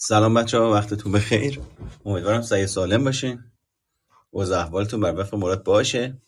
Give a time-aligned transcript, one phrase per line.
[0.00, 1.60] سلام بچه ها وقتتون بخیر.
[2.04, 3.44] امیدوارم صحیح و سالم باشین.
[4.32, 6.22] و احوالتون بر وفق مراد باشه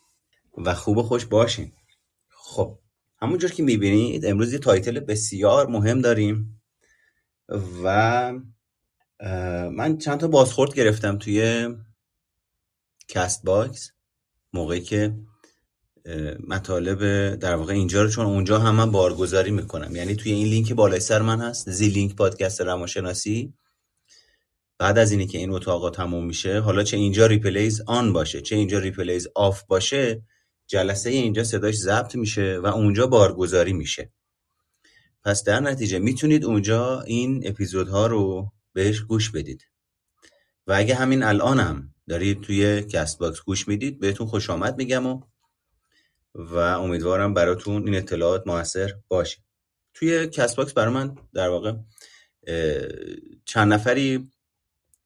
[0.59, 1.73] و خوب و خوش باشین.
[2.29, 2.79] خب
[3.23, 6.63] همونجور که می‌بینید امروز یه title بسیار مهم داریم
[7.85, 8.33] و
[9.73, 11.69] من چند تا بازخورد گرفتم توی
[13.09, 13.93] Castbox
[14.53, 15.15] موقعی که
[16.49, 19.97] مطالب در واقع اینجا رو چون اونجا هم من بارگذاری می‌کنم.
[19.97, 23.55] یعنی توی این لینک بالای سر من هست Zilink پادکست روانشناسی.
[24.81, 28.57] بعد از اینی که این اتاقا تموم میشه حالا چه اینجا replays on باشه چه
[28.57, 30.23] اینجا replays off باشه
[30.67, 34.13] جلسه اینجا صداش ضبط میشه و اونجا بارگذاری میشه.
[35.25, 39.67] پس در نتیجه می‌تونید اونجا این اپیزودها رو بهش گوش بدید.
[40.67, 45.21] و اگه همین الانم دارید توی Castbox گوش می‌دید بهتون خوش آمد میگم و
[46.35, 49.39] و امیدوارم براتون این اطلاعات موثر باشه.
[49.95, 51.73] توی Castbox برای من در واقع
[53.45, 54.31] چند نفری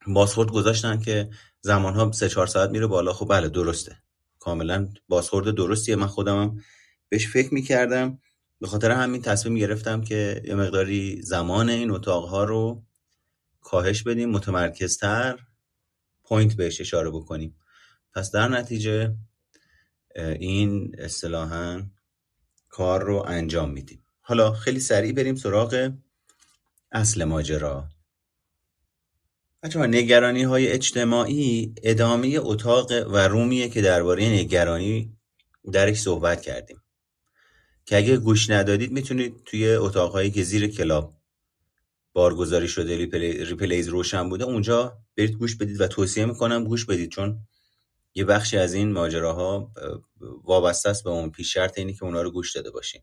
[0.07, 3.13] بازخورد گذاشتن که زمانها سه چهار ساعت میره بالا.
[3.13, 3.97] خب بله درسته.
[4.39, 5.97] کاملا بازخورد درستیه.
[5.97, 6.61] من خودمم
[7.09, 8.19] بهش فکر می‌کردم.
[8.61, 12.85] به خاطر همین تصمیم گرفتم که یه مقداری زمان این اتاقها رو
[13.61, 15.39] کاهش بدیم متمرکزتر
[16.25, 17.57] point بهش اشاره بکنیم.
[18.15, 19.15] پس در نتیجه
[20.17, 21.83] این اصطلاحا
[22.69, 24.07] کار رو انجام میدیم.
[24.21, 25.93] حالا خیلی سریع بریم سراغ
[26.93, 27.89] اصل ماجرا.
[29.65, 35.17] بچه نگرانی های اجتماعی ادامه اتاق و room یه که درباره نگرانی
[35.73, 36.83] درش صحبت کردیم.
[37.87, 41.15] که اگه گوش ندادید می‌تونید توی اتاقهایی که زیر club
[42.13, 42.97] بارگذاری شده
[43.45, 47.39] replays روشن بوده اونجا برید گوش بدید و توصیه می‌کنم گوش بدید چون
[48.15, 49.73] یه بخشی از این ماجراها
[50.45, 53.03] وابسته است به اون پیش شرط اینی که اونا رو گوش داده باشین.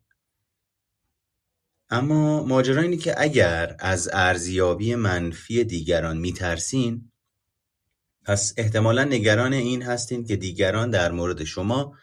[1.92, 7.12] اما ماجرا اینه که اگر از ارزیابی منفی دیگران میترسین
[8.24, 11.98] پس احتمالا نگران این هستین که دیگران در مورد شما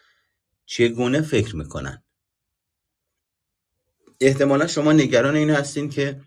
[0.66, 2.04] چگونه فکر می‌کنن.
[4.22, 6.22] احتمالا شما نگران این هستین که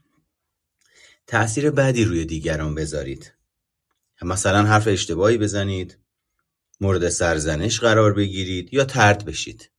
[1.26, 3.32] تاثیر بدی روی دیگران بذارید.
[4.22, 5.98] مثلا حرف اشتباهی بزنید
[6.80, 9.70] مورد سرزنش قرار بگیرید یا ترد بشید.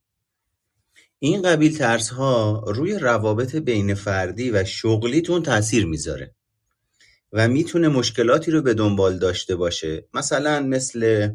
[1.24, 6.34] این قبیل ها روی روابط بین فردی و شغلیتون تاثیر می‌ذاره
[7.32, 10.08] و می‌تونه مشکلاتی رو به دنبال داشته باشه.
[10.14, 11.30] مثلا مثل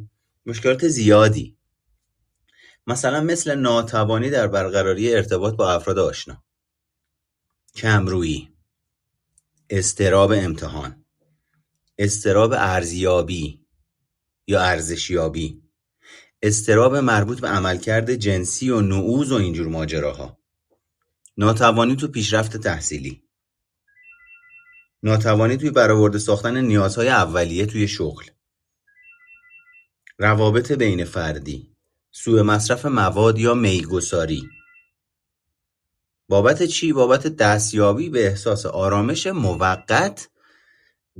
[0.45, 1.57] مشکلات زیادی.
[2.87, 6.43] مثلا مثل ناتوانی در برقراری ارتباط با افراد آشنا.
[7.75, 8.49] کمرویی.
[9.69, 11.05] استراب امتحان.
[11.97, 13.65] استراب ارزیابی
[14.47, 15.61] یا ارزشیابی.
[16.41, 20.39] استراب مربوط به عملکرد جنسی و نعوز و اینجور ماجراها.
[21.37, 23.23] ناتوانی تو پیشرفت تحصیلی.
[25.03, 28.23] ناتوانی توی برآورده ساختن نیازهای اولیه توی شغل.
[30.17, 31.75] روابط بین فردی.
[32.11, 34.49] سوء مصرف مواد یا میگساری.
[36.29, 40.29] بابت چی؟ بابت دستیابی به احساس آرامش موقت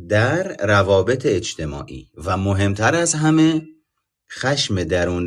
[0.10, 2.12] در روابط اجتماعی.
[2.18, 3.62] و مهمتر از همه
[4.32, 4.78] خشم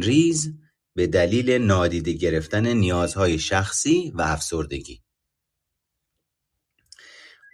[0.00, 0.54] ریز
[0.94, 5.02] به دلیل نادیده گرفتن نیازهای شخصی و افسردگی.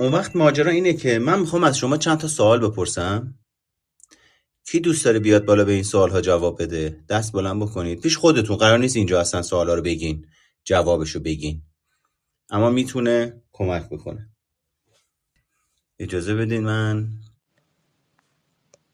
[0.00, 3.38] اون وقت ماجرا اینه که من می‌خوام از شما چند تا سوال بپرسم.
[4.64, 8.00] کی دوست داره بیاد بالا به این سوال ها جواب بده؟ دست بلند بکنید.
[8.00, 10.26] پیش خودتون قرار نیست اینجا اصلا سوال ها رو بگین
[10.64, 11.62] جوابشو بگین.
[12.50, 14.30] اما می‌تونه کمک بکنه.
[15.98, 17.08] اجازه بدین من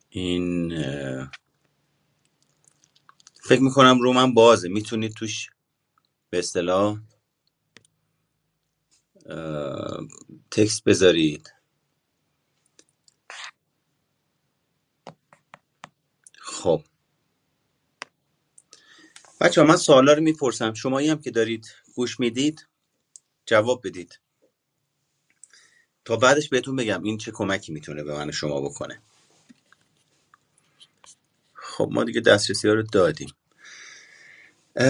[0.08, 0.72] این
[3.48, 4.68] فکر می‌کنم من بازه.
[4.68, 5.50] می‌تونید توش
[6.30, 7.00] به اصطلاح
[10.50, 11.54] تکست بذارید.
[16.38, 16.82] خب.
[19.40, 20.74] بچه من سوالا رو می‌پرسم.
[20.74, 22.68] شمایی هم که دارید گوش می‌دید
[23.46, 24.20] جواب بدید.
[26.04, 29.02] تا بعدش بهتون بگم این چه کمکی می‌تونه به من شما بکنه.
[31.76, 33.34] خب ما دیگه دسترسی ها رو دادیم.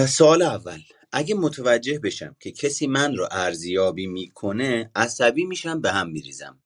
[0.07, 0.81] سوال اول.
[1.11, 6.63] اگه متوجه بشم که کسی من رو ارزیابی می‌کنه عصبی میشم به هم میریزم.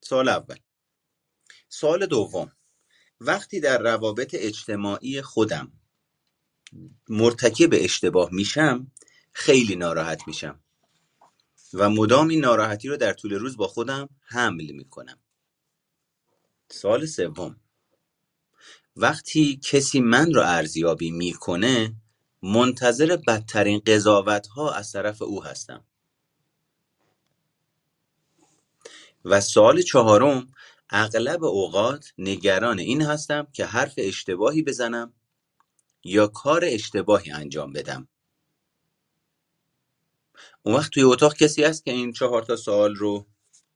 [0.00, 0.56] سوال اول.
[1.68, 2.52] سوال دوم.
[3.20, 5.72] وقتی در روابط اجتماعی خودم
[7.08, 8.92] مرتکب اشتباه میشم
[9.32, 10.60] خیلی ناراحت میشم
[11.74, 15.18] و مدام این ناراحتی رو در طول روز با خودم حمل می‌کنم.
[16.70, 17.61] سوال سوم.
[18.96, 21.94] وقتی کسی من رو ارزیابی می‌کنه
[22.42, 25.84] منتظر بدترین قضاوت ها از طرف او هستم.
[29.24, 30.52] و سوال چهارم
[30.90, 35.12] اغلب اوقات نگران این هستم که حرف اشتباهی بزنم
[36.04, 38.08] یا کار اشتباهی انجام بدم.
[40.62, 43.26] اون وقت توی اتاق کسی هست که این چهار تا سوال رو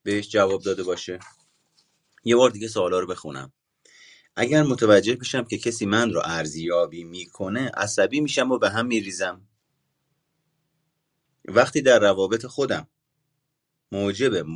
[0.03, 1.19] بهش جواب داده باشه؟
[2.25, 3.53] یه بار دیگه سوالا رو بخونم.
[4.37, 9.41] اگر متوجه بشم که کسی من رو ارزیابی می‌کنه عصبی میشم و به هم میریزم.
[11.49, 12.89] وقتی در روابط خودم
[13.93, 14.47] موجب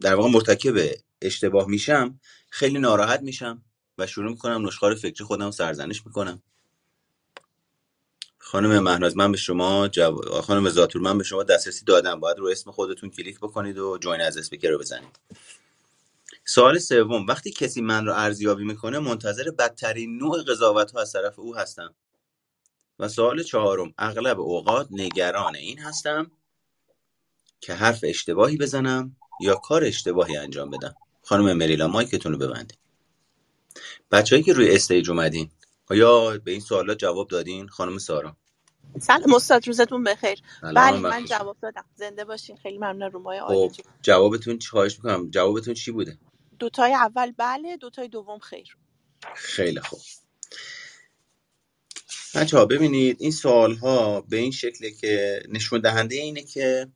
[0.00, 0.74] در واقع مرتکب
[1.22, 2.20] اشتباه میشم
[2.50, 3.64] خیلی ناراحت میشم
[3.98, 6.42] و شروع می‌کنم نشخار فکری خودم سرزنش می‌کنم.
[8.38, 10.16] خانم مهناز من به شما جو...
[10.42, 12.20] خانم زاتور من به شما دسترسی دادم.
[12.20, 15.18] باید رو اسم خودتون کلیک بکنید و جوین از اسپیکر رو بزنید.
[16.44, 21.38] سوال سوم وقتی کسی من رو ارزیابی می‌کنه منتظر بدترین نوع قضاوت ها از طرف
[21.38, 21.94] او هستم.
[22.98, 26.30] و سوال چهارم اغلب اوقات نگران این هستم
[27.60, 30.94] که حرف اشتباهی بزنم یا کار اشتباهی انجام بدم.
[31.22, 32.78] خانم مریلا مایکتون رو ببندید.
[34.10, 35.50] بچههایی که روی استیج اومدین
[35.86, 38.36] آیا به این سوالات جواب دادین؟ خانم سارا.
[39.00, 40.42] سلام استاد روزتون بخیر.
[40.60, 41.24] سلام بله من.
[41.24, 41.84] جواب دادم.
[41.94, 43.10] زنده باشین خیلی ممنون.
[43.10, 43.70] رومای خب عالی
[44.02, 45.30] جوابتون چی خواهش می‌کنم.
[45.30, 46.18] جوابتون چی بوده؟
[46.62, 48.76] دوتای اول بله دوتای دوم خیر.
[49.34, 50.00] خیلی خوب.
[52.34, 56.88] بچه ها ببینید این سوال ها به این شکله که نشون دهنده اینه که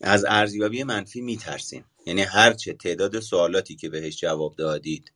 [0.00, 5.12] از ارزیابی منفی میترسین یعنی هرچه تعداد سوالاتی که بهش جواب دادید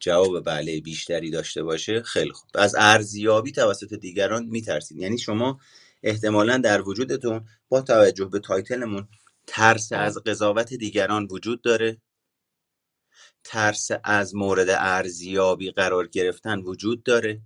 [0.00, 2.50] جواب بله بیشتری داشته باشه خیلی خوب.
[2.54, 4.98] از ارزیابی توسط دیگران میترسید.
[4.98, 5.60] یعنی شما
[6.02, 9.08] احتمالا در وجودتون با توجه به تایتلمون
[9.46, 12.02] ترس از قضاوت دیگران وجود داره.
[13.44, 17.42] ترس از مورد ارزیابی قرار گرفتن وجود داره.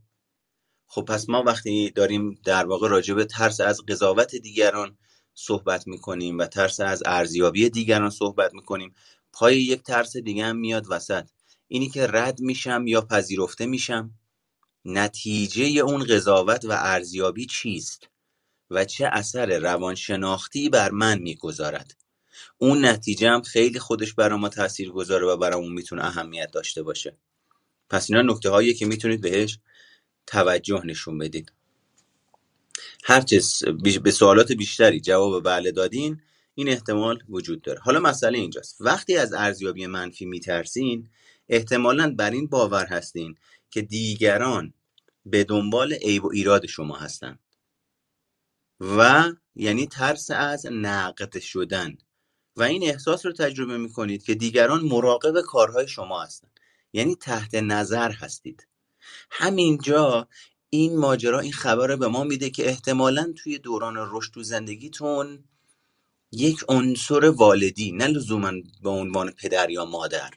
[0.86, 4.98] خب پس ما وقتی داریم در واقع راجع به ترس از قضاوت دیگران
[5.34, 8.94] صحبت می‌کنیم و ترس از ارزیابی دیگران صحبت می‌کنیم
[9.32, 11.28] پای یک ترس دیگه هم میاد وسط.
[11.68, 14.18] اینی که رد میشم یا پذیرفته میشم
[14.84, 18.08] نتیجه اون قضاوت و ارزیابی چیست؟
[18.70, 21.96] و چه اثر روانشناختی بر من می‌گذارد.
[22.58, 27.18] اون نتیجه هم خیلی خودش برای ما تاثیر گذاره و برامون می‌تونه اهمیت داشته باشه.
[27.90, 29.58] پس اینا نکته هایی که می‌تونید بهش
[30.26, 31.52] توجه نشون بدید
[33.04, 36.22] هرچه س- بیش- به سوالات بیشتری جواب بله دادین
[36.54, 37.80] این احتمال وجود داره.
[37.80, 38.76] حالا مسئله اینجاست.
[38.80, 41.10] وقتی از ارزیابی منفی میترسین
[41.48, 43.36] احتمالا بر این باور هستین
[43.70, 44.74] که دیگران
[45.26, 47.38] به دنبال عیب و ایراد شما هستن.
[48.80, 51.98] و یعنی ترس از نقد شدن.
[52.56, 56.60] و این احساس رو تجربه می‌کنید که دیگران مراقب کارهای شما هستند
[56.92, 58.66] یعنی تحت نظر هستید.
[59.30, 60.28] همینجا
[60.70, 65.44] این ماجرا این خبر به ما میده که احتمالا توی دوران رشد تو زندگیتون
[66.32, 68.52] یک عنصر والدی نه لزوما
[68.82, 70.30] به عنوان پدر یا مادر.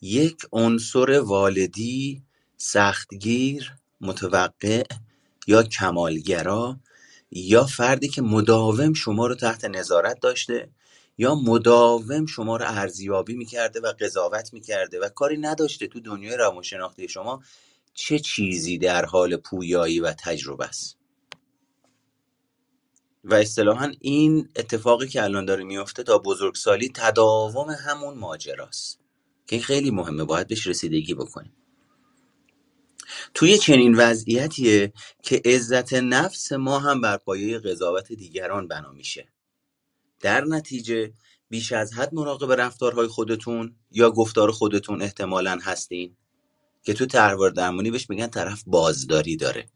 [0.00, 2.22] یک عنصر والدی
[2.56, 4.82] سختگیر متوقع
[5.46, 6.80] یا کمالگرا
[7.30, 10.70] یا فردی که مداوم شما رو تحت نظارت داشته
[11.18, 17.08] یا مداوم شما رو ارزیابی می‌کرده و قضاوت می‌کرده و کاری نداشته تو دنیای روانشناختی
[17.08, 17.42] شما
[17.94, 20.96] چه چیزی در حال پویایی و تجربه است؟
[23.24, 29.00] و اصطلاحا این اتفاقی که الان داره میفته تا بزرگسالی تداوم همون ماجراست
[29.46, 31.52] که خیلی مهمه باید بهش رسیدگی بکنیم.
[33.34, 39.28] توی چنین وضعیتیه که عزت نفس ما هم بر پایه قضاوت دیگران بنا میشه.
[40.20, 41.12] در نتیجه
[41.48, 46.16] بیش از حد مراقب رفتارهای خودتون یا گفتار خودتون احتمالا هستین
[46.82, 49.66] که تو تحول درمانی بهش میگن طرف بازداری داره.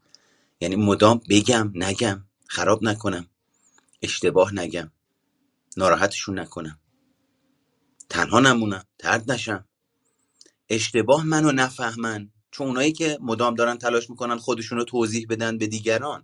[0.61, 3.27] یعنی مدام بگم نگم خراب نکنم
[4.01, 4.91] اشتباه نگم
[5.77, 6.79] ناراحتشون نکنم
[8.09, 9.65] تنها نمونم ترد نشم.
[10.69, 12.31] اشتباه منو نفهمن.
[12.55, 16.23] چون اونایی که مدام دارن تلاش می‌کنن خودشون رو توضیح بدن به دیگران.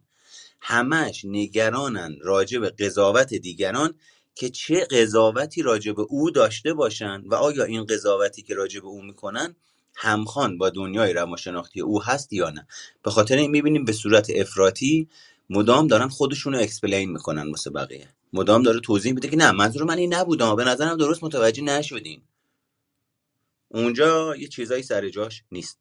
[0.62, 3.94] همش نگرانن راجع به قضاوت دیگران
[4.36, 8.88] که چه قضاوتی راجع به او داشته باشن و آیا این قضاوتی که راجع به
[8.88, 9.56] او می‌کنن
[9.96, 12.68] همخوان با دنیای روانشناختی او هست یا نه.
[13.04, 15.08] به خاطر این می‌بینیم به صورت افراطی
[15.50, 18.10] مدام دارن خودشون رو اکسپلین می‌کنن واسه بقیه.
[18.34, 22.22] مدام داره توضیح میده که نه منظور من این نبودم به نظرم درست متوجه نشدین.
[23.70, 25.78] اونجا یه چیزایی سر جاش نیست.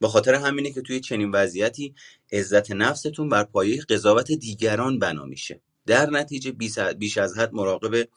[0.00, 1.94] به خاطر همینه که توی چنین وضعیتی
[2.32, 5.60] عزت نفستون بر پایه قضاوت دیگران بنا میشه.
[5.86, 6.52] در نتیجه
[6.98, 8.08] بیش از حد مراقب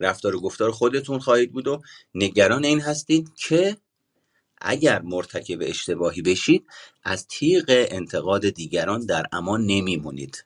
[0.00, 1.82] رفتار و گفتار خودتون خواهید بود و
[2.14, 3.76] نگران این هستید که
[4.60, 6.66] اگر مرتکب اشتباهی بشید
[7.04, 10.44] از تیغ انتقاد دیگران در امان نمیمونید.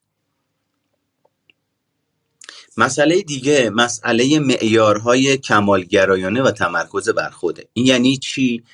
[2.76, 7.68] مسئله دیگه مسئله معیارهای کمالگرایانه و تمرکز بر خوده.
[7.72, 8.64] این یعنی چی؟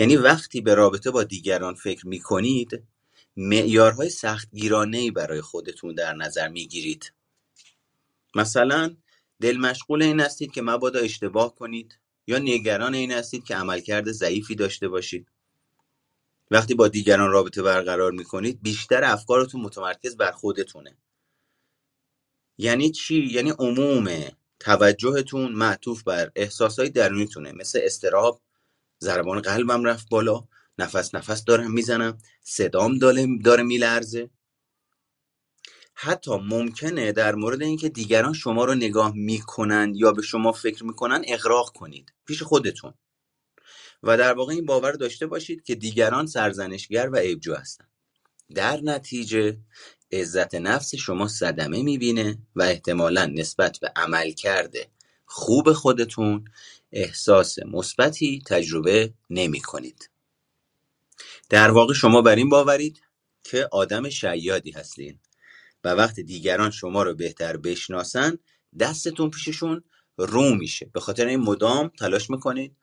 [0.00, 2.82] یعنی وقتی به رابطه با دیگران فکر می‌کنید
[3.36, 7.12] معیارهای سختگیرانه برای خودتون در نظر می‌گیرید.
[8.34, 8.96] مثلا
[9.40, 14.54] دل مشغول این هستید که مبادا اشتباه کنید یا نگران این هستید که عملکرد ضعیفی
[14.54, 15.26] داشته باشید.
[16.50, 20.96] وقتی با دیگران رابطه برقرار می‌کنید بیشتر افکارتون متمرکز بر خودتونه.
[22.58, 24.08] یعنی چی؟ یعنی عموم
[24.60, 28.40] توجهتون معطوف بر احساسهای درونیتونه مثل استراب
[29.04, 30.44] ضربان قلبم رفت بالا.
[30.78, 32.18] نفس نفس دارم می‌زنم.
[32.42, 34.30] صدام داره, میلرزه.
[35.94, 41.24] حتی ممکنه در مورد اینکه دیگران شما رو نگاه می‌کنن یا به شما فکر می‌کنن
[41.28, 42.12] اغراق کنید.
[42.26, 42.94] پیش خودتون.
[44.02, 47.84] و در واقع این باور داشته باشید که دیگران سرزنشگر و عیبجو هستن.
[48.54, 49.58] در نتیجه
[50.12, 54.90] عزت نفس شما صدمه می‌بینه و احتمالا نسبت به عمل کرده
[55.32, 56.44] خوب خودتون
[56.92, 60.10] احساس مثبتی تجربه نمی کنید.
[61.48, 63.00] در واقع شما بر این باورید
[63.42, 65.18] که آدم شیادی هستین
[65.84, 68.38] و وقتی دیگران شما رو بهتر بشناسن
[68.80, 69.84] دستتون پیششون
[70.18, 70.90] رو میشه.
[70.92, 72.76] به خاطر این مدام تلاش می‌کنید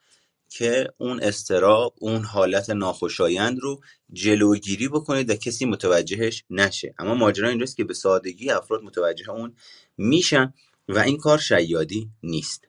[0.50, 3.82] که اون استراب اون حالت ناخوشایند رو
[4.14, 6.96] جلوگیری بکنید و کسی متوجهش نشه.
[7.00, 9.56] اما ماجرا اینجاست که به سادگی افراد متوجه اون
[9.98, 10.54] میشن.
[10.88, 12.68] و این کار شیادی نیست.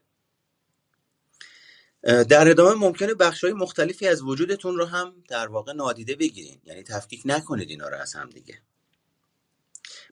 [2.03, 6.61] در ادامه ممکنه بخش های مختلفی از وجودتون رو هم در واقع نادیده بگیرین.
[6.65, 8.63] یعنی تفکیک نکنید اینا رو از هم دیگه.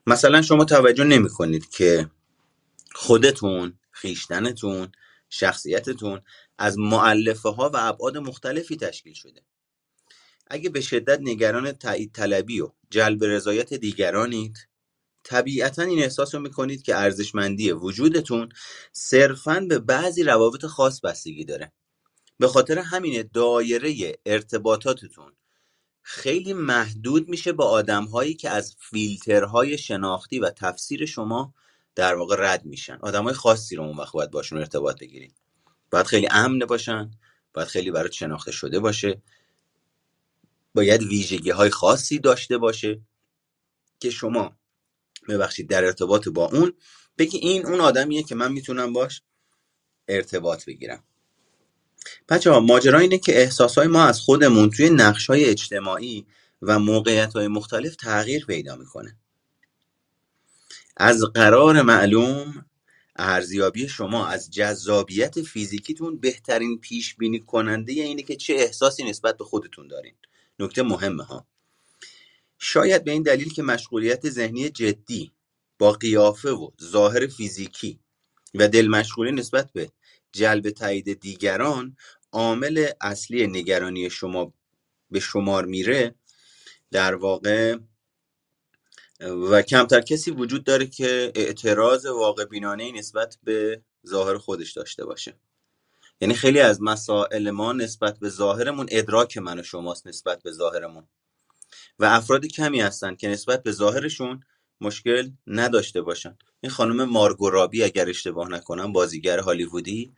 [0.06, 2.10] مثلا شما توجه نمی کنید که
[2.94, 4.92] خودتون خیشتنتون
[5.30, 6.20] شخصیتتون
[6.58, 9.42] از معلفه ها و ابعاد مختلفی تشکیل شده.
[10.46, 14.68] اگه به شدت نگران تایید طلبی و جلب رضایت دیگرانید
[15.26, 18.48] طبیعتا این احساس رو می‌کنید که ارزشمندی وجودتون
[18.92, 21.72] صرفا به بعضی روابط خاص بستگی داره.
[22.38, 25.32] به خاطر همینه دایره ارتباطاتتون
[26.02, 31.54] خیلی محدود میشه با آدمهایی که از فیلترهای شناختی و تفسیر شما
[31.94, 32.98] در واقع رد میشن.
[33.00, 35.34] آدمای خاصی رو اون وقت باید باشون ارتباط بگیرید.
[35.90, 37.10] باید خیلی امن باشن
[37.54, 39.22] باید خیلی برای شناخته شده باشه.
[40.74, 43.00] باید ویژگی های خاصی داشته باشه
[44.00, 44.55] که شما
[45.28, 46.72] ببخشید در ارتباط با اون
[47.18, 49.22] بگی این اون آدمیه که من می‌تونم باش
[50.08, 51.04] ارتباط بگیرم.
[52.28, 56.26] بچه ها ماجرا اینه که احساس ما از خودمون توی نقش های اجتماعی
[56.62, 59.16] و موقعیت های مختلف تغییر پیدا می‌کنه.
[60.96, 62.66] از قرار معلوم
[63.16, 69.44] ارزیابی شما از جذابیت فیزیکیتون بهترین پیش بینی کننده اینه که چه احساسی نسبت به
[69.44, 70.14] خودتون دارین.
[70.58, 71.46] نکته مهمه ها.
[72.58, 75.32] شاید به این دلیل که مشغولیت ذهنی جدی
[75.78, 78.00] با قیافه و ظاهر فیزیکی
[78.54, 79.90] و دل مشغولی نسبت به
[80.32, 81.96] جلب تایید دیگران
[82.32, 84.52] عامل اصلی نگرانی شما
[85.10, 86.14] به شمار میره
[86.90, 87.76] در واقع
[89.20, 95.36] و کمتر کسی وجود داره که اعتراض واقع بینانه نسبت به ظاهر خودش داشته باشه.
[96.20, 101.08] یعنی خیلی از مسائل ما نسبت به ظاهرمون ادراک من و شماست نسبت به ظاهرمون.
[101.98, 104.40] و افراد کمی هستن که نسبت به ظاهرشون
[104.80, 106.36] مشکل نداشته باشن.
[106.60, 110.12] این خانم مارگورابی اگر اشتباه نکنم بازیگر هالیوودی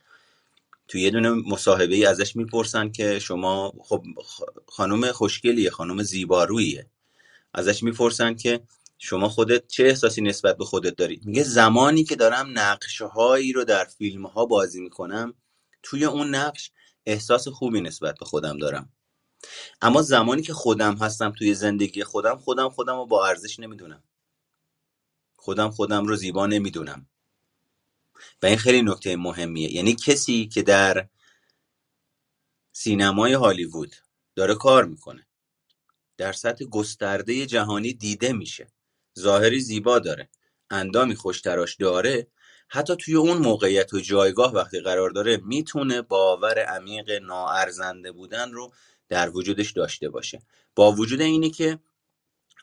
[0.89, 4.05] تو یه دونه مصاحبه ای ازش می‌پرسن که شما خب
[4.67, 6.87] خانم خوشگلیه خانم زیباروییه.
[7.55, 8.61] ازش می‌پرسن که
[8.99, 13.65] شما خودت چه احساسی نسبت به خودت داری؟ میگه زمانی که دارم نقشه هایی رو
[13.65, 15.35] در فیلم ها بازی می‌کنم
[15.83, 16.71] توی اون نقش
[17.07, 18.93] احساس خوبی نسبت به خودم دارم.
[19.83, 24.03] اما زمانی که خودم هستم توی زندگی خودم خودم خودم رو با ارزش نمی‌دونم.
[25.37, 27.07] خودم خودم رو زیبا نمی‌دونم.
[28.43, 29.75] و این خیلی نکته مهمیه.
[29.75, 31.09] یعنی کسی که در
[32.73, 33.97] سینمای هالیوود
[34.35, 35.27] داره کار می‌کنه
[36.17, 38.73] در سطح گسترده جهانی دیده میشه
[39.19, 40.29] ظاهری زیبا داره
[40.71, 42.27] اندامی خوشتراش داره
[42.69, 48.73] حتی توی اون موقعیت و جایگاه وقتی قرار داره می‌تونه باور عمیق ناارزنده بودن رو
[49.09, 50.43] در وجودش داشته باشه.
[50.75, 51.79] با وجود اینی که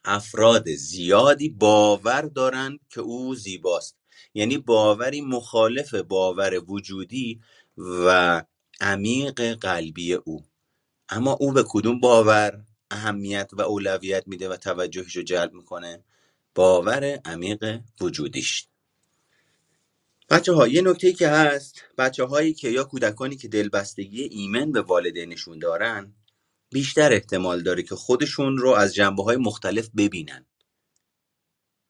[0.05, 3.97] افراد زیادی باور دارن که او زیباست.
[4.33, 7.41] یعنی باوری مخالف باور وجودی
[7.77, 8.43] و
[8.81, 10.45] عمیق قلبی او.
[11.09, 16.03] اما او به کدوم باور اهمیت و اولویت میده و توجهش رو جلب می‌کنه؟
[16.55, 18.67] باور عمیق وجودیش.
[20.29, 24.81] بچه ها یه نکته که هست بچه هایی که یا کودکانی که دلبستگی ایمن به
[24.81, 26.13] والدینشون دارن
[26.73, 30.45] بیشتر احتمال داره که خودشون رو از جنبه های مختلف ببینن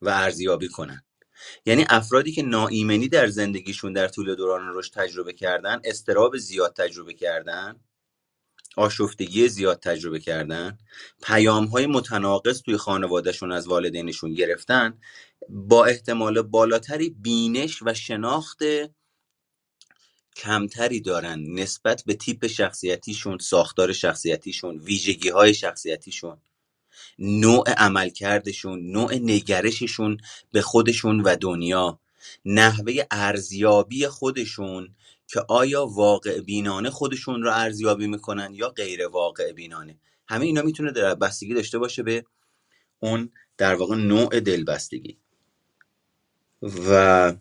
[0.01, 1.03] و ارزیابی کنن.
[1.65, 7.13] یعنی افرادی که ناایمنی در زندگیشون در طول دوران رشد تجربه کردن استراب زیاد تجربه
[7.13, 7.79] کردن
[8.77, 10.77] آشفتگی زیاد تجربه کردن
[11.24, 15.00] پیام های متناقض توی خانوادهشون از والدینشون گرفتن
[15.50, 18.60] با احتمال بالاتری بینش و شناخت
[20.36, 26.38] کمتری دارن نسبت به تیپ شخصیتیشون ساختار شخصیتیشون ویژگی های شخصیتیشون
[27.20, 30.18] نوع عملکردشون نوع نگرششون
[30.51, 32.00] به خودشون و دنیا.
[32.46, 34.96] نحوه ارزیابی خودشون
[35.27, 40.92] که آیا واقع بینانه خودشون رو ارزیابی می‌کنن یا غیر واقع بینانه همه اینا می‌تونه
[40.92, 42.25] در بستگی داشته باشه به
[43.00, 45.18] اون در واقع نوع دلبستگی.
[46.62, 47.34] و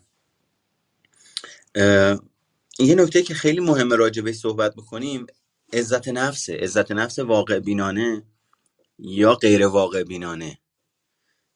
[2.79, 5.27] یه نکته که خیلی مهمه راجع به صحبت بکنیم
[5.73, 6.57] عزت نفسه.
[6.57, 8.23] عزت نفس واقع بینانه
[8.99, 10.59] یا غیر واقع بینانه.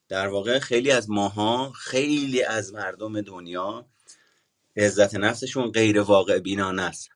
[0.08, 3.86] در واقع خیلی از ماها خیلی از مردم دنیا
[4.78, 7.10] عزت نفسشون غیر واقع بینانه است.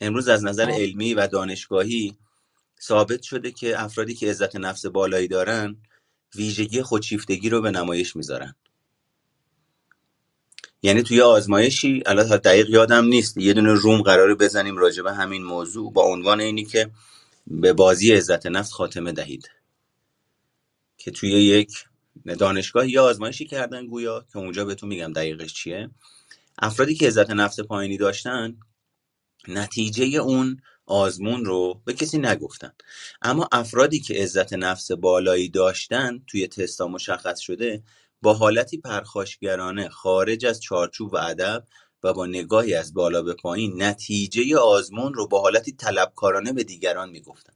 [0.00, 2.18] امروز از نظر علمی و دانشگاهی
[2.82, 5.76] ثابت شده که افرادی که عزت نفس بالایی دارن
[6.34, 8.54] ویژگی خودشیفتگی رو به نمایش می‌ذارن.
[10.82, 15.42] یعنی توی آزمایشی الان دقیق یادم نیست یه دونه روم قراره بزنیم راجع به همین
[15.44, 16.90] موضوع با عنوان اینی که
[17.46, 19.50] به بازی عزت نفس خاتمه دهید.
[20.98, 21.84] که توی یک
[22.38, 25.90] دانشگاه یا آزمایشی کردن گویا که اونجا بهتون میگم دقیقش چیه.
[26.58, 28.56] افرادی که عزت نفس پایینی داشتن
[29.48, 32.72] نتیجه اون آزمون رو به کسی نگفتن.
[33.22, 37.82] اما افرادی که عزت نفس بالایی داشتن توی تستا مشخص شده
[38.22, 41.64] با حالتی پرخاشگرانه خارج از چارچوب ادب
[42.02, 47.10] و با نگاهی از بالا به پایین نتیجه آزمون رو با حالتی طلبکارانه به دیگران
[47.10, 47.52] می‌گفتن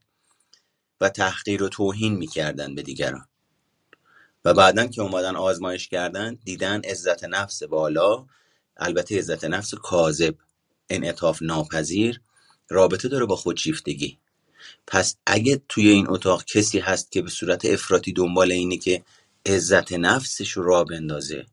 [1.00, 3.28] و تحقیر و توهین می‌کردن به دیگران.
[4.44, 8.26] و بعدا که اومدن آزمایش کردن دیدن عزت نفس بالا
[8.76, 10.35] البته عزت نفس کاذب
[10.90, 12.20] انعطاف ناپذیر
[12.68, 14.19] رابطه داره با خودشیفتگی.
[14.86, 19.04] پس اگه توی این اتاق کسی هست که به صورت افراطی دنبال اینه که
[19.47, 21.47] عزت نفسش رو را بندازه.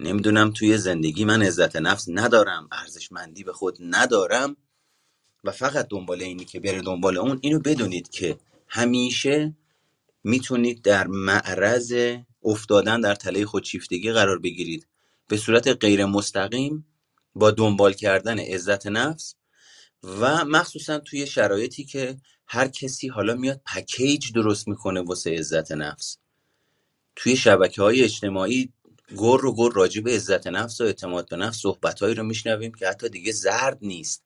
[0.00, 4.56] نمی‌دونم توی زندگی من عزت نفس ندارم ارزشمندی به خود ندارم
[5.44, 7.38] و فقط دنبال اینی که بره دنبال اون.
[7.42, 9.56] اینو بدونید که همیشه
[10.24, 14.86] می‌تونید در معرض افتادن در تله خودشیفتگی قرار بگیرید.
[15.28, 16.86] به صورت غیر مستقیم
[17.34, 19.34] با دنبال کردن عزت نفس
[20.04, 26.16] و مخصوصا توی شرایطی که هر کسی حالا میاد پکیج درست می‌کنه واسه عزت نفس.
[27.16, 28.72] توی شبکه های اجتماعی
[29.16, 32.88] گر و گر راجع به عزت نفس و اعتماد به نفس صحبتهایی رو میشنویم که
[32.88, 34.24] حتی دیگه زرد نیست.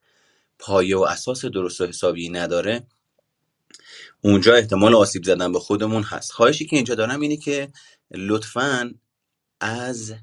[0.58, 2.86] پایه و اساس درست و حسابی نداره.
[4.20, 6.32] اونجا احتمال آسیب زدن به خودمون هست.
[6.32, 7.72] خواهشی که اینجا دارم اینه که
[8.10, 8.94] لطفا
[9.60, 10.14] از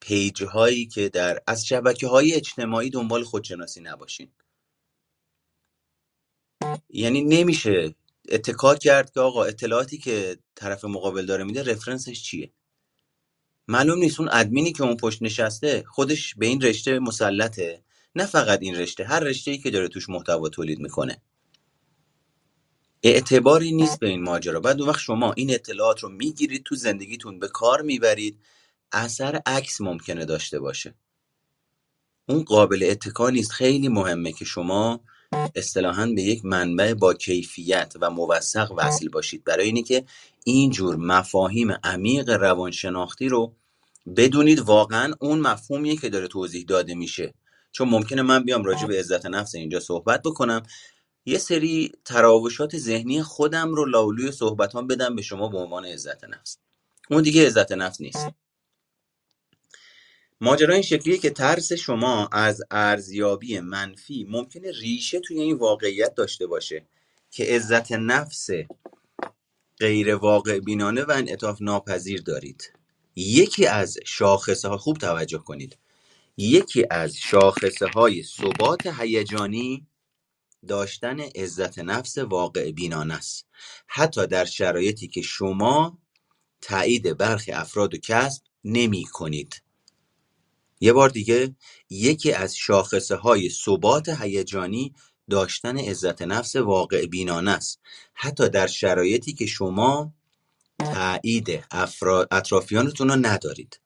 [0.00, 4.30] پیج هایی که در از شبکه های اجتماعی دنبال خودشناسی نباشین.
[6.90, 7.94] یعنی نمیشه
[8.28, 12.52] اتکا کرد که آقا اطلاعاتی که طرف مقابل داره میده رفرنسش چیه؟
[13.68, 17.82] معلوم نیست اون ادمینی که اون پشت نشسته خودش به این رشته مسلطه
[18.14, 21.22] نه فقط این رشته هر رشته ای که داره توش محتوا تولید می‌کنه.
[23.02, 24.60] اعتباری نیست به این ماجرا.
[24.60, 28.40] بعد اون وقت شما این اطلاعات رو می‌گیرید تو زندگیتون به کار می‌برید
[28.92, 30.94] اثر عکس ممکنه داشته باشه.
[32.28, 33.52] اون قابل اتکا نیست.
[33.52, 35.00] خیلی مهمه که شما
[35.54, 39.44] اصطلاحا به یک منبع با کیفیت و موثق وصل باشید.
[39.44, 40.04] برای اینه که
[40.44, 43.52] اینجور مفاهیم عمیق روانشناختی رو
[44.16, 47.34] بدونید واقعا اون مفهومیه که داره توضیح داده میشه.
[47.72, 50.62] چون ممکنه من بیام راجع به عزت نفس اینجا صحبت بکنم.
[51.26, 56.58] یه سری تراوشات ذهنی خودم رو لاولوی صحبتان بدم به شما به عنوان عزت نفس.
[57.10, 58.28] اون دیگه عزت نفس نیست.
[60.40, 66.46] ماجرا این شکلیه که ترس شما از ارزیابی منفی ممکنه ریشه توی این واقعیت داشته
[66.46, 66.86] باشه
[67.30, 68.48] که عزت نفس
[69.78, 72.72] غیر واقع بینانه و انعطاف ناپذیر دارید.
[73.16, 75.78] یکی از شاخصه ها خوب توجه کنید.
[76.36, 79.86] یکی از شاخصه های ثبات هیجانی
[80.68, 83.46] داشتن عزت نفس واقع بینانه است.
[83.86, 85.98] حتی در شرایطی که شما
[86.60, 89.62] تایید برخی افراد و کسب نمی کنید
[90.80, 91.56] یه بار دیگه
[91.90, 94.94] یکی از شاخصه های ثبات هیجانی
[95.30, 97.80] داشتن عزت نفس واقع بینانه است.
[98.14, 100.12] حتی در شرایطی که شما
[100.78, 101.64] تایید
[102.30, 103.80] اطرافیانتون رو ندارید.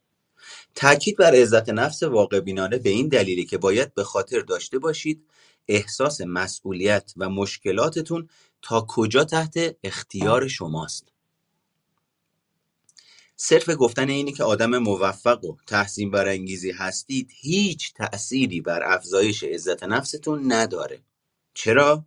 [0.74, 5.26] تاکید بر عزت نفس واقع بینانه به این دلیلی که باید به خاطر داشته باشید
[5.68, 8.28] احساس مسئولیت و مشکلاتتون
[8.62, 11.11] تا کجا تحت اختیار شماست.
[13.44, 19.82] صرف گفتن اینی که آدم موفق و تحسین برانگیزی هستید هیچ تأثیری بر افزایش عزت
[19.82, 21.02] نفستون نداره.
[21.54, 22.06] چرا؟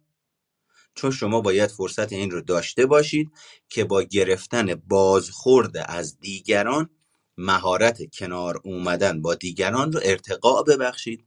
[0.96, 3.32] چون شما باید فرصت این رو داشته باشید
[3.70, 6.90] که با گرفتن بازخورد از دیگران
[7.38, 11.26] مهارت کنار اومدن با دیگران رو ارتقا ببخشید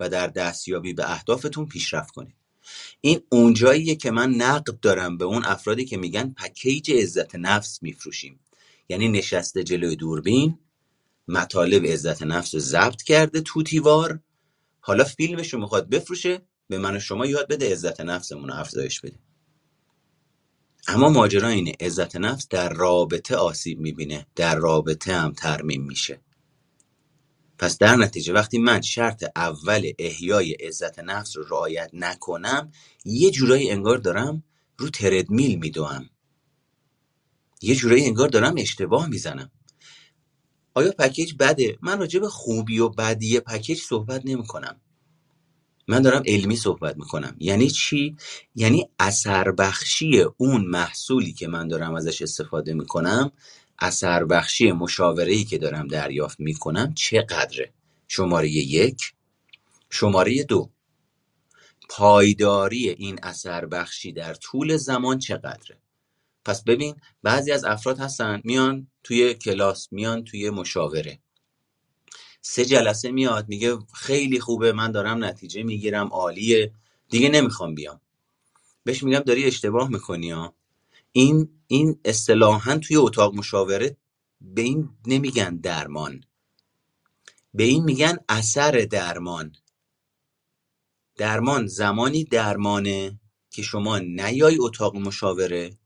[0.00, 2.36] و در دستیابی به اهدافتون پیشرفت کنید.
[3.00, 8.40] این اونجاییه که من نقد دارم به اون افرادی که میگن پکیج عزت نفس میفروشیم.
[8.90, 10.58] یعنی نشسته جلوی دوربین
[11.28, 14.20] مطالب عزت نفس رو ضبط کرده توتیوار
[14.80, 19.00] حالا فیلمش رو می‌خواد بفروشه به من و شما یاد بده عزت نفسمون رو افزایش
[19.00, 19.18] بده.
[20.88, 26.20] اما ماجرا اینه عزت نفس در رابطه آسیب می‌بینه در رابطه هم ترمیم میشه.
[27.58, 32.72] پس در نتیجه وقتی من شرط اول احیای عزت نفس رو رعایت نکنم
[33.04, 34.42] یه جورایی انگار دارم
[34.78, 36.10] رو تردمیل میدوم.
[37.62, 39.50] یه جورایی انگار دارم اشتباه می‌زنم.
[40.74, 44.80] آیا پکیج بده؟ من راجع به خوبی و بدی پکیج صحبت نمی کنم
[45.88, 47.36] من دارم علمی صحبت می‌کنم.
[47.38, 48.16] یعنی چی؟
[48.54, 53.32] یعنی اثر بخشی اون محصولی که من دارم ازش استفاده می‌کنم
[53.78, 57.72] اثر بخشی مشاوره ای که دارم دریافت می‌کنم چقدره؟
[58.08, 59.12] شماره یک.
[59.90, 60.70] شماره دو.
[61.88, 65.78] پایداری این اثر بخشی در طول زمان چقدره؟
[66.44, 71.18] پس ببین بعضی از افراد هستن میان توی کلاس میان توی مشاوره.
[72.40, 76.72] سه جلسه میاد میگه خیلی خوبه من دارم نتیجه می‌گیرم عالیه.
[77.08, 78.00] دیگه نمی‌خوام بیام.
[78.84, 80.54] بهش میگم داری اشتباه می‌کنی ها.
[81.12, 83.96] این این اصطلاحا توی اتاق مشاوره
[84.40, 86.24] به این نمیگن درمان.
[87.54, 89.52] به این میگن اثر درمان.
[91.16, 95.79] درمان زمانی درمانه که شما نیای اتاق مشاوره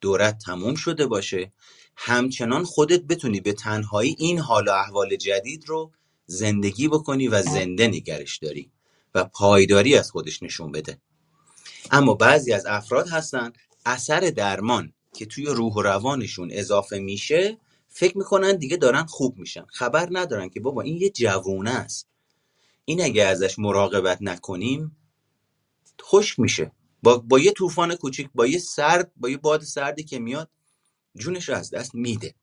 [0.00, 1.52] دورت تموم شده باشه.
[1.96, 5.92] همچنان خودت بتونی به تنهایی این حال و احوال جدید رو
[6.26, 8.70] زندگی بکنی و زنده نگرش داری
[9.14, 10.98] و پایداری از خودش نشون بده.
[11.90, 13.52] اما بعضی از افراد هستن
[13.86, 17.58] اثر درمان که توی روح و روانشون اضافه میشه
[17.88, 19.66] فکر می‌کنن دیگه دارن خوب میشن.
[19.68, 22.08] خبر ندارن که بابا این یه جوونه است.
[22.84, 24.96] این اگه ازش مراقبت نکنیم
[26.02, 26.72] خشک میشه.
[27.02, 30.50] با, با یه طوفان کوچیک با یه سرد با یه باد سردی که میاد
[31.18, 32.34] جونش رو از دست میده.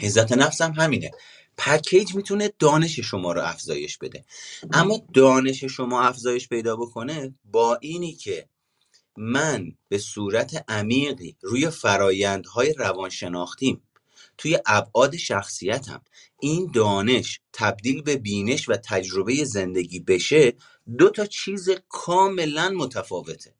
[0.00, 1.10] عزت نفس هم همینه.
[1.58, 4.24] پکیج می‌تونه دانش شما رو افزایش بده.
[4.72, 8.48] اما دانش شما افزایش پیدا بکنه با اینی که
[9.16, 13.82] من به صورت عمیقی روی فرایندهای روانشناختیم.
[14.38, 16.02] توی ابعاد شخصیتم.
[16.40, 20.54] این دانش تبدیل به بینش و تجربه زندگی بشه
[20.98, 23.54] دو تا چیز کاملا متفاوته.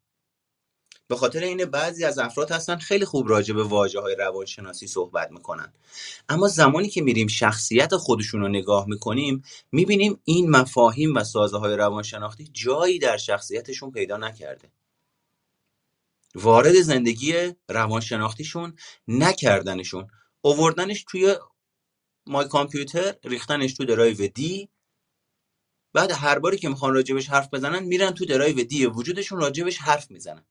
[1.12, 5.30] به خاطر اینه بعضی از افراد هستن خیلی خوب راجع به واجه های روانشناسی صحبت
[5.30, 5.72] می‌کنن.
[6.28, 11.76] اما زمانی که میریم شخصیت خودشون رو نگاه می‌کنیم می‌بینیم این مفاهیم و سازه های
[11.76, 14.70] روانشناختی جایی در شخصیتشون پیدا نکرده.
[16.34, 18.76] وارد زندگی روانشناختیشون
[19.08, 20.06] نکردنشون.
[20.42, 21.36] اووردنش توی
[22.26, 24.68] my computer ریختنش تو drive D
[25.92, 30.10] بعد هر باری که می‌خوان راجبش حرف بزنن میرن تو drive D وجودشون راجبش حرف
[30.10, 30.44] می‌زنن.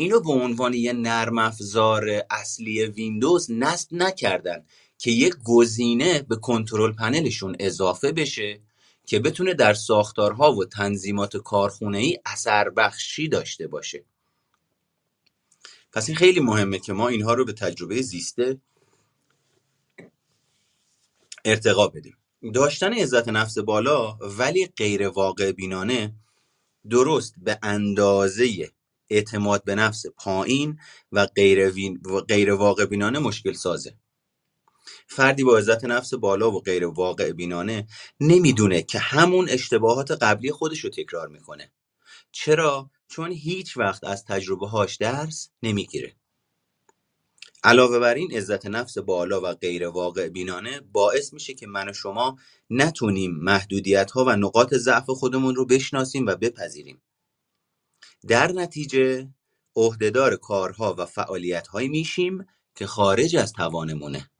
[0.00, 4.64] اینو به عنوان یه نرم افزار اصلی ویندوز نصب نکردن
[4.98, 8.60] که یک گزینه به control panel شون اضافه بشه
[9.06, 14.04] که بتونه در ساختارها و تنظیمات کارخونه ای اثر بخشی داشته باشه.
[15.92, 18.58] پس این خیلی مهمه که ما اینها رو به تجربه زیسته
[21.44, 22.16] ارتقا بدیم.
[22.54, 26.14] داشتن عزت نفس بالا ولی غیر واقع بینانه
[26.90, 28.70] درست به اندازه
[29.10, 30.78] اعتماد به نفس پایین
[31.12, 31.70] و غیر,
[32.28, 33.96] غیر واقع بینانه مشکل سازه.
[35.06, 37.86] فردی با عزت نفس بالا و غیر واقع بینانه
[38.20, 41.72] نمی‌دونه که همون اشتباهات قبلی خودش رو تکرار می‌کنه.
[42.32, 46.16] چرا؟ چون هیچ وقت از تجربه هاش درس نمی‌گیره.
[47.64, 51.92] علاوه بر این عزت نفس بالا و غیر واقع بینانه باعث میشه که من و
[51.92, 52.38] شما
[52.70, 57.02] نتونیم محدودیت ها و نقاط ضعف خودمون رو بشناسیم و بپذیریم.
[58.28, 59.28] در نتیجه
[59.76, 64.30] عهدهدار کارها و فعالیتهایی میشیم که خارج از توانمونه.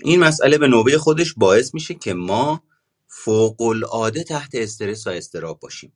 [0.00, 2.64] این مسئله به نوبه خودش باعث میشه که ما
[3.06, 5.92] فوق العاده تحت استرس و استراب باشیم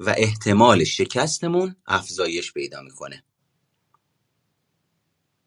[0.00, 3.24] و احتمال شکستمون افزایش پیدا می‌کنه.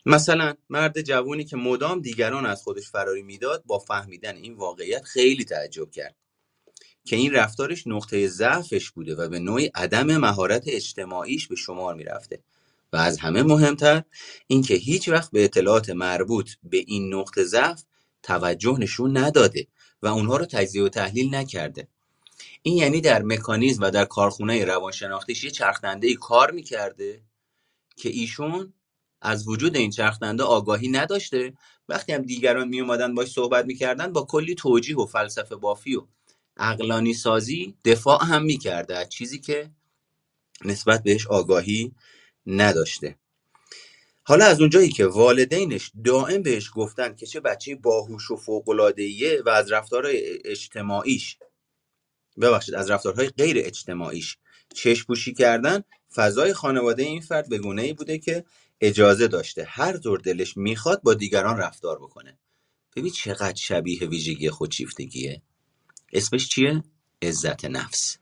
[0.06, 5.46] مثلا مرد جوونی که مدام دیگران از خودش فراری می‌داد با فهمیدن این واقعیت خیلی
[5.46, 6.16] تعجب کرد.
[7.06, 12.40] که این رفتارش نقطه ضعفش بوده و به نوعی عدم مهارت اجتماعیش به شمار می‌رفته.
[12.94, 14.04] و از همه مهمتر
[14.48, 17.84] اینکه هیچ وقت به اطلاعات مربوط به این نقطه ضعف
[18.24, 19.68] توجه نشون نداده
[20.02, 21.88] و اونها رو تجزیه و تحلیل نکرده.
[22.62, 27.22] این یعنی در مکانیزم و در کارخونه روانشناختیش یه چرخدنده ای کار می‌کرده
[27.96, 28.74] که ایشون
[29.22, 31.54] از وجود این چرخدنده آگاهی نداشته.
[31.90, 36.04] وقتی هم دیگران می اومدن باش صحبت می‌کردن با کلی توجیه و فلسفه بافی و
[36.58, 39.72] عقلانی سازی دفاع هم می‌کرده از چیزی که
[40.66, 41.96] نسبت بهش آگاهی
[42.46, 43.16] نداشته.
[44.24, 49.50] حالا از اونجایی که والدینش دائم بهش گفتن که چه بچه باهوش و فوق‌العاده‌ایه و
[49.50, 51.38] از رفتارهای اجتماعیش
[52.42, 54.38] ببخشید از رفتارهای غیر اجتماعیش
[54.76, 55.84] چشم پوشی کردن
[56.16, 58.46] فضای خانواده این فرد به گونه ای بوده که
[58.82, 62.40] اجازه داشته هر طور دلش می‌خواد با دیگران رفتار بکنه.
[62.96, 65.42] ببین چقدر شبیه ویژگی خودشیفتگیه.
[66.14, 66.84] اسمش چیه؟
[67.22, 68.18] عزت نفس.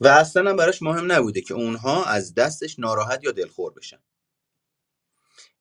[0.00, 3.98] و اصلا هم براش مهم نبوده که اونها از دستش ناراحت یا دلخور بشن.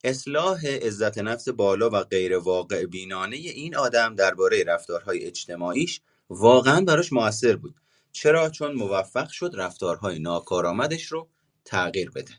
[0.04, 7.14] اصلاح عزت نفس بالا و غیر واقع بینانه این آدم درباره رفتارهای اجتماعیش واقعا براش
[7.14, 7.76] موثر بود.
[8.12, 11.30] چرا؟ چون موفق شد رفتارهای ناکارآمدش رو
[11.66, 12.32] تغییر بده.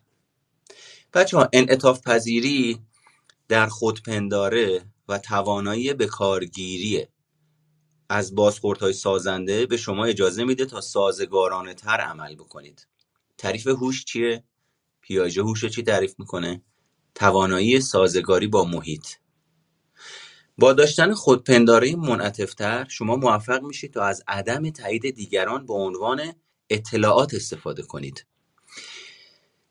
[1.14, 2.80] بچه ها انعطاف پذیری
[3.48, 7.06] در خودپنداره و توانایی به کارگیری
[8.08, 12.86] از بازخوردهای سازنده به شما اجازه میده تا سازگارانه تر عمل بکنید
[13.38, 14.44] تعریف هوش چیه؟
[15.00, 16.62] پیاژه هوش چی تعریف می‌کنه؟
[17.14, 19.06] توانایی سازگاری با محیط
[20.58, 26.32] با داشتن خودپنداره منعطفتر شما موفق میشید تا از عدم تایید دیگران به عنوان
[26.70, 28.26] اطلاعات استفاده کنید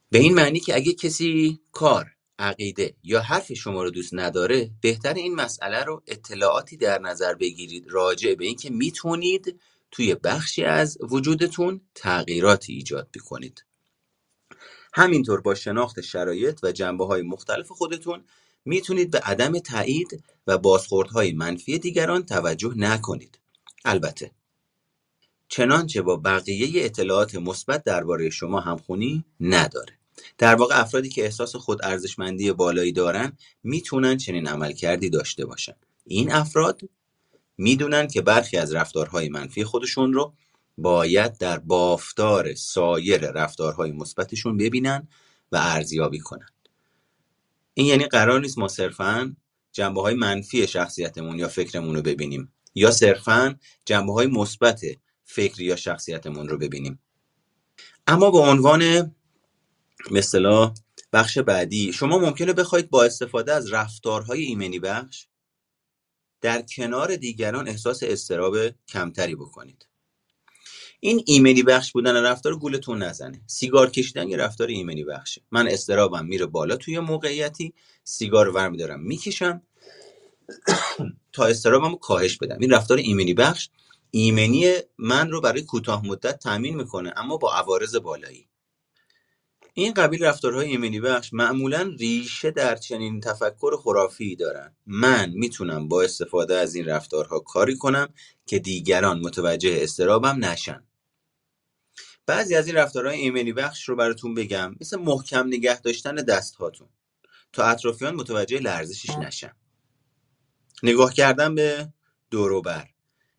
[0.10, 5.14] به این معنی که اگه کسی کار عقیده یا حرف شما رو دوست نداره بهتر
[5.14, 9.60] این مسئله رو اطلاعاتی در نظر بگیرید راجع به اینکه می‌تونید
[9.92, 13.66] توی بخشی از وجودتون تغییراتی ایجاد بکنید.
[14.94, 18.24] همینطور با شناخت شرایط و جنبه های مختلف خودتون
[18.66, 23.40] می‌تونید به عدم تایید و بازخوردهای منفی دیگران توجه نکنید.
[23.86, 24.32] البته
[25.50, 29.98] چنانچه با بقیه اطلاعات مثبت درباره شما همخونی نداره.
[30.38, 35.76] در واقع افرادی که احساس خود ارزشمندی بالایی دارن می‌تونن چنین عملکردی داشته باشن.
[36.06, 36.82] این افراد
[37.58, 40.34] می‌دونن که برخی از رفتارهای منفی خودشون رو
[40.78, 45.08] باید در بافتار سایر رفتارهای مثبتشون ببینن
[45.52, 46.50] و ارزیابی کنن.
[47.74, 49.36] این یعنی قرار نیست ما صرفا
[49.72, 54.82] جنبه های منفی شخصیتمون یا فکرمون رو ببینیم یا صرفا جنبه های مثبت
[55.24, 57.00] فکری یا شخصیتمون رو ببینیم.
[58.08, 59.16] اما به عنوان
[60.12, 60.74] مثلا
[61.14, 61.94] بخش بعدی.
[61.94, 65.28] شما ممکنه بخواید با استفاده از رفتارهای ایمنی بخش
[66.42, 68.58] در کنار دیگران احساس استراب
[68.88, 69.88] کمتری بکنید.
[71.00, 73.42] این ایمنی بخش بودن رفتار گولتون نزنه.
[73.48, 75.42] سیگار کشیدن یه رفتار ایمنی بخشه.
[75.52, 79.62] من استرابم میره بالا توی موقعیتی سیگار رو ورمیدارم می‌کشم
[81.34, 82.58] تا استرابم رو کاهش بدم.
[82.60, 83.70] این رفتار ایمنی بخش
[84.12, 88.50] ایمنی من رو برای کوتاه مدت تامین می‌کنه اما با عوارض بالایی.
[89.80, 94.76] این قبیل رفتارهای ایمنی بخش معمولا ریشه در چنین تفکر خرافی دارن.
[94.86, 98.14] من می‌تونم با استفاده از این رفتارها کاری کنم
[98.46, 100.84] که دیگران متوجه استرابم نشن.
[102.26, 106.90] بعضی از این رفتارهای ایمنی بخش رو براتون بگم مثل محکم نگه داشتن دست هاتون
[107.54, 109.54] تا اطرافیان متوجه لرزشش نشن.
[110.84, 111.94] نگاه کردن به
[112.32, 112.90] دوروبر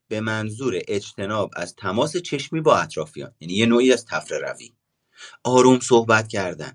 [0.09, 3.35] به منظور اجتناب از تماس چشمی با اطرافیان.
[3.41, 4.78] یعنی یه نوعی از تفره روی.
[5.45, 6.73] آروم صحبت کردن.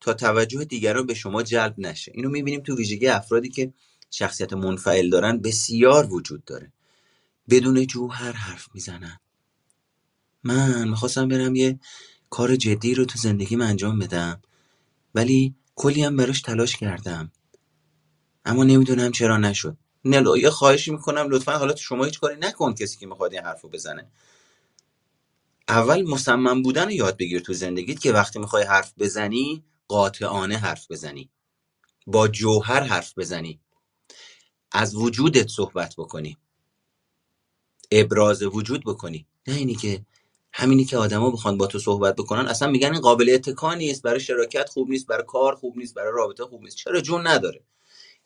[0.00, 2.12] تا توجه دیگران به شما جلب نشه.
[2.14, 3.72] اینو می‌بینیم تو ویژگی افرادی که
[4.10, 6.72] شخصیت منفعل دارن بسیار وجود داره.
[7.50, 9.20] بدون جوهر حرف می‌زنن.
[10.44, 11.78] من می‌خواستم برم یه
[12.30, 14.42] کار جدی رو تو زندگیم انجام بدم.
[15.14, 17.32] ولی کلی هم براش تلاش کردم.
[18.44, 19.76] اما نمی‌دونم چرا نشد.
[20.04, 21.26] نلو یه خواهشی می‌کنم.
[21.30, 24.10] لطفا حالا شما هیچ کاری نکن کسی که می‌خواد این حرف رو بزنه.
[25.68, 30.90] اول مصمم بودن رو یاد بگیر تو زندگیت که وقتی می‌خوای حرف بزنی قاطعانه حرف
[30.90, 31.30] بزنی.
[32.06, 33.60] با جوهر حرف بزنی.
[34.72, 36.38] از وجودت صحبت بکنی.
[37.90, 39.26] ابراز وجود بکنی.
[39.46, 40.06] نه اینی که
[40.52, 44.20] همینی که آدما بخوان با تو صحبت بکنن اصلا میگن این قابل اتکا نیست برای
[44.20, 46.76] شراکت خوب نیست برای کار خوب نیست برای رابطه خوب نیست.
[46.76, 47.64] چرا جون نداره؟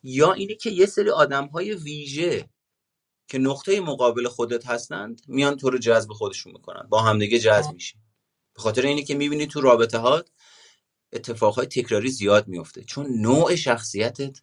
[0.02, 2.48] یا اینی که یه سری آدم های ویژه
[3.30, 6.86] که نقطه مقابل خودت هستند میان تو رو جذب خودشون می‌کنن.
[6.88, 7.94] با همدیگه جذب میشی.
[8.54, 10.28] به خاطر اینی که می‌بینی تو رابطه هات
[11.12, 14.42] اتفاقهای تکراری زیاد میفته چون نوع شخصیتت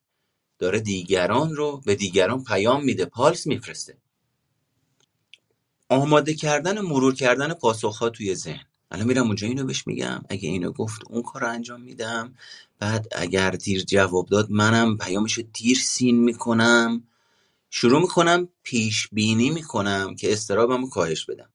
[0.59, 3.97] داره دیگران رو به دیگران پیام میده پالس میفرسته.
[5.89, 8.65] آماده کردن مرور کردن پاسخها توی ذهن.
[8.91, 10.23] الان میرم اونجا اینو بهش میگم.
[10.29, 12.35] اگه اینو گفت اون کار رو انجام میدم.
[12.79, 17.06] بعد اگر دیر جواب داد منم پیامش دیر سین می‌کنم.
[17.69, 21.53] شروع می‌کنم پیش بینی می‌کنم که استرابم رو کاهش بدم.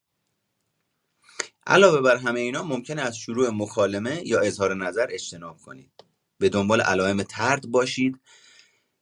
[1.66, 5.92] علاوه بر همه اینا ممکنه از شروع مکالمه یا اظهار نظر اجتناب کنید.
[6.38, 8.20] به دنبال علائم ترد باشید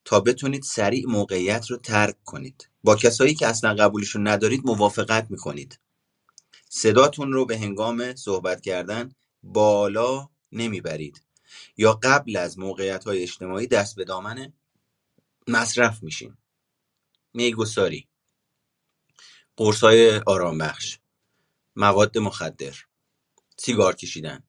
[0.05, 2.69] تا بتونید سریع موقعیت رو ترک کنید.
[2.85, 5.81] با کسایی که اصلا قبولشون ندارید موافقت می‌کنید.
[6.69, 11.23] صداتون رو به هنگام صحبت کردن بالا نمی‌برید.
[11.77, 14.53] یا قبل از موقعیت های اجتماعی دست به دامن
[15.49, 16.37] مصرف میشین.
[17.35, 18.09] میگساری.
[20.27, 20.99] آرام بخش
[21.77, 22.75] مواد مخدر.
[23.57, 24.43] سیگار کشیدن.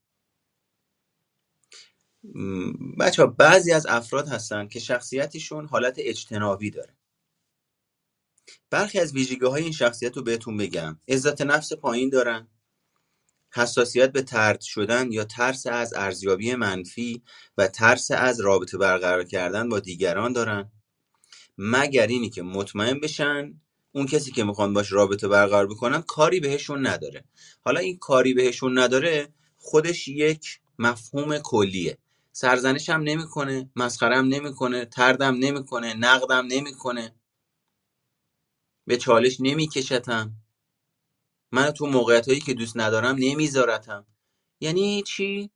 [2.99, 6.97] بچه بعضی از افراد هستن که شخصیتشون حالت اجتنابی داره.
[8.69, 10.99] برخی از ویژگی های این شخصیت رو بهتون بگم.
[11.07, 12.47] عزت نفس پایین دارن.
[13.53, 17.23] حساسیت به ترد شدن یا ترس از ارزیابی منفی
[17.57, 20.71] و ترس از رابطه برقرار کردن با دیگران دارن.
[21.57, 23.53] مگر اینی که مطمئن بشن
[23.91, 27.23] اون کسی که می‌خوان باش رابطه برقرار بکنن کاری بهشون نداره.
[27.61, 31.97] حالا این کاری بهشون نداره خودش یک مفهوم کلیه.
[32.31, 37.15] سرزنش هم نمی‌کنه مسخرم نمی‌کنه تردم نمی‌کنه نقدم نمی‌کنه.
[38.87, 40.33] به چالش نمیکشتم.
[41.51, 44.05] من تو موقعیت هایی که دوست ندارم نمیذارتم.
[44.59, 45.49] یعنی چی؟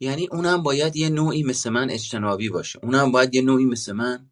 [0.00, 2.78] یعنی اونم باید یه نوعی مثل من اجتنابی باشه.
[2.82, 4.30] اونم باید یه نوعی مثل من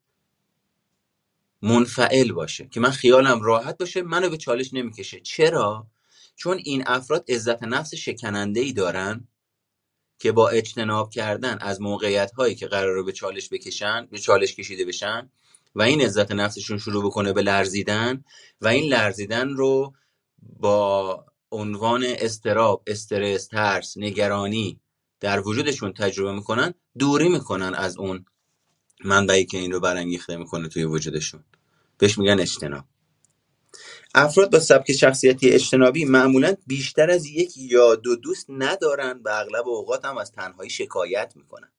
[1.63, 5.21] منفعل باشه که من خیالم راحت باشه منو به چالش نمی‌کشه.
[5.21, 5.87] چرا؟
[6.37, 9.29] چون این افراد عزت نفس شکننده ای دارن
[10.19, 14.85] که با اجتناب کردن از موقعیت هایی که قراره به چالش بکشن به چالش کشیده
[14.85, 15.31] بشن
[15.75, 18.25] و این عزت نفسشون شروع بکنه به لرزیدن
[18.61, 19.95] و این لرزیدن رو
[20.39, 24.81] با عنوان استراب استرس ترس نگرانی
[25.21, 28.25] در وجودشون تجربه می‌کنن دوری می‌کنن از اون
[29.05, 31.45] منبعی که این رو برانگیخته می‌کنه توی وجودشون.
[31.99, 32.85] بهش میگن اجتناب.
[34.15, 39.69] افراد با سبک شخصیتی اجتنابی معمولا بیشتر از یک یا دو دوست ندارن و اغلب
[39.69, 41.73] اوقات هم از تنهایی شکایت می‌کنن.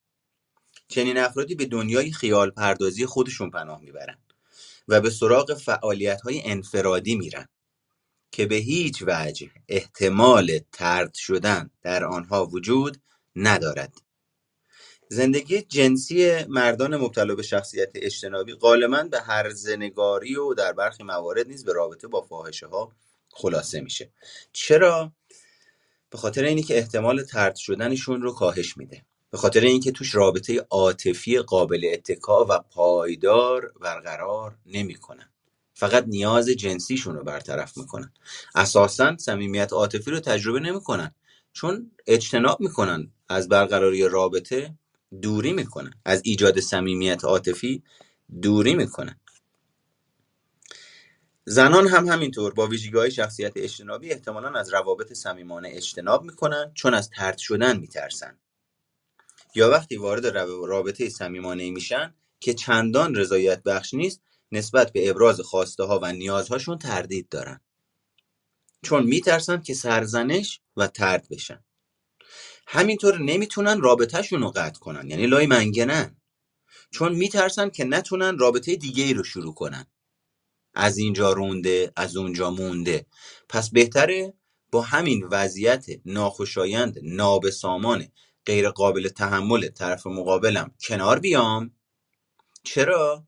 [0.88, 4.18] چنین افرادی به دنیای خیال پردازی خودشون پناه می‌برن
[4.88, 7.48] و به سراغ فعالیت های انفرادی میرن
[8.32, 13.02] که به هیچ وجه احتمال ترد شدن در آنها وجود
[13.36, 14.02] ندارد.
[15.10, 21.66] زندگی جنسی مردان مبتلا به شخصیت اجتنابی غالبا به هرزنگاری و در برخی موارد نیز
[21.66, 22.92] به رابطه با فاحشه ها
[23.30, 24.12] خلاصه میشه.
[24.52, 25.12] چرا؟
[26.10, 29.06] به خاطر اینی که احتمال ترد شدنشون رو کاهش میده.
[29.32, 35.30] به خاطر اینکه توش رابطه عاطفی قابل اتکا و پایدار برقرار نمی‌کنن.
[35.74, 38.14] فقط نیاز جنسیشون رو برطرف می‌کنن.
[38.56, 41.16] اساسا صمیمیت عاطفی رو تجربه نمی‌کنن.
[41.54, 44.76] چون اجتناب می‌کنن از برقراری رابطه
[45.22, 47.84] دوری می‌کنن از ایجاد صمیمیت عاطفی
[48.42, 49.20] دوری می‌کنن
[51.46, 56.94] زنان هم همینطور با ویژگی های شخصیت اجتنابی احتمالا از روابط صمیمانه اجتناب می‌کنن چون
[56.94, 58.38] از ترد شدن میترسن.
[59.56, 60.28] یا وقتی وارد
[60.68, 66.78] رابطه صمیمانه میشن که چندان رضایت بخش نیست نسبت به ابراز خواسته ها و نیازهاشون
[66.78, 67.62] تردید دارن.
[68.82, 71.64] چون میترسن که سرزنش و ترد بشن.
[72.68, 75.10] همینطور نمی‌تونن رابطهشون رو قطع کنن.
[75.10, 76.16] یعنی لای منگنن
[76.92, 79.86] چون میترسن که نتونن رابطه دیگه ای رو شروع کنن.
[80.74, 83.06] از اینجا رونده از اونجا مونده.
[83.50, 84.34] پس بهتره
[84.72, 88.08] با همین وضعیت ناخوشایند نابسامان
[88.46, 91.72] غیر قابل تحمل طرف مقابلم کنار بیام.
[92.64, 93.28] چرا؟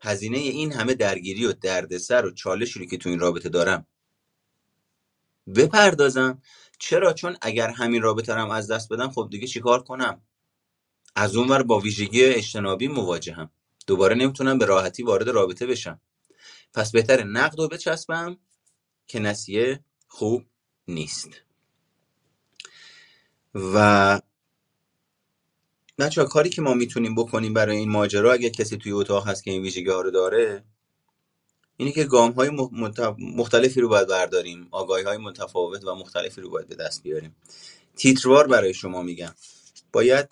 [0.00, 3.86] هزینه این همه درگیری و دردسر و چالشی رو که تو این رابطه دارم
[5.56, 6.42] بپردازم.
[6.86, 10.22] چرا؟ چون اگر همین رابطه رو از دست بدم خب دیگه چیکار کنم؟
[11.16, 13.50] از اونور با ویژگی اجتنابی مواجهم.
[13.86, 16.00] دوباره نمی‌تونم به راحتی وارد رابطه بشم.
[16.74, 18.36] پس بهتر نقد رو بچسبم
[19.06, 20.44] که نسیه خوب
[20.88, 21.28] نیست.
[23.54, 24.20] و
[25.98, 29.50] بچه کاری که ما می‌تونیم بکنیم برای این ماجرا اگر کسی توی اتاق هست که
[29.50, 30.64] این ویژگی ها رو داره
[31.76, 32.50] اینه که گام های
[33.18, 37.36] مختلفی رو باید برداریم آگاهی های متفاوت و مختلفی رو باید به دست بیاریم.
[37.96, 39.34] تیتروار برای شما میگم.
[39.92, 40.28] باید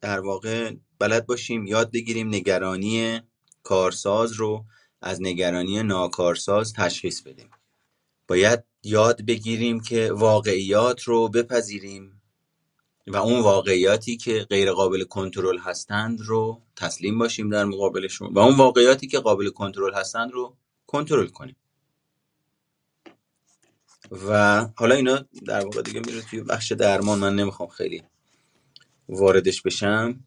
[0.00, 3.20] در واقع بلد باشیم یاد بگیریم نگرانی
[3.62, 4.64] کارساز رو
[5.02, 7.50] از نگرانی ناکارساز تشخیص بدیم.
[8.28, 12.22] باید یاد بگیریم که واقعیات رو بپذیریم
[13.06, 18.56] و اون واقعیاتی که غیر قابل کنترل هستند رو تسلیم باشیم در مقابلشون و اون
[18.56, 20.56] واقعیاتی که قابل کنترل هستند رو
[20.94, 21.56] کنترل کنیم.
[24.10, 27.18] و حالا اینا در واقع دیگه میره توی بخش درمان.
[27.18, 28.02] من نمی‌خوام خیلی
[29.08, 30.24] واردش بشم.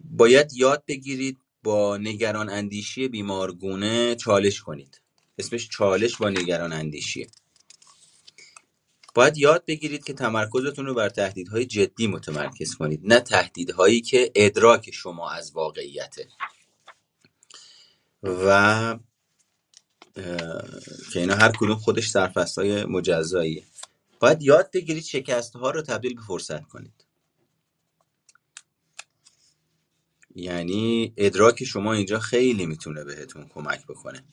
[0.00, 5.00] باید یاد بگیرید با نگران اندیشی بیمارگونه چالش کنید.
[5.38, 7.26] اسمش چالش با نگران اندیشیه
[9.14, 14.90] باید یاد بگیرید که تمرکزتون رو بر تهدیدهای جدی متمرکز کنید نه تهدیدهایی که ادراک
[14.90, 16.28] شما از واقعیته.
[18.22, 18.98] و
[21.12, 23.64] که اینا هر کدوم خودش سرفست های مجزاییه.
[24.20, 27.04] باید یاد بگیرید شکست ها رو تبدیل به فرصت کنید.
[30.34, 34.24] یعنی ادراک شما اینجا خیلی می‌تونه بهتون کمک بکنه.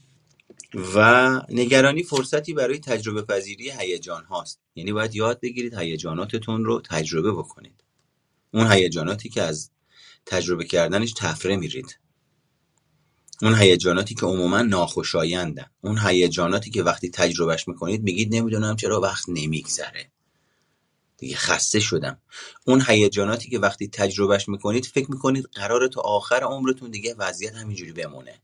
[0.95, 4.59] و نگرانی فرصتی برای تجربه پذیری هیجان هاست.
[4.75, 7.83] یعنی باید یاد بگیرید هیجاناتتون رو تجربه بکنید.
[8.51, 9.71] اون هیجاناتی که از
[10.25, 11.99] تجربه کردنش تفره میرید.
[13.41, 15.65] اون هیجاناتی که عموما ناخوشایندن.
[15.81, 20.11] اون هیجاناتی که وقتی تجربهش می‌کنید میگید نمی‌دونم چرا وقت نمیگذره.
[21.17, 22.21] دیگه خسته شدم.
[22.65, 27.91] اون هیجاناتی که وقتی تجربهش می‌کنید فکر می‌کنید قرار تا آخر عمرتون دیگه وضعیت همینجوری
[27.91, 28.41] بمونه.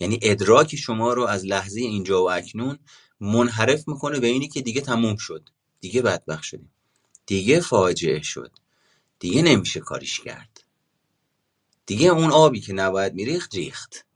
[0.00, 2.78] یعنی ادراک شما رو از لحظه اینجا و اکنون
[3.20, 5.48] منحرف می‌کنه به اینی که دیگه تموم شد.
[5.80, 6.72] دیگه بدبخت شدیم.
[7.26, 8.52] دیگه فاجعه شد.
[9.18, 10.49] دیگه نمیشه کاریش کرد.
[11.90, 14.06] دیگه اون آبی که نباید میریخت ریخت.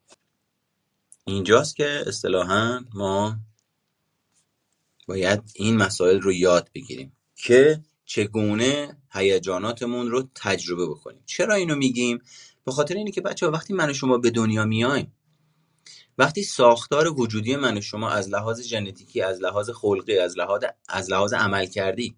[1.25, 3.37] اینجاست که اصطلاحا ما
[5.09, 11.23] باید این مسائل رو یاد بگیریم که چگونه هیجاناتمون رو تجربه بکنیم.
[11.27, 12.23] چرا اینو میگیم؟
[12.65, 15.13] به خاطر اینه که بچه وقتی من و شما به دنیا میایم
[16.19, 21.11] وقتی ساختار وجودی من و شما از لحاظ ژنتیکی از لحاظ خلقی از لحاظ از
[21.11, 22.17] لحاظ عمل کردی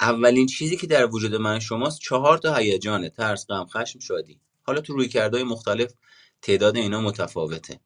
[0.00, 4.40] اولین چیزی که در وجود من شماست چهار تا هیجانه ترس غم خشم شادی.
[4.68, 5.92] حالا تو روی کردهای مختلف
[6.42, 7.80] تعداد اینا متفاوته.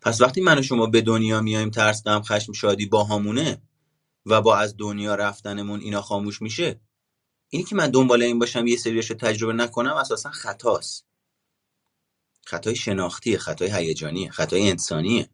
[0.00, 3.62] پس وقتی من و شما به دنیا میایم ترس غم خشم شادی با همونه
[4.26, 6.80] و با از دنیا رفتنمون اینا خاموش میشه
[7.48, 11.06] اینی که من دنبال این باشم یه سریاشو تجربه نکنم اساسا خطاست.
[12.46, 15.28] خطای شناختی خطای هیجانی خطای انسانیه.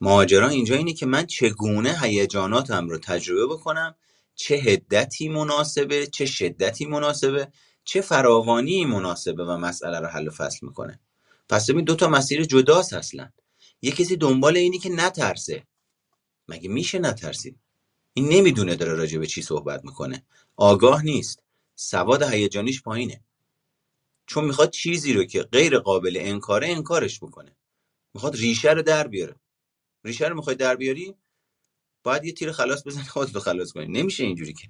[0.00, 3.94] ماجرا اینجا اینه که من چگونه هیجاناتم رو تجربه بکنم
[4.34, 7.48] چه هدتی مناسبه چه شدتی مناسبه
[7.88, 11.00] چه فراوانی مناسبه و مسئله رو حل و فصل می‌کنه؟
[11.48, 13.30] پس ببین دو تا مسیر جداست اصلا.
[13.82, 15.66] یه کسی دنبال اینی که نترسه.
[16.48, 17.56] مگه میشه نترسی؟
[18.14, 20.24] این نمی‌دونه داره راجع به چی صحبت می‌کنه.
[20.56, 21.42] آگاه نیست.
[21.74, 23.20] سواد هیجانیش پایینه.
[24.26, 27.56] چون می‌خواد چیزی رو که غیر قابل انکاره انکارش بکنه.
[28.14, 29.36] می‌خواد ریشه رو در بیاره.
[30.04, 31.14] ریشه رو می‌خوای در بیاری؟
[32.02, 33.86] باید یه تیر خلاص بزنی خودت خلاص کنی.
[33.86, 34.68] نمیشه اینجوری که.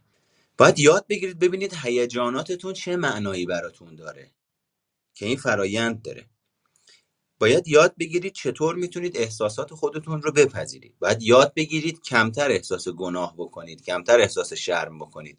[0.58, 4.30] باید یاد بگیرید ببینید هیجاناتتون چه معنایی براتون داره
[5.14, 6.26] که این فرایند داره.
[7.40, 10.98] باید یاد بگیرید چطور می‌تونید احساسات خودتون رو بپذیرید.
[10.98, 15.38] باید یاد بگیرید کمتر احساس گناه بکنید کمتر احساس شرم بکنید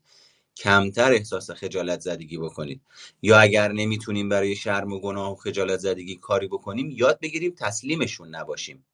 [0.58, 2.82] کمتر احساس خجالت زدگی بکنید.
[3.22, 8.36] یا اگر نمی‌تونیم برای شرم و گناه و خجالت زدگی کاری بکنیم یاد بگیریم تسلیمشون
[8.36, 8.86] نباشیم.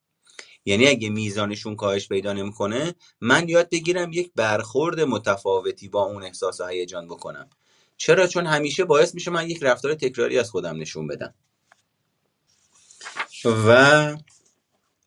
[0.66, 6.60] یعنی اگه میزانشون کاهش پیدا نمی‌کنه من یاد بگیرم یک برخورد متفاوتی با اون احساس
[6.60, 7.50] هیجان بکنم.
[7.96, 11.34] چرا؟ چون همیشه باعث میشه من یک رفتار تکراری از خودم نشون بدم.
[13.44, 14.16] و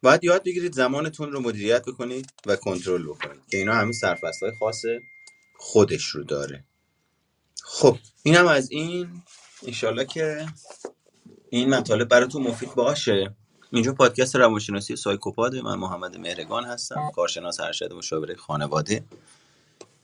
[0.03, 4.55] باید یاد بگیرید زمانتون رو مدیریت بکنید و کنترل بکنید که اینا همین سرفصل های
[4.59, 4.81] خاص
[5.57, 6.65] خودش رو داره.
[7.63, 9.23] خب اینم از این.
[9.67, 10.45] انشالله که
[11.49, 13.35] این مطالب براتون مفید باشه.
[13.71, 15.61] اینجا پادکست روانشناسی سایکوپاده.
[15.61, 19.03] من محمد مهرگان هستم کارشناس ارشد مشاوره خانواده.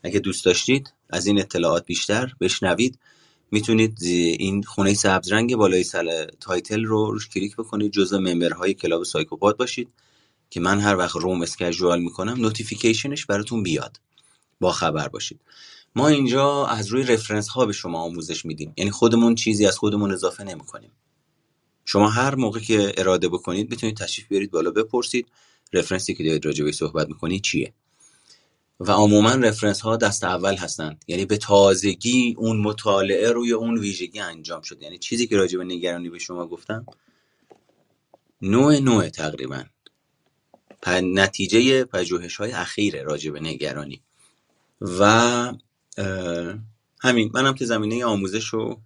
[0.02, 2.98] اگه دوست داشتید از این اطلاعات بیشتر بشنوید.
[3.50, 3.98] می‌تونید
[4.38, 7.92] این خونه سبز رنگ بالای سر title رو روش کلیک بکنید.
[7.92, 9.88] جزء member های club سایکوپاد باشید
[10.50, 14.00] که من هر وقت room schedule می‌کنم notification ش براتون بیاد.
[14.60, 15.40] با خبر باشید.
[15.96, 18.72] ما اینجا از روی reference ها به شما آموزش میدیم.
[18.76, 20.90] یعنی خودمون چیزی از خودمون اضافه نمی‌کنیم.
[21.88, 25.26] شما هر موقع که اراده بکنید می‌تونید تشریف بیارید بالا بپرسید
[25.72, 27.72] رفرنسی که دارید راجع صحبت می‌کنید چیه.
[28.80, 34.20] و عموما رفرنس ها دست اول هستن یعنی به تازگی اون مطالعه روی اون ویژگی
[34.20, 36.86] انجام شد یعنی چیزی که راجع به نگرانی به شما گفتم
[38.42, 39.64] نوع نوع تقریبا.
[40.86, 44.02] نتیجه پژوهش های اخیر راجع به نگرانی.
[44.80, 45.52] و
[47.00, 47.30] همین.
[47.34, 48.80] منم که زمینه آموزش و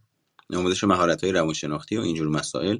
[0.54, 2.78] آموزش مهارت های روانشناختی و اینجور مسائل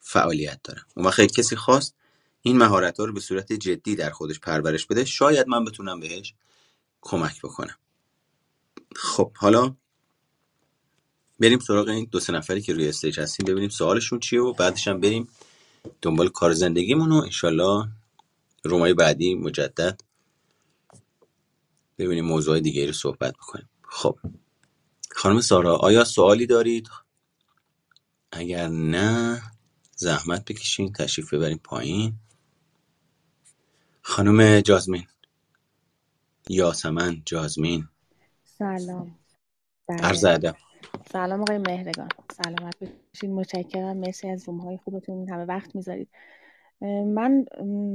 [0.00, 0.86] فعالیت دارم.
[0.96, 1.94] اون وقت کسی خواست
[2.42, 5.04] این مهارت ها رو به صورت جدی در خودش پرورش بده.
[5.04, 6.34] شاید من بتونم بهش
[7.00, 7.76] کمک بکنم.
[8.96, 9.74] خب حالا
[11.40, 13.46] بریم سراغ این دو سه نفری که روی استیج هستیم.
[13.46, 15.28] ببینیم سوالشون چیه و بعدش هم بریم
[16.02, 17.88] دنبال کار زندگیمون و انشالله
[18.64, 20.00] رومای بعدی مجدد
[21.98, 23.68] ببینیم موضوع دیگه رو صحبت بکنیم.
[23.82, 24.18] خب
[25.10, 26.88] خانم سارا آیا سوالی دارید؟
[28.32, 29.42] اگر نه
[29.96, 32.12] زحمت بکشین تشریف ببریم پایین.
[34.02, 35.04] خانم جازمین.
[36.48, 37.88] یاسمن جازمین.
[38.44, 39.18] سلام.
[39.88, 40.34] عرض بله.
[40.34, 40.56] ادب.
[41.12, 42.08] سلام آقای مهرگان.
[42.44, 43.96] سلامت باشید متشکرم.
[43.96, 45.18] مرسی از روم های خوبتون.
[45.18, 46.08] این همه وقت می‌ذارید.
[47.06, 47.44] من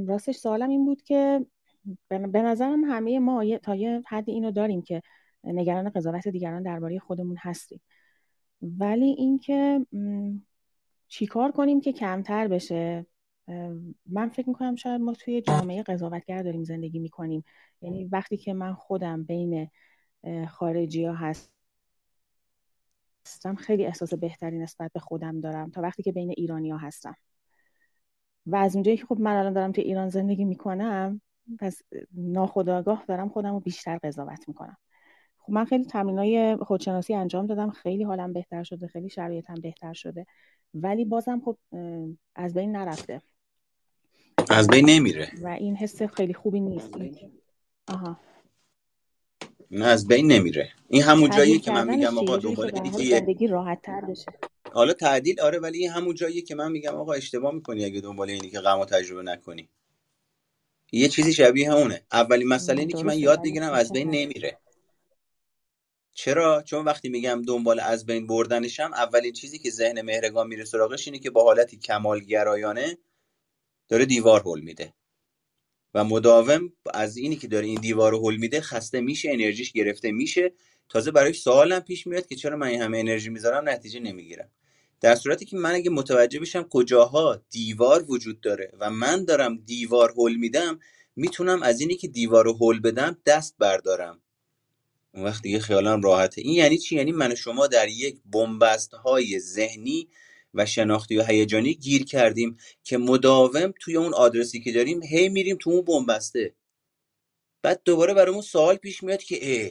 [0.08, 1.46] راستش سوالم این بود که
[2.08, 5.02] به نظرم همه ما تا یه حدی اینو داریم که
[5.44, 7.80] نگران قضاوت دیگران درباره خودمون هستیم.
[8.64, 9.86] ولی اینکه
[11.08, 13.06] چیکار کنیم که کمتر بشه؟
[14.06, 17.44] من فکر می‌کنم شاید ما توی جامعه قضاوتگر داریم زندگی می‌کنیم.
[17.82, 19.70] یعنی وقتی که من خودم بین
[20.48, 21.14] خارجی ها
[23.24, 27.16] هستم خیلی احساس بهتری نسبت به خودم دارم تا وقتی که بین ایرانی ها هستم.
[28.46, 31.20] و از اونجایی که خب من الان دارم توی ایران زندگی می‌کنم
[31.58, 34.76] پس ناخودآگاه دارم خودم رو بیشتر قضاوت می‌کنم.
[35.46, 40.26] خب من خیلی تمرینای خودشناسی انجام دادم خیلی حالم بهتر شده خیلی شرایطم بهتر شده.
[40.74, 41.56] ولی بازم خب
[42.34, 43.22] از بین نرفته.
[44.50, 45.28] از بین نمیره.
[45.42, 46.90] و این حس خیلی خوبی نیست.
[47.88, 48.16] آها.
[49.70, 50.68] نه از بین نمیره.
[50.88, 54.32] این همون جاییه که من میگم آقا اینی یه- زندگی راحت تر بشه.
[54.72, 58.30] حالا تعدیل آره ولی این همون جاییه که من میگم آقا اشتباه می‌کنی اگه دنبال
[58.30, 59.68] اینی که غم و تجربه نکنی.
[60.92, 64.58] یه چیزی شبیه اونه اولین مسئله م، اینه که من یاد بگیرم از بین نمیره.
[66.14, 71.08] چرا؟ چون وقتی میگم دنبال از بین بردنشم اولین چیزی که ذهن مهرگان میره سراغش
[71.08, 72.98] اینه که با حالتی کمالگرایانه
[73.88, 74.94] داره دیوار هل میده.
[75.94, 80.12] و مداوم از اینی که داره این دیوار رو هل میده خسته میشه انرژیش گرفته
[80.12, 80.52] میشه.
[80.88, 84.50] تازه براش سوالم پیش میاد که چرا من این همه انرژی می‌ذارم نتیجه نمی‌گیرم.
[85.00, 90.14] در صورتی که من اگه متوجه بشم کجاها دیوار وجود داره و من دارم دیوار
[90.18, 90.80] هل میدم
[91.16, 94.20] می‌تونم از اینی که دیوار رو هل بدم دست بردارم.
[95.14, 96.40] اون وقت دیگه خیالم راحته.
[96.40, 100.08] این یعنی چی؟ یعنی من و شما در یک بنبست های ذهنی
[100.54, 105.56] و شناختی و هیجانی گیر کردیم که مداوم توی اون آدرسی که داریم هی میریم
[105.60, 106.54] تو اون بنبسته.
[107.62, 109.70] بعد دوباره برامون سوال پیش میاد که اه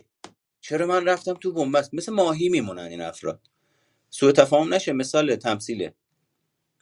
[0.62, 3.40] چرا من رفتم تو بنبست؟ مثل ماهی میمونن این افراد.
[4.10, 5.94] سوء تفاهم نشه مثال تمثیله.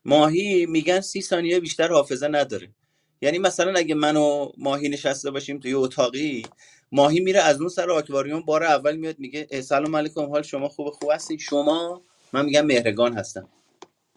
[0.05, 2.73] ماهی میگن سی ثانیه بیشتر حافظه نداره.
[3.21, 6.43] یعنی مثلا اگه من و ماهی نشسته باشیم توی اتاقی
[6.91, 10.89] ماهی میره از اون سر آکواریوم بار اول میاد میگه سلام علیکم حال شما خوب
[10.89, 12.01] خوب هستی شما؟
[12.33, 13.47] من میگم مهرگان هستم.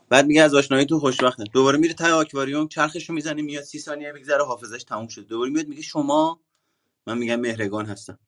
[0.08, 4.12] بعد میگه از آشنایی تو خوشبختم دوباره میره ته آکواریوم چرخشو می‌زنه میاد سی ثانیه
[4.12, 6.40] بگذره حافظش تموم شد دوباره میاد میگه شما؟
[7.06, 8.18] من میگم مهرگان هستم.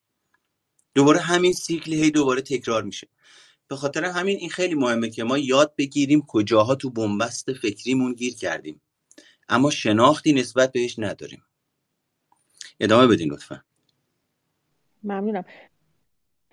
[0.94, 3.08] دوباره همین سیکل هی دوباره تکرار میشه.
[3.68, 8.34] به خاطر همین این خیلی مهمه که ما یاد بگیریم کجاها تو بنبست فکریمون گیر
[8.36, 8.80] کردیم.
[9.48, 11.44] اما شناختی نسبت بهش نداریم.
[12.80, 13.64] ادامه بدین لطفا.
[15.06, 15.44] ممنونم.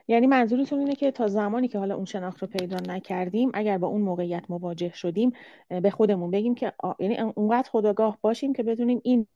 [0.08, 3.88] یعنی منظورتون اینه که تا زمانی که حالا اون شناخت رو پیدا نکردیم اگر با
[3.88, 5.32] اون موقعیت مواجه شدیم
[5.68, 6.94] به خودمون بگیم که آ...
[7.00, 9.28] یعنی اونقدر خودآگاه باشیم که بدونیم این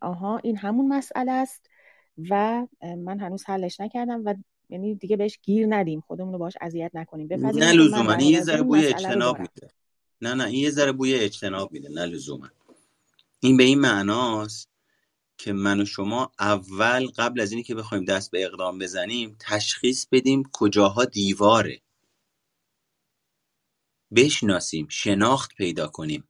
[0.00, 1.70] آها این همون مسئله است
[2.30, 4.34] و من هنوز حلش نکردم و
[4.68, 6.00] یعنی دیگه بهش گیر ندیم.
[6.00, 7.28] خودمون رو باش اذیت نکنیم.
[7.32, 8.22] نه لزوما.
[8.22, 9.68] یه ذره بوی اجتناب میده.
[10.22, 10.44] نه نه.
[10.44, 11.88] این یه ذره بوی اجتناب میده.
[11.88, 12.48] نه لزوما.
[13.40, 14.68] این به این معناست
[15.38, 20.06] که من و شما اول قبل از اینی که بخوایم دست به اقدام بزنیم تشخیص
[20.12, 21.82] بدیم کجاها دیواره.
[24.16, 26.28] بشناسیم شناخت پیدا کنیم.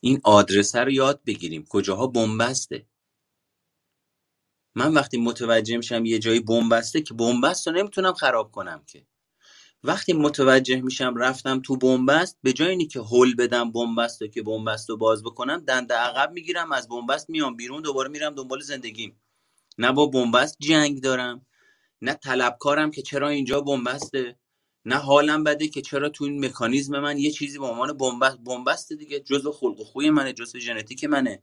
[0.00, 1.64] این آدرسه رو یاد بگیریم.
[1.68, 2.86] کجاها بنبسته؟
[4.74, 9.06] من وقتی متوجه میشم یه جایی بنبسته که بنبست رو نمی‌تونم خراب کنم که.
[9.84, 14.90] وقتی متوجه میشم رفتم تو بنبست به جای اینی که هل بدم بنبست که بنبست
[14.90, 19.20] رو باز بکنم دنده عقب می‌گیرم از بنبست میام بیرون دوباره میرم دنبال زندگیم.
[19.78, 21.46] نه با بنبست جنگ دارم
[22.02, 24.36] نه طلبکارم که چرا اینجا بنبسته
[24.84, 28.92] نه حالم بده که چرا تو این مکانیزم من یه چیزی به عنوان بنبست بنبست
[28.92, 31.42] دیگه جزء خلق و خوی منه جزء ژنتیک منه.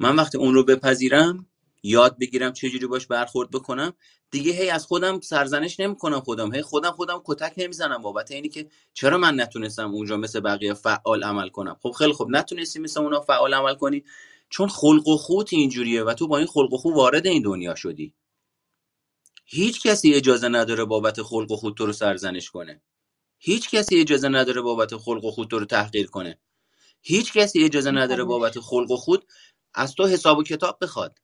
[0.00, 1.46] من وقتی اون رو بپذیرم
[1.82, 3.92] یاد بگیرم چجوری باش برخورد بکنم.
[4.30, 6.54] دیگه هی از خودم سرزنش نمی‌کنم خودم.
[6.54, 11.24] هی خودم خودم کتک نمی‌زنم بابت اینی که چرا من نتونستم اونجا مثل بقیه فعال
[11.24, 12.30] عمل کنم؟ خب خیلی خوب.
[12.30, 14.04] نتونستی مثل اونا فعال عمل کنی.
[14.50, 17.74] چون خلق و خوت اینجوریه و تو با این خلق و خو وارد این دنیا
[17.74, 18.14] شدی.
[19.44, 22.82] هیچ کسی اجازه نداره بابت خلق و خود تو رو سرزنش کنه.
[23.38, 26.38] هیچ کسی اجازه نداره بابت خلق و خود تو رو تحقیر کنه.
[27.02, 29.26] هیچ کسی اجازه نداره بابت خلق و خود
[29.74, 31.18] از تو حساب و کتاب بخواد.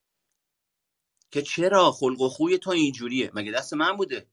[1.30, 4.26] که چرا خلق و خوی تو اینجوریه؟ مگه دست من بوده؟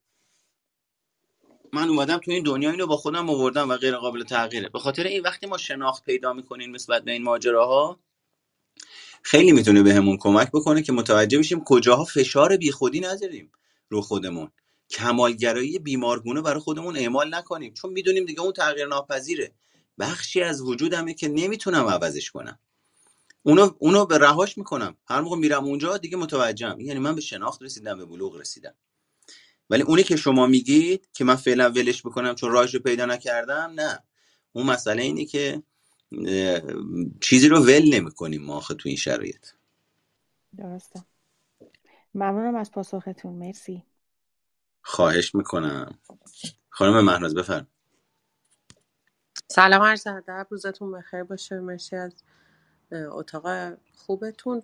[1.73, 4.69] من اومدم تو این دنیا اینو با خودم آوردم و غیر قابل تغییره.
[4.69, 7.99] به خاطر این وقتی ما شناخت پیدا می‌کنیم نسبت به این ماجراها
[9.21, 13.51] خیلی می‌تونه بهمون کمک بکنه که متوجه بشیم کجاها فشار بیخودی نذاریم
[13.89, 14.51] رو خودمون.
[14.89, 17.73] کمالگرایی بیمارگونه برای خودمون اعمال نکنیم.
[17.73, 19.55] چون می‌دونیم دیگه اون تغییر ناپذیره.
[19.99, 22.59] بخشی از وجودمه که نمی‌تونم عوضش کنم.
[23.47, 24.97] اونو اونو به رهاش می‌کنم.
[25.07, 26.79] هر موقع میرم اونجا دیگه متوجهم.
[26.79, 28.73] یعنی من به شناخت رسیدم به بلوغ رسیدم.
[29.69, 33.73] ولی اونی که شما میگید که من فعلا ولش بکنم چون راهش رو پیدا نکردم
[33.75, 34.03] نه.
[34.53, 35.63] اون مسئله اینه که
[36.27, 36.61] اه،
[37.21, 39.47] چیزی رو ول نمی‌کنیم ما آخه تو این شرایط.
[40.57, 41.05] درسته.
[42.15, 43.33] ممنونم از پاسختون.
[43.33, 43.83] مرسی.
[44.81, 45.99] خواهش می‌کنم.
[46.69, 47.67] خانم مهناز بفرم.
[49.47, 50.47] سلام عرض ادب.
[50.49, 51.59] روزتون بخیر باشه.
[51.59, 52.13] مرسی از
[52.91, 54.63] اتاق خوبتون.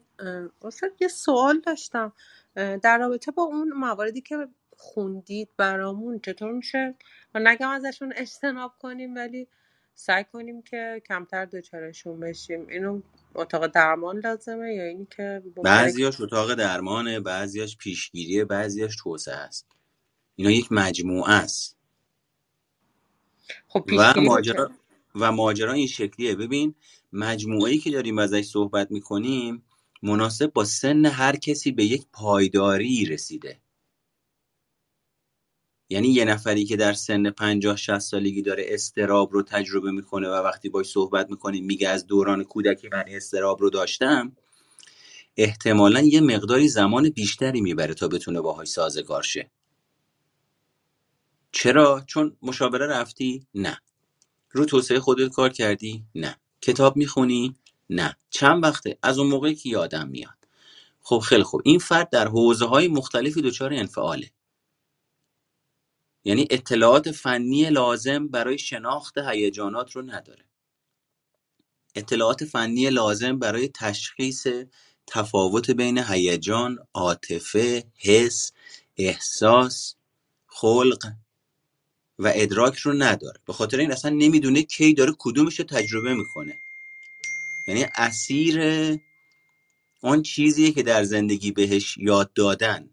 [0.62, 2.14] استاد یه سوال داشتم.
[2.56, 4.48] در رابطه با اون مواردی که
[4.78, 6.96] خوندید برامون چطور میشه؟
[7.36, 9.48] و نگم ازشون اجتناب کنیم ولی
[9.96, 12.68] سعی کنیم که کمتر دچارشون بشیم.
[12.68, 13.02] اینو
[13.36, 19.68] اتاق درمان لازمه یا اینی که بعضیاش اتاق درمانه بعضیاش پیشگیریه بعضیاش توسعه است.
[20.36, 21.78] اینا یک مجموعه است.
[23.68, 24.72] خب و ماجرا
[25.16, 26.36] و ماجرا این شکلیه.
[26.36, 26.76] ببین
[27.14, 29.64] مجموعه که داریم ازش صحبت می‌کنیم
[30.04, 33.62] مناسب با سن هر کسی به یک پایداری رسیده.
[35.90, 40.34] یعنی یه نفری که در سن 50 60 سالگی داره استراب رو تجربه می‌کنه و
[40.34, 44.36] وقتی باش صحبت می‌کنیم میگه از دوران کودکی من استراب رو داشتم
[45.38, 49.52] احتمالا یه مقداری زمان بیشتری می‌بره تا بتونه باهاش سازگار شه.
[51.52, 53.82] چرا؟ چون مشاوره رفتی؟ نه.
[54.52, 56.38] رو توسعه خودت کار کردی؟ نه.
[56.62, 57.56] کتاب می‌خونی؟
[57.90, 58.18] نه.
[58.30, 60.48] چند وقته؟ از اون موقعی که یادم میاد.
[61.04, 61.62] خب خیلی خوب.
[61.66, 64.32] این فرد در حوزه های مختلفی دچار انفعاله.
[66.24, 70.46] یعنی اطلاعات فنی لازم برای شناخت هیجانات رو نداره.
[71.96, 74.48] اطلاعات فنی لازم برای تشخیص
[75.08, 78.52] تفاوت بین هیجان، عاطفه، حس،
[78.98, 79.96] احساس،
[80.48, 81.12] خلق
[82.22, 83.40] و ادراک رو نداره.
[83.46, 86.60] به خاطر این اصلا نمی‌دونه کی داره کدومش رو تجربه می‌کنه.
[87.68, 88.62] یعنی اسیر
[90.02, 92.90] آن چیزیه که در زندگی بهش یاد دادن.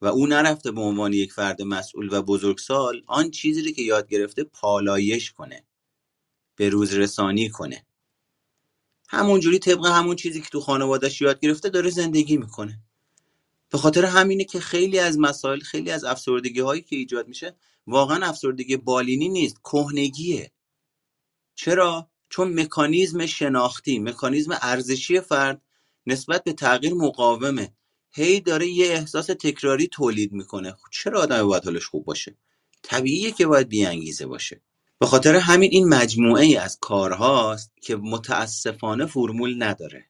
[0.00, 4.08] و او نرفته به عنوان یک فرد مسئول و بزرگسال آن چیزی رو که یاد
[4.08, 5.64] گرفته پالایش کنه.
[6.56, 7.86] به روز رسانی کنه.
[9.08, 12.78] همونجوری طبق همون چیزی که تو خانوادش یاد گرفته داره زندگی می‌کنه.
[13.70, 17.56] به خاطر همینه که خیلی از مسائل خیلی از افسردگی هایی که ایجاد میشه
[17.86, 20.52] واقعا افسردگی بالینی نیست کهنگیه.
[21.54, 25.62] چرا؟ چون مکانیزم شناختی مکانیزم ارزشی فرد
[26.06, 27.74] نسبت به تغییر مقاومه.
[28.12, 30.76] هی داره یه احساس تکراری تولید می‌کنه.
[30.90, 32.36] چرا آدم باید حالش خوب باشه؟
[32.82, 34.62] طبیعیه که باید بیانگیزه باشه.
[34.98, 40.06] به خاطر همین این مجموعه ای از کارهاست که متاسفانه فرمول نداره.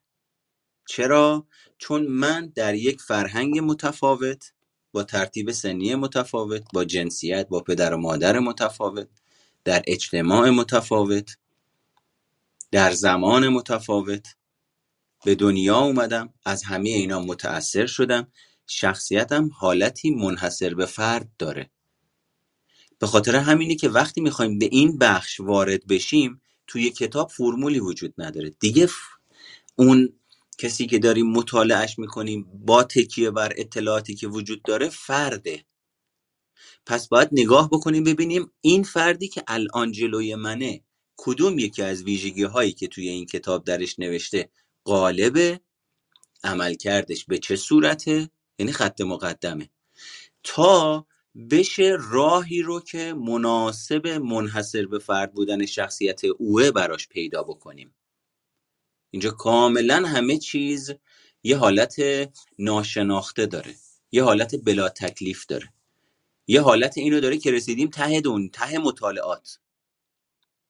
[0.89, 1.47] چرا؟
[1.79, 4.53] چون من در یک فرهنگ متفاوت
[4.93, 9.09] با ترتیب سنی متفاوت با جنسیت با پدر و مادر متفاوت
[9.65, 11.37] در اجتماع متفاوت
[12.71, 14.27] در زمان متفاوت.
[15.25, 18.29] به دنیا اومدم از همه اینا متأثر شدم.
[18.67, 21.71] شخصیتم حالتی منحصر به فرد داره.
[22.99, 28.15] به خاطر همینه که وقتی می‌خوایم به این بخش وارد بشیم توی کتاب فرمولی وجود
[28.19, 28.51] نداره.
[28.51, 28.89] دیگه
[29.77, 30.20] اون
[30.61, 35.65] کسی که داریم مطالعهش می‌کنیم با تکیه بر اطلاعاتی که وجود داره فرده.
[36.87, 40.85] پس باید نگاه بکنیم ببینیم این فردی که الان جلوی منه
[41.17, 44.51] کدوم یکی از ویژگی هایی که توی این کتاب درش نوشته
[44.85, 45.61] غالبه؟
[46.45, 49.71] عملکردش به چه صورته؟ یعنی خط مقدمه.
[50.43, 51.07] تا
[51.51, 57.95] بشه راهی رو که مناسب منحصر به فرد بودن شخصیت اوه براش پیدا بکنیم.
[59.11, 60.93] اینجا کاملا همه چیز
[61.43, 61.97] یه حالت
[62.59, 63.75] ناشناخته داره.
[64.13, 65.73] یه حالت بلا تکلیف داره.
[66.47, 69.59] یه حالت اینو داره که رسیدیم ته دون ته مطالعات.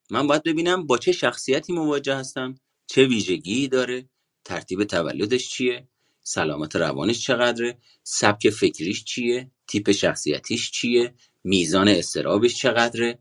[0.09, 2.55] من باید ببینم با چه شخصیتی مواجه هستم
[2.87, 4.09] چه ویژگی داره
[4.45, 5.87] ترتیب تولدش چیه
[6.23, 11.13] سلامت روانش چقدره سبک فکریش چیه تیپ شخصیتیش چیه
[11.43, 13.19] میزان استرابش چقدره.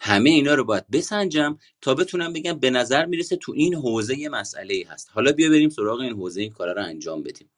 [0.00, 4.28] همه اینا رو باید بسنجم تا بتونم بگم به نظر می‌رسه تو این حوزه یه
[4.28, 5.10] مسئله ای هست.
[5.12, 7.50] حالا بیا بریم سراغ این حوزه این کارا رو انجام بدیم.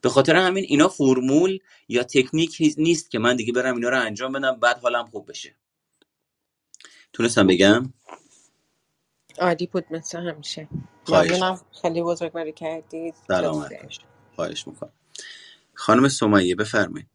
[0.00, 1.58] به خاطر همین اینا فرمول
[1.88, 5.56] یا تکنیک نیست که من دیگه برم اینا رو انجام بدم بعد حالم خوب بشه.
[7.12, 7.92] تونستم بگم؟
[9.38, 10.68] عالی بود مثل همیشه.
[11.04, 11.30] خواهش.
[11.30, 11.60] ممنونم.
[11.82, 13.14] خیلی بزرگواری کردید.
[13.28, 14.00] سلامت باش
[14.36, 14.92] خواهش می‌کنم.
[15.74, 17.08] خانم سمیه بفرمایید.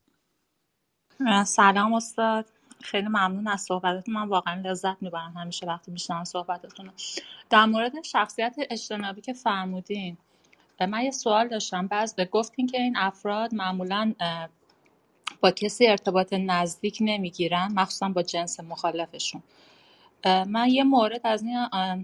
[1.46, 2.46] سلام استاد.
[2.84, 4.14] خیلی ممنون از صحبتتون.
[4.14, 6.92] من واقعا لذت می‌برم همیشه وقتی میشنم صحبتتون.
[7.50, 10.18] در مورد شخصیت اجتنابی که فرمودین
[10.80, 11.88] من یه سوال داشتم.
[11.88, 14.14] بعض گفتین که این افراد معمولا
[15.42, 19.44] با کسی ارتباط نزدیک نمی‌گیرن مخصوصا با جنس مخالفشون.
[20.26, 21.58] من یه مورد از این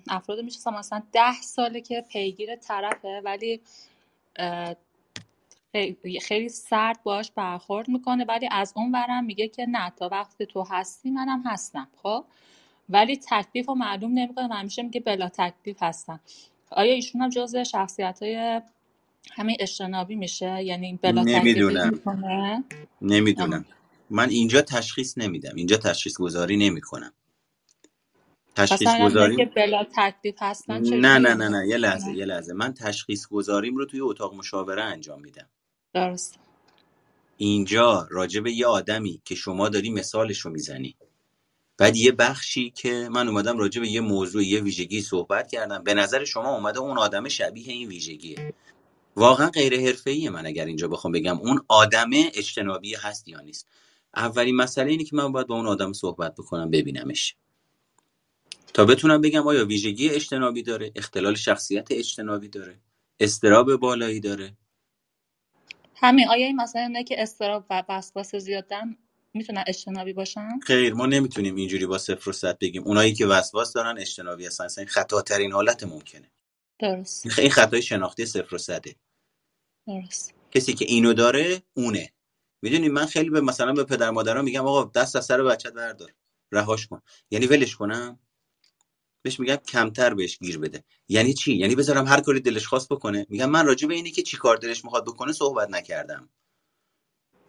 [0.09, 0.73] افراد می‌شناسم.
[0.73, 3.61] مثلا ده ساله که پیگیر طرفه ولی
[6.21, 10.65] خیلی سرد باش برخورد می‌کنه ولی از اون ورم میگه که نه تا وقتی تو
[10.69, 12.26] هستی منم هستم خب؟
[12.89, 16.19] ولی تکلیف رو معلوم نمی‌کنه و همیشه میگه بلا تکلیف هستن
[16.71, 18.61] آیا ایشون هم جز شخصیت های
[19.32, 21.99] همین اجتنابی میشه؟ یعنی بلا نمی‌دونم.
[23.01, 23.65] نمی‌دونم.
[24.09, 25.55] من اینجا تشخیص نمیدم.
[25.55, 27.13] اینجا تشخیص گذاری نمی‌کنم.
[28.55, 32.26] تشخیص مثلا اونایی که گذاریم بلا تکلیف هستن نه نه نه نه یه لحظه یه
[32.26, 32.53] لحظه.
[32.53, 35.47] من تشخیص گذاریم رو توی اتاق مشاوره انجام میدم.
[35.95, 36.39] درست.
[37.37, 40.95] اینجا راجع به یه آدمی که شما داری مثالش رو می‌زنی.
[41.77, 45.83] بعد یه بخشی که من اومدم راجع به یه موضوع یه ویژگی صحبت کردم.
[45.83, 48.53] به نظر شما اومده اون آدم شبیه این ویژگیه.
[49.15, 53.67] واقعا غیر حرفه‌ایه من اگر اینجا بخوام بگم اون آدم اجتنابی هست یا نیست.
[54.15, 57.35] اولین مسئله اینه که من باید با اون آدم صحبت بکنم ببینمش.
[58.73, 62.79] تا بتونم بگم آیا ویژگی اجتنابی داره اختلال شخصیت اجتنابی داره
[63.19, 64.57] استراب بالایی داره
[65.95, 68.97] همین آیا این مثلا اونایی که استراب و وسواس زیاد دارن
[69.33, 72.83] می‌تونن اجتنابی باشن؟ خیر ما نمی‌تونیم اینجوری با صفر و صد بگیم.
[72.83, 74.63] اونایی که وسواس دارن اجتنابی هستن.
[74.63, 76.31] اصلا این خطاترین حالت ممکنه.
[76.79, 77.39] درست.
[77.39, 78.95] این خطای شناختی صفر و صده.
[79.87, 80.33] درست.
[80.51, 82.11] کسی که اینو داره اونه.
[82.61, 86.13] می‌دونی من خیلی به مثلا به پدر مادران میگم آقا دست از سر بچت بردار.
[86.51, 87.01] رهاش کن.
[87.31, 88.19] یعنی ولش کنم.
[89.26, 90.84] بهش میگم کمتر بهش گیر بده.
[91.07, 93.26] یعنی چی؟ یعنی بذارم هر کاری دلش خواست بکنه.
[93.30, 96.30] میگم من راجع به اینی که چی کار دلش می‌خواد بکنه صحبت نکردم.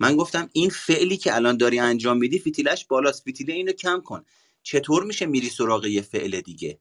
[0.00, 3.24] من گفتم این فعلی که الان داری انجام میدی فیتیلش بالاست.
[3.24, 4.24] فیتیله اینو کم کن.
[4.62, 6.78] چطور میشه میری سراغ یه فعل دیگه؟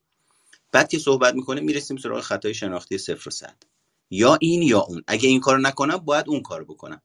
[0.72, 3.64] بعد که صحبت می‌کنه می‌رسیم سراغ خطای شناختی صفر و صد.
[4.10, 5.04] یا این یا اون.
[5.08, 7.02] اگه این کارو نکنم باید اون کارو بکنم.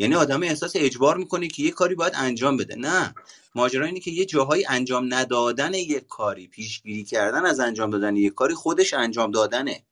[0.00, 2.76] یعنی آدم احساس اجبار می‌کنه که یه کاری باید انجام بده.
[2.76, 3.14] نه.
[3.54, 8.34] ماجرا اینه که یه جاهایی انجام ندادن یک کاری پیشگیری کردن از انجام دادن یک
[8.34, 9.82] کاری خودش انجام دادنه.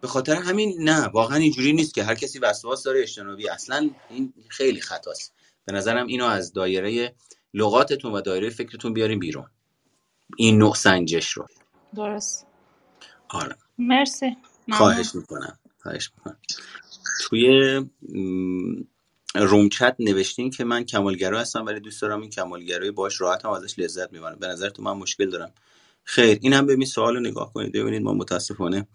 [0.00, 3.48] به خاطر همین نه واقعا اینجوری نیست که هر کسی وسواس داره اجتنابی.
[3.48, 5.34] اصلا این خیلی خطاست.
[5.64, 7.14] به نظرم اینو از دایره
[7.54, 9.46] لغاتتون و دایره فکرتون بیاریم بیرون.
[10.36, 11.46] این نوع سنجش رو.
[11.96, 12.46] درست.
[13.28, 13.56] آره.
[13.78, 14.26] مرسی.
[14.26, 14.78] ممنون.
[14.78, 15.58] خواهش می‌کنم.
[15.82, 16.38] خواهش می‌کنم.
[17.18, 18.84] توی م،
[19.34, 23.50] روم چت نوشتین که من کمالگرا هستم ولی دوست دارم این کمالگرایی باش راحت هم
[23.50, 24.38] ازش لذت می‌برم.
[24.38, 25.52] به نظرتون من مشکل دارم.
[26.04, 27.72] خیر اینم ببین سوال رو نگاه کنید.
[27.72, 28.88] ببینید ما متاسفانه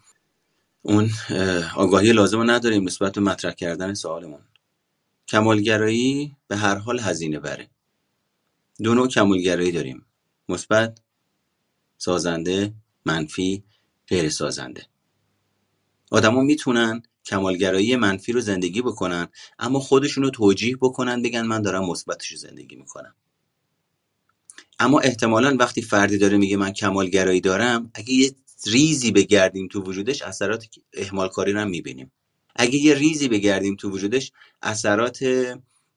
[0.82, 4.42] اون اه، آگاهی لازم رو نداریم نسبت به مطرح کردن سوالمون.
[5.28, 7.70] کمالگرایی به هر حال هزینه بره.
[8.84, 10.06] دو نوع کمالگرایی داریم.
[10.50, 11.00] مثبت
[11.98, 12.74] سازنده
[13.06, 13.64] منفی
[14.08, 14.86] غیر سازنده
[16.12, 19.28] آدما می‌تونن کمالگرایی منفی رو زندگی بکنن
[19.60, 23.16] اما خودشون رو توجیه بکنن بگن من دارم مثبتش رو زندگی می‌کنم.
[24.80, 28.32] اما احتمالا وقتی فردی داره میگه من کمالگرایی دارم اگه یه
[28.66, 32.12] ریزی بگردیم تو وجودش اثرات اهمال کاری رو هم می‌بینیم.
[32.56, 35.20] اگه یه ریزی بگردیم تو وجودش اثرات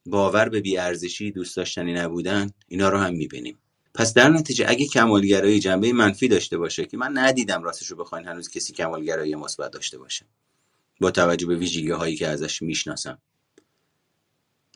[0.06, 3.58] باور به بیارزشی دوست داشتنی نبودن اینا رو هم می‌بینیم.
[3.94, 8.26] پس در نتیجه اگه کمالگرایی جنبه منفی داشته باشه که من ندیدم راستش رو بخواین
[8.26, 10.26] هنوز کسی کمالگرایی مثبت داشته باشه.
[11.00, 13.22] با توجه به ویژگی هایی که ازش می‌شناسم.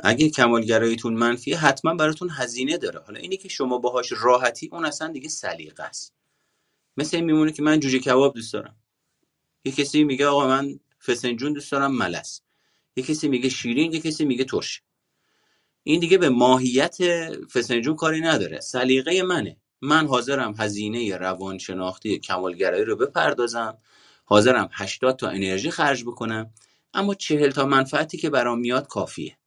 [0.01, 3.01] اگه کمالگراییتون منفیه حتما براتون هزینه داره.
[3.01, 6.15] حالا اینی که شما باهاش راحتی اون اصلا دیگه سلیقه است.
[6.97, 8.77] مثل این میمونه که من جوجه کباب دوست دارم.
[9.65, 12.43] یه کسی میگه آقا من فسنجون دوست دارم ملس.
[12.97, 14.83] یه کسی میگه شیرین یه کسی میگه ترش.
[15.83, 16.97] این دیگه به ماهیت
[17.53, 18.61] فسنجون کاری نداره.
[18.61, 19.57] سلیقه منه.
[19.81, 23.79] من حاضرم هزینه روانشناختی کمالگرایی رو بپردازم.
[24.31, 26.51] حاضرم 80 تا انرژی خرج بکنم
[26.95, 29.39] اما 40 تا منفعتی که برام میاد کافیه.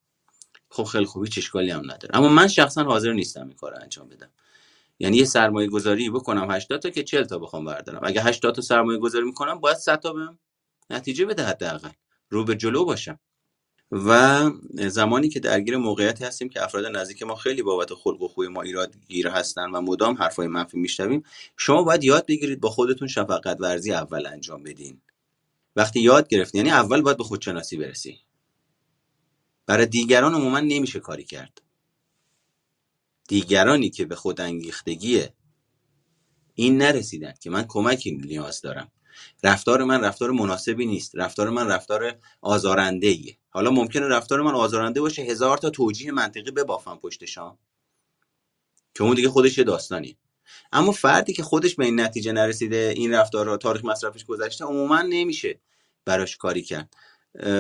[0.70, 2.18] خب خیلی خوبی هیچ اشکالی هم نداره.
[2.18, 4.30] اما من شخصا حاضر نیستم این کار رو انجام بدم.
[5.00, 8.02] یعنی یه سرمایه گذاری بکنم 80 تا که 40 تا بخوام بردارم.
[8.04, 10.40] اگه 80 تا سرمایه گذاری می‌کنم باید 100 تا بهم
[10.90, 11.90] نتیجه بده حداقل.
[12.30, 13.20] رو به جلو باشم.
[13.92, 18.48] و زمانی که درگیر موقعیتی هستیم که افراد نزدیک ما خیلی بابت خلق و خوی
[18.48, 21.24] ما ایراد گیر هستن و مدام حرفای منفی میشنویم
[21.58, 25.02] شما باید یاد بگیرید با خودتون شفقت ورزی اول انجام بدین.
[25.76, 28.20] وقتی یاد گرفت یعنی اول باید به خودشناسی برسی.
[29.66, 31.62] برای دیگران عموما نمیشه کاری کرد.
[33.28, 35.24] دیگرانی که به خود انگیختگی
[36.54, 38.92] این نرسیدن که من کمکی نیاز دارم.
[39.44, 41.12] رفتار من رفتار مناسبی نیست.
[41.16, 46.52] رفتار من رفتار آزارنده ایه حالا ممکنه رفتار من آزارنده باشه هزار تا توجیه منطقی
[46.52, 47.58] ببافم پشتشام
[48.96, 50.18] که اون دیگه خودش یه داستانی
[50.72, 55.02] اما فردی که خودش به این نتیجه نرسیده این رفتار را تاریخ مصرفش گذشته عموما
[55.02, 55.60] نمیشه
[56.06, 56.94] براش کاری کرد.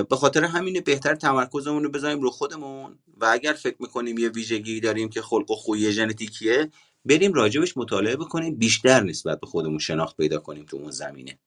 [0.09, 2.99] به خاطر همین بهتر تمرکزمون رو بذاریم رو خودمون.
[3.17, 6.71] و اگر فکر می‌کنیم یه ویژگی داریم که خلق و خوی ژنتیکیه
[7.05, 8.55] بریم راجبش مطالعه بکنیم.
[8.55, 11.39] بیشتر نسبت به خودمون شناخت پیدا کنیم تو اون زمینه.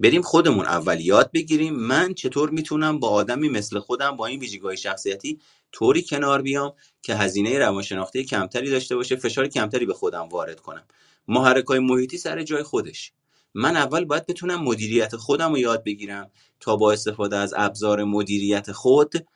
[0.00, 1.74] بریم خودمون اول یاد بگیریم.
[1.74, 5.40] من چطور می‌تونم با آدمی مثل خودم با این ویژگی‌های شخصیتی
[5.72, 6.72] طوری کنار بیام
[7.02, 10.84] که هزینه روانشناختی کمتری داشته باشه فشار کمتری به خودم وارد کنم؟
[11.28, 13.12] محرکای محیطی سر جای خودش.
[13.54, 16.30] من اول باید بتونم مدیریت خودم رو یاد بگیرم
[16.60, 19.26] تا با استفاده از ابزار مدیریت خود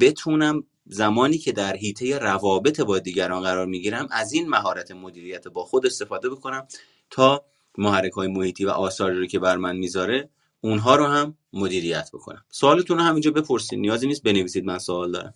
[0.00, 5.64] بتونم زمانی که در حیطه روابط با دیگران قرار می‌گیرم از این مهارت مدیریت با
[5.64, 6.66] خود استفاده بکنم
[7.10, 7.44] تا
[7.80, 12.44] محرک های محیطی و آثاری رو که بر من می‌ذاره اونها رو هم مدیریت بکنم.
[12.50, 15.34] سوالتون رو همینجا بپرسید نیازی نیست بنویسید من سوال دارم.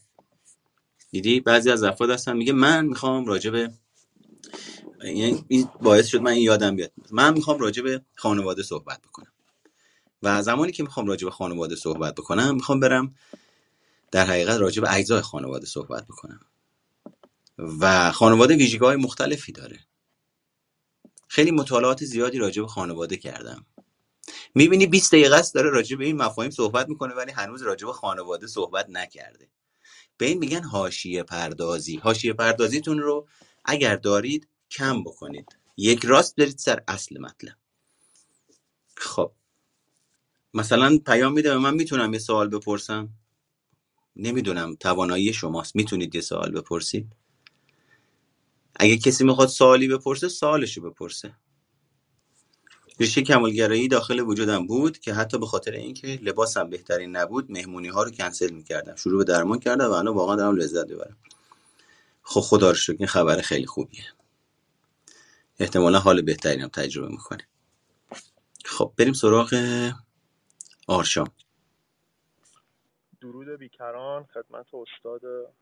[1.10, 3.70] دیدی؟ بعضی از افراد هستن میگه من می‌خوام راجع به
[5.04, 6.92] یعنی این باعث شد من این یادم بیاد.
[7.10, 9.32] من می‌خوام راجع به خانواده صحبت بکنم.
[10.22, 13.14] و زمانی که می‌خوام راجع به خانواده صحبت بکنم می‌خوام برم
[14.10, 16.40] در حقیقت راجع به اجزای خانواده صحبت بکنم.
[17.58, 19.78] و خانواده ویژگی های مختلفی داره.
[21.28, 23.66] خیلی مطالعات زیادی راجع به خانواده کردم.
[24.54, 27.92] می‌بینی 20 دقیقه است داره راجع به این مفاهیم صحبت می‌کنه ولی هنوز راجع به
[27.92, 29.48] خانواده صحبت نکرده.
[30.16, 31.96] به این میگن حاشیه پردازی.
[31.96, 33.28] حاشیه پردازیتون رو
[33.64, 35.56] اگر دارید کم بکنید.
[35.76, 37.56] یک راست برید سر اصل مطلب.
[38.96, 39.32] خب.
[40.54, 43.08] مثلا پیام میده به من می‌تونم یه سوال بپرسم؟
[44.16, 45.76] نمی‌دونم توانایی شماست.
[45.76, 47.12] می‌تونید یه سوال بپرسید؟
[48.76, 51.34] اگه کسی می‌خواد سوالی بپرسه سوالشو بپرسه.
[53.00, 58.02] ریشه کمالگرایی داخل وجودم بود که حتی به خاطر اینکه لباسم بهترین نبود مهمونی ها
[58.02, 58.96] رو کنسل می‌کردم.
[58.96, 61.16] شروع به درمان کردم و الان واقعا دارم لذت ببرم
[62.22, 64.04] خب خدا رو شکر این خبر خیلی خوبیه.
[65.58, 67.48] احتمالا حال بهتری هم تجربه می‌کنه.
[68.64, 69.54] خب بریم سراغ
[70.86, 71.30] آرشام.
[73.20, 75.20] درود بیکران خدمت استاد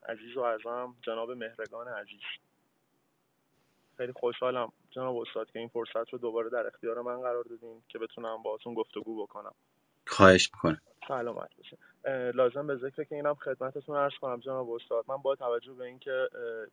[0.09, 2.21] عزیز و اعظم جناب مهرگان عزیز.
[3.97, 7.99] خیلی خوشحالم جناب استاد که این فرصت رو دوباره در اختیار من قرار دادین که
[7.99, 9.55] بتونم باهاتون گفتگو بکنم.
[10.07, 10.81] خواهش می‌کنم.
[11.09, 11.79] سلامت باشه
[12.35, 15.05] لازم به ذکر که اینم خدمتتون عرض کنم جناب استاد.
[15.09, 16.29] من با توجه به اینکه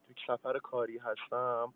[0.07, 1.73] تو سفر کاری هستم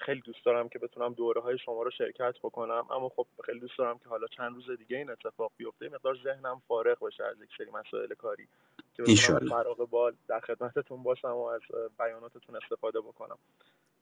[0.00, 2.86] خیلی دوست دارم که بتونم دوره های شما رو شرکت بکنم.
[2.90, 6.62] اما خب خیلی دوست دارم که حالا چند روز دیگه این اتفاق بیفته مقدار ذهنم
[6.68, 8.48] فارغ بشه از یک سری مسائل کاری.
[8.94, 11.60] که بتونم فراغ بال در خدمتتون باشم و از
[11.98, 13.38] بیاناتتون استفاده بکنم.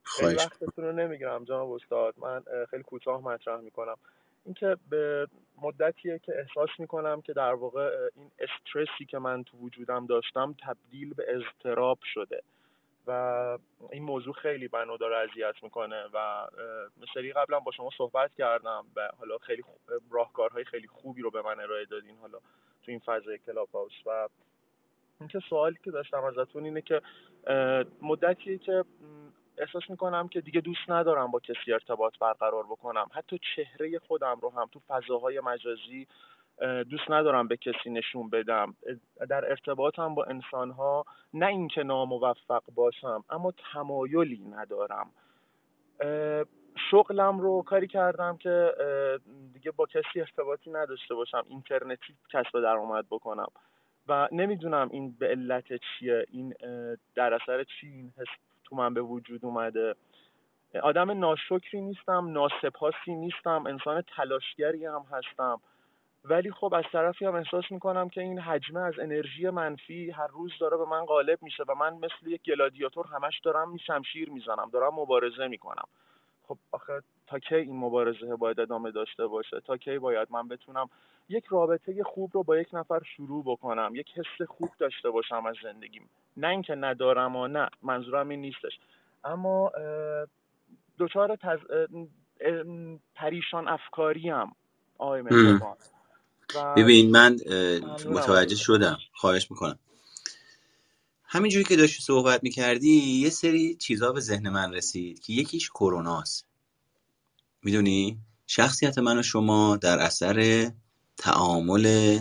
[0.04, 2.14] خیلی وقتتون رو نمی‌گیرم جناب استاد.
[2.18, 3.96] من خیلی کوتاه مطرح می‌کنم.
[4.44, 5.28] اینکه به
[5.62, 11.14] مدتیه که احساس می‌کنم که در واقع این استرسی که من تو وجودم داشتم تبدیل
[11.14, 12.42] به اضطراب شده
[13.06, 13.58] و
[13.90, 16.46] این موضوع خیلی منو داره اذیت می‌کنه و
[17.14, 19.64] سری قبلا با شما صحبت کردم و حالا خیلی
[20.10, 22.38] راهکارهای خیلی خوبی رو به من ارائه دادین حالا
[22.82, 24.28] تو این فضای کلاب هاوس و
[25.20, 27.02] اینکه سوالی که داشتم ازتون اینه که
[28.02, 28.84] مدتیه که
[29.58, 33.06] احساس می‌کنم که دیگه دوست ندارم با کسی ارتباط برقرار بکنم.
[33.12, 36.06] حتی چهره خودم رو هم تو فضاهای مجازی
[36.90, 38.74] دوست ندارم به کسی نشون بدم.
[39.28, 45.10] در ارتباطم با انسانها نه اینکه ناموفق باشم اما تمایلی ندارم.
[46.90, 48.74] شغلم رو کاری کردم که
[49.52, 51.44] دیگه با کسی ارتباطی نداشته باشم.
[51.48, 53.48] اینترنتی کسب درآمد بکنم.
[54.08, 56.54] و نمی‌دونم این به علت چیه این
[57.14, 58.28] در اثر چی این حس
[58.64, 59.94] تو من به وجود اومده.
[60.82, 65.60] آدم ناشکری نیستم ناسپاسی نیستم انسان تلاشگری هم هستم.
[66.24, 70.52] ولی خب از طرفی هم احساس می‌کنم که این حجمه از انرژی منفی هر روز
[70.60, 74.94] داره به من غالب میشه و من مثل یک گلادیاتور همش دارم شمشیر می‌زنم دارم
[74.94, 75.88] مبارزه می‌کنم.
[76.48, 80.90] خب آخه تا کی این مبارزه باید ادامه داشته باشه؟ تا کی باید من بتونم
[81.28, 85.56] یک رابطه خوب رو با یک نفر شروع بکنم یک حس خوب داشته باشم از
[85.62, 88.80] زندگیم نه اینکه ندارم و نه منظورم این نیستش.
[89.24, 89.72] اما
[91.00, 91.58] دچار تز...
[93.14, 94.52] پریشان افکاری هم.
[94.98, 95.22] آقای
[96.76, 97.36] ببین من
[98.06, 98.98] متوجه شدم.
[99.14, 99.78] خواهش می‌کنم.
[101.34, 106.46] همینجوری که داشتی صحبت می‌کردی یه سری چیزها به ذهن من رسید که یکیش کروناست
[107.62, 110.70] می‌دونی؟ شخصیت من و شما در اثر
[111.16, 112.18] تعامل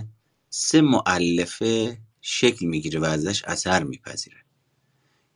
[0.49, 4.38] سه معلفه شکل می‌گیره و ازش اثر میپذیره.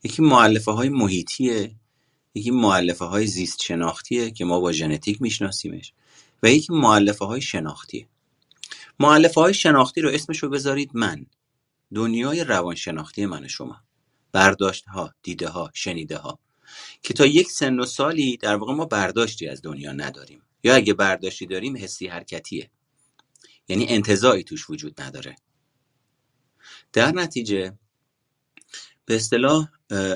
[0.04, 1.76] یکی معلفه های محیطیه
[2.36, 5.94] یکی معلفه های زیست شناختیه که ما با ژنتیک میشناسیمش
[6.44, 8.08] و یکی معلفه های شناختیه.
[9.00, 11.26] معلفه های شناختی رو اسمشو بذارید من.
[11.96, 13.84] دنیای روانشناختی من شما.
[14.32, 16.40] برداشت ها دیده ها شنیده ها
[17.04, 20.42] که تا یک سن و سالی در واقع ما برداشتی از دنیا نداریم.
[20.64, 22.70] یا اگه برداشتی داریم حسی حرکتیه.
[23.68, 25.36] یعنی انتظاعی توش وجود نداره.
[26.94, 27.78] در نتیجه
[29.06, 29.68] به اصطلاح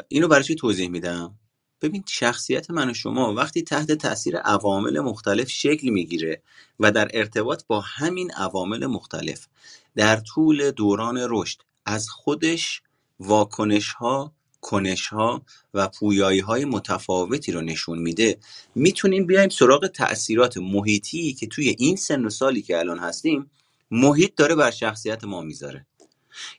[0.08, 1.40] اینو برای چی توضیح میدم؟
[1.82, 6.42] ببین شخصیت من و شما وقتی تحت تاثیر عوامل مختلف شکل می‌گیره
[6.80, 9.48] و در ارتباط با همین عوامل مختلف
[9.96, 11.62] در طول دوران رشد.
[11.86, 12.82] از خودش
[13.20, 15.42] واکنش ها کنش ها
[15.74, 18.38] و پویایی های متفاوتی رو نشون میده.
[18.76, 23.52] می‌تونیم بیایم سراغ تاثیرات محیطی که توی این سن و سالی که الان هستیم
[23.92, 25.86] محیط داره بر شخصیت ما می‌ذاره.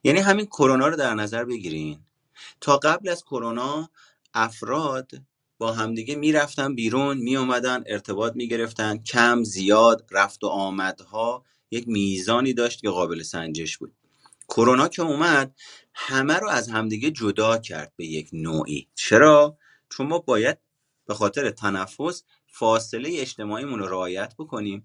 [0.05, 2.01] یعنی همین کرونا رو در نظر بگیرین.
[2.61, 3.91] تا قبل از کرونا
[4.35, 5.11] افراد
[5.59, 12.81] با همدیگه می‌رفتن بیرون میومدن ارتباط می‌گرفتن کم زیاد رفت و آمدها یک میزانی داشت
[12.81, 13.97] که قابل سنجش بود.
[14.49, 15.55] کرونا که اومد
[15.95, 18.89] همه رو از همدیگه جدا کرد به یک نوعی.
[18.95, 19.59] چرا؟
[19.91, 20.59] چون ما باید
[21.07, 24.85] به خاطر تنفس فاصله اجتماعیمون رو رعایت بکنیم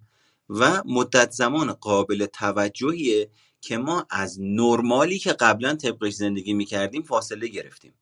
[0.49, 3.31] و مدت زمان قابل توجهیه
[3.61, 7.93] که ما از نرمالی که قبلا طبقش زندگی می‌کردیم فاصله گرفتیم.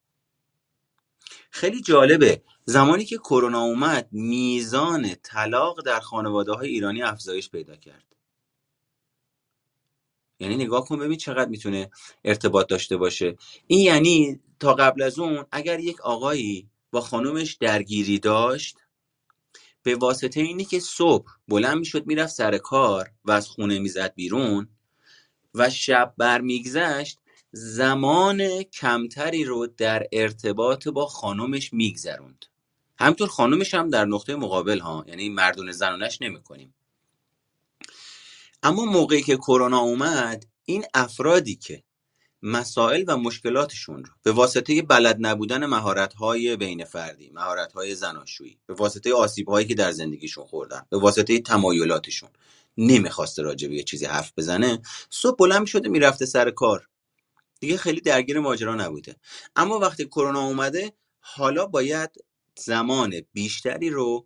[1.52, 2.44] خیلی جالبه.
[2.66, 8.15] زمانی که کرونا اومد میزان طلاق در خانواده های ایرانی افزایش پیدا کرد.
[10.40, 11.92] یعنی نگاه کن ببین چقدر می‌تونه
[12.24, 13.36] ارتباط داشته باشه.
[13.68, 18.78] این یعنی تا قبل از اون اگر یک آقایی با خانومش درگیری داشت
[19.84, 24.68] به واسطه اینی که صبح بلند می‌شد می‌رفت سر کار و از خونه می‌زد بیرون
[25.54, 27.20] و شب برمیگذشت
[27.52, 32.46] زمان کمتری رو در ارتباط با خانمش میگذروند.
[33.00, 36.76] همینطور خانمش هم در نقطه مقابل ها یعنی مردون زنانش نمی کنیم
[38.66, 41.84] اما موقعی که کرونا اومد این افرادی که
[42.42, 49.14] مسائل و مشکلاتشون رو به واسطه بلد نبودن مهارت‌های بین فردی، مهارت‌های زناشویی، به واسطه
[49.14, 52.30] آسیب‌هایی که در زندگیشون خوردن، به واسطه تمایلاتشون
[52.78, 56.88] نمی‌خواسته راجع به یه چیزی حرف بزنه، صبح بلند شده می‌رفته سر کار.
[57.60, 59.16] دیگه خیلی درگیر ماجرا نبوده.
[59.56, 62.10] اما وقتی کرونا اومده حالا باید
[62.60, 64.26] زمان بیشتری رو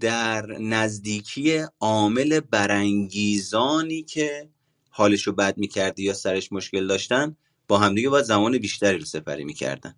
[0.00, 4.50] در نزدیکی عامل برانگیزانی که
[4.90, 7.36] حالشو بد می‌کرده یا سرش مشکل داشتن
[7.68, 9.94] با همدیگه باید زمان بیشتری رو سپری می‌کردن.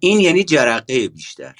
[0.00, 1.54] این یعنی جرقه بیشتر.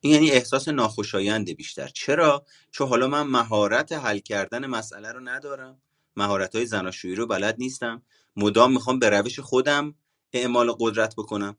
[0.00, 1.88] این یعنی احساس ناخوشایند بیشتر.
[1.88, 5.82] چرا؟ چون حالا من مهارت حل کردن مسئله رو ندارم.
[6.16, 8.02] مهارت های زناشویی رو بلد نیستم.
[8.36, 9.94] مدام می‌خوام به روش خودم
[10.32, 11.56] اعمال قدرت بکنم.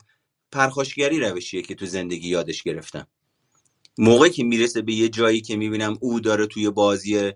[0.51, 3.07] پرخاشگری روشیه که تو زندگی یادش گرفتم.
[3.97, 7.31] موقعی که می‌رسه به یه جایی که می‌بینم او داره توی بازی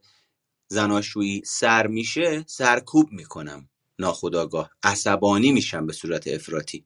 [0.68, 3.70] زناشویی سر میشه سرکوب می‌کنم.
[4.00, 6.86] ناخداگاه عصبانی میشم به صورت افراطی.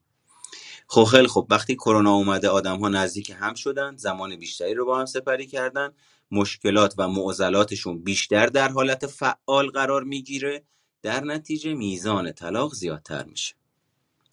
[0.87, 4.99] خب خیلی خب وقتی کرونا اومده آدم ها نزدیک هم شدن زمان بیشتری رو با
[4.99, 5.93] هم سپری کردن.
[6.31, 10.63] مشکلات و معضلاتشون بیشتر در حالت فعال قرار می‌گیره.
[11.01, 13.55] در نتیجه میزان طلاق زیادتر میشه.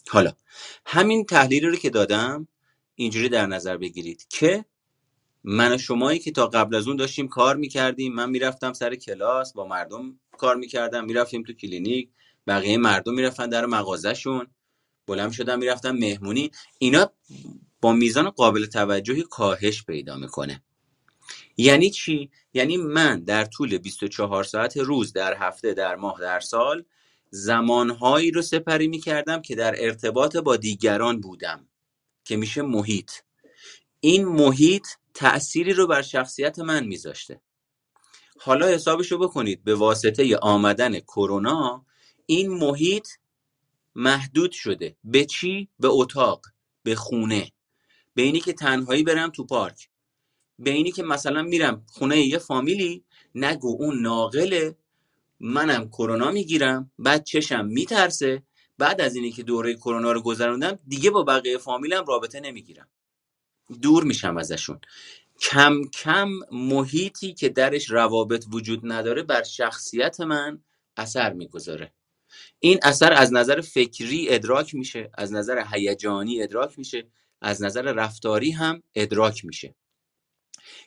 [0.09, 0.32] حالا
[0.87, 2.49] همین تحلیلی رو که دادم
[2.95, 4.64] اینجوری در نظر بگیرید که
[5.49, 8.14] من و شمایی که تا قبل از اون داشتیم کار می‌کردیم.
[8.14, 11.05] من می‌رفتم سر کلاس با مردم کار می‌کردم.
[11.05, 12.09] می‌رفتیم تو کلینیک.
[12.47, 14.47] بقیه مردم می‌رفتن در مغازهشون.
[15.07, 16.51] بلند شدم می‌رفتم مهمونی.
[16.78, 17.12] اینا
[17.80, 20.62] با میزان قابل توجهی کاهش پیدا می‌کنه.
[21.57, 26.84] یعنی چی؟ یعنی من در طول 24 ساعت روز در هفته در ماه در سال
[27.30, 31.68] زمانهایی رو سپری می‌کردم که در ارتباط با دیگران بودم
[32.24, 33.11] که میشه محیط.
[34.01, 34.86] این محیط
[35.16, 37.40] تأثیری رو بر شخصیت من میذاشته.
[38.40, 41.86] حالا حسابشو بکنید به واسطه آمدن کرونا
[42.26, 43.08] این محیط
[43.94, 44.96] محدود شده.
[45.04, 46.46] به چی؟ به اتاق
[46.82, 47.52] به خونه.
[48.14, 49.88] به اینی که تنهایی برم تو پارک.
[50.58, 53.04] به اینی که مثلا میرم خونه یه فامیلی
[53.34, 54.76] نگو اون ناقله
[55.40, 58.42] منم کرونا می‌گیرم بعد چشم میترسه
[58.78, 62.88] بعد از اینی که دوره کرونا رو گذروندم دیگه با بقیه فامیلم رابطه نمی‌گیرم.
[63.82, 64.80] دور میشم ازشون.
[65.40, 70.62] کم کم محیطی که درش روابط وجود نداره بر شخصیت من
[70.96, 71.92] اثر می‌گذاره.
[72.60, 77.06] این اثر از نظر فکری ادراک میشه از نظر هیجانی ادراک میشه
[77.42, 79.74] از نظر رفتاری هم ادراک میشه.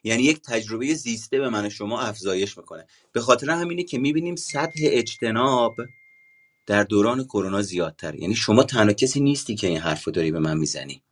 [0.03, 2.87] یعنی یک تجربه زیسته به من شما افزایش می‌کنه.
[3.11, 5.75] به خاطر همینه که می‌بینیم سطح اجتناب
[6.67, 10.39] در دوران کرونا زیادتر یعنی شما تنها کسی نیستی که این حرف رو داری به
[10.39, 11.03] من می‌زنی.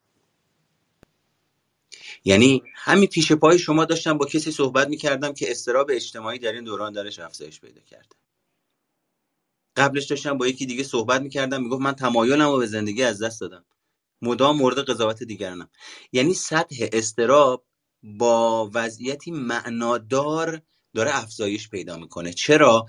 [2.25, 6.63] یعنی همین پیش پای شما داشتم با کسی صحبت می‌کردم که استراب اجتماعی در این
[6.63, 8.15] دوران درش افزایش پیدا کرده.
[9.75, 13.41] قبلش داشتم با یکی دیگه صحبت می‌کردم می‌گفت من تمایلم رو به زندگی از دست
[13.41, 13.65] دادم.
[14.21, 15.69] مدام مورد قضاوت دیگرانم.
[16.11, 17.65] یعنی سطح استراب
[18.03, 20.61] با وضعیتی معنادار
[20.95, 22.33] داره افزایش پیدا می‌کنه.
[22.33, 22.85] چرا؟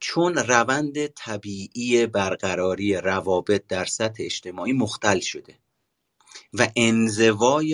[0.00, 5.58] چون روند طبیعی برقراری روابط در سطح اجتماعی مختل شده.
[6.52, 7.72] و انزوای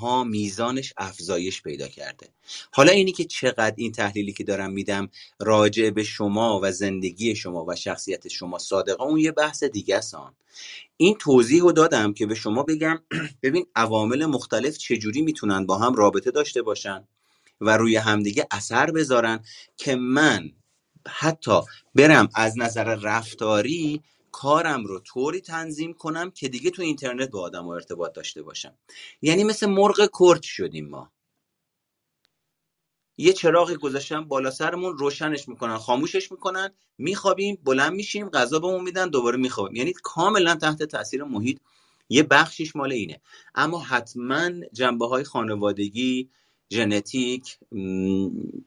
[0.00, 2.28] ها میزانش افزایش پیدا کرده.
[2.72, 5.08] حالا اینی که چقدر این تحلیلی که دارم میدم
[5.40, 10.14] راجع به شما و زندگی شما و شخصیت شما صادقه اون یه بحث دیگه است
[10.96, 13.02] این توضیح رو دادم که به شما بگم
[13.42, 17.08] ببین عوامل مختلف چجوری می‌تونن با هم رابطه داشته باشن
[17.60, 19.40] و روی همدیگه اثر بذارن
[19.76, 20.52] که من
[21.08, 21.60] حتی
[21.94, 24.02] برم از نظر رفتاری
[24.32, 28.74] کارم رو طوری تنظیم کنم که دیگه تو اینترنت با آدم و ارتباط داشته باشم.
[29.22, 31.12] یعنی مثل مرغ کرد شدیم ما.
[33.16, 39.08] یه چراغ گذاشتن بالا سرمون روشنش می‌کنن خاموشش می‌کنن میخوابیم بلند میشیم غذا بهمون میدن
[39.08, 39.76] دوباره میخوابیم.
[39.76, 41.58] یعنی کاملا تحت تاثیر محیط.
[42.08, 43.20] یه بخشیش مال اینه.
[43.54, 46.30] اما حتما جنبه های خانوادگی
[46.72, 47.58] ژنتیک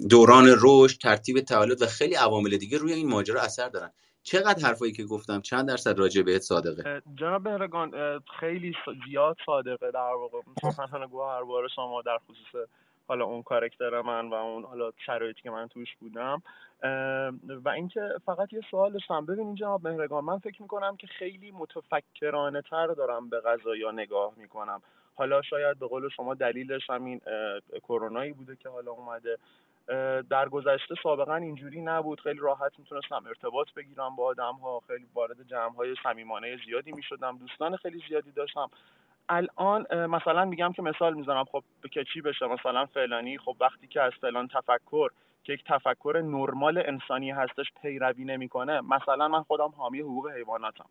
[0.09, 3.91] دوران رشد ترتیب تولد و خیلی عوامل دیگه روی این ماجرا اثر دارن.
[4.23, 8.75] چقدر حرفایی که گفتم چند درصد راجع بهت صادقه؟ جناب بهرگان خیلی
[9.07, 10.39] زیاد صادقه در واقع.
[10.71, 12.67] سخنان گوهر شما در خصوص
[13.07, 16.41] حالا اون کارکتر من و اون حالا شرایطی که من توش بودم
[17.49, 19.25] و اینکه فقط یه سوال داشتم.
[19.25, 24.81] ببینید جناب مهرگان من فکر می‌کنم که خیلی متفکرانه تر دارم به قضايا نگاه می‌کنم.
[25.15, 27.21] حالا شاید به قول شما دلیلش همین
[27.87, 29.37] کرونایی بوده که حالا اومده.
[30.29, 32.21] در گذشته سابقا اینجوری نبود.
[32.21, 37.37] خیلی راحت می‌تونستم ارتباط بگیرم با آدم ها خیلی وارد جمع های صمیمانه زیادی می‌شدم.
[37.37, 38.69] دوستان خیلی زیادی داشتم.
[39.29, 41.43] الان مثلا میگم که مثال می‌زنم.
[41.43, 43.37] خب که چی بشه؟ مثلا فلانی.
[43.37, 45.09] خب وقتی که از فلان تفکر
[45.43, 48.81] که یک تفکر نرمال انسانی هستش پیروی نمی‌کنه.
[48.81, 50.89] مثلا من خودم حامی حقوق حیواناتم.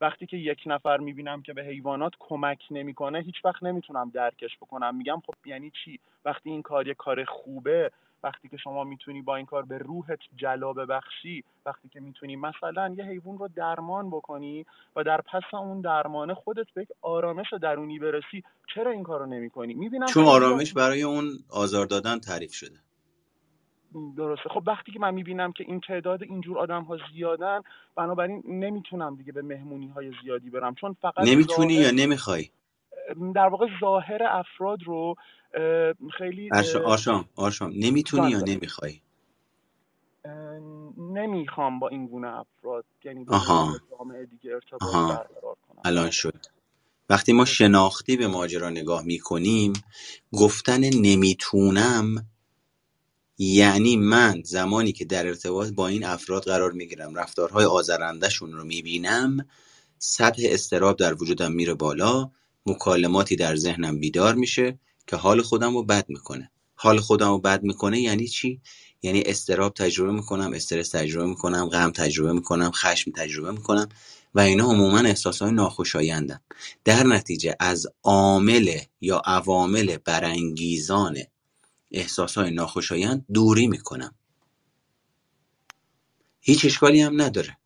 [0.00, 4.96] وقتی که یک نفر می‌بینم که به حیوانات کمک نمی‌کنه هیچ وقت نمی‌تونم درکش بکنم.
[4.96, 7.90] میگم خب یعنی چی؟ وقتی این کار یه کار خوبه
[8.22, 12.94] وقتی که شما می‌تونی با این کار به روحت جلا ببخشی وقتی که می‌تونی مثلا
[12.98, 14.66] یه حیوان رو درمان بکنی
[14.96, 18.42] و در پس اون درمانه خودت به یک آرامش درونی برسی
[18.74, 22.76] چرا این کارو نمی‌کنی؟ می‌بینم چون آرامش برای اون آزار دادن تعریف شده.
[24.16, 24.48] درسته.
[24.48, 27.60] خب وقتی که من می‌بینم که این تعداد اینجور آدم ها زیادن
[27.96, 32.50] بنابراین نمی‌تونم دیگه به مهمونی های زیادی برم چون فقط نمی‌تونی یا نمی‌خوای؟
[33.34, 35.14] در واقع ظاهر افراد رو
[36.18, 36.50] خیلی
[36.84, 39.00] آشام آشام نمی‌تونی یا نمی‌خوای؟
[40.96, 43.38] نمی‌خوام با این گونه افراد یعنی با
[43.98, 45.80] جامعه دیگه ارتباط برقرار کنم.
[45.84, 46.46] الان شد.
[47.10, 49.72] وقتی ما شناختی به ماجرا نگاه می‌کنیم
[50.32, 52.26] گفتن نمی‌تونم
[53.38, 59.46] یعنی من زمانی که در ارتباط با این افراد قرار می‌گیرم رفتارهای آزرندهشون رو می‌بینم
[59.98, 62.30] سطح استراب در وجودم میره بالا
[62.66, 66.50] مکالماتی در ذهنم بیدار میشه که حال خودم رو بد می‌کنه.
[66.74, 68.60] حال خودم رو بد می‌کنه یعنی چی؟
[69.02, 73.88] یعنی استراب تجربه می‌کنم استرس تجربه می‌کنم غم تجربه می‌کنم خشم تجربه می‌کنم
[74.34, 76.40] و اینا عموما احساس های ناخوشایندن.
[76.84, 81.16] در نتیجه از عامل یا عوامل برانگیزان
[81.90, 84.14] احساس های ناخوشایند دوری می‌کنم.
[86.40, 87.58] هیچ اشکالی هم نداره.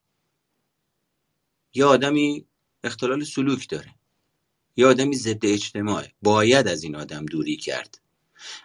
[1.74, 2.46] یه آدمی
[2.84, 3.94] اختلال سلوک داره.
[4.76, 6.12] یه آدمی ضد اجتماعه.
[6.22, 8.00] باید از این آدم دوری کرد.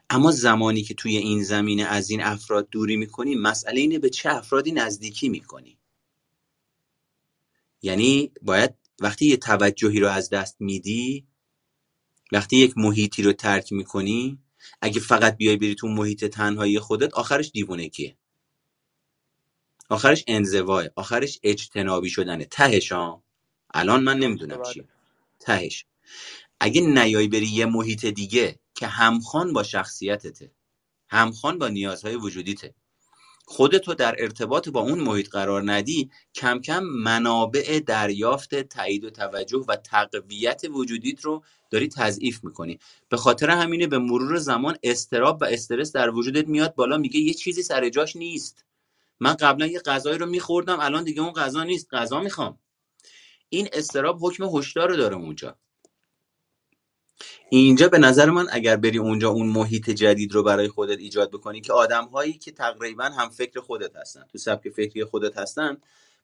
[0.09, 4.29] اما زمانی که توی این زمینه از این افراد دوری می‌کنی مسئله اینه به چه
[4.29, 5.77] افرادی نزدیکی می‌کنی.
[7.81, 11.27] یعنی باید وقتی یه توجهی رو از دست میدی
[12.31, 14.39] وقتی یک محیطی رو ترک می‌کنی
[14.81, 18.17] اگه فقط بیای بری تو محیط تنهایی خودت آخرش دیوونگیه
[19.89, 22.45] آخرش انزواه آخرش اجتنابی شدنه.
[22.45, 22.91] تهش
[23.73, 24.83] الان من نمی‌دونم چی
[25.39, 25.85] تهش.
[26.59, 30.51] اگه نیای بری یه محیط دیگه که همخوان با شخصیتته
[31.09, 32.73] همخوان با نیازهای وجودیته.
[33.45, 39.65] خودتو در ارتباط با اون محیط قرار ندی کم کم منابع دریافت تایید و توجه
[39.67, 42.79] و تقویت وجودیت رو داری تضعیف می‌کنی.
[43.09, 47.33] به خاطر همینه به مرور زمان استراب و استرس در وجودت میاد بالا میگه یه
[47.33, 48.65] چیزی سر جاش نیست.
[49.19, 51.87] من قبلا یه غذایی رو میخوردم الان دیگه اون غذا نیست.
[51.93, 52.59] غذا می‌خوام.
[53.49, 55.57] این استراب حکم هشدار رو داره اونجا.
[57.51, 61.61] اینجا به نظر من اگر بری اونجا اون محیط جدید رو برای خودت ایجاد بکنی
[61.61, 65.77] که آدم هایی که تقریبا هم فکر خودت هستن تو سبک فکری خودت هستن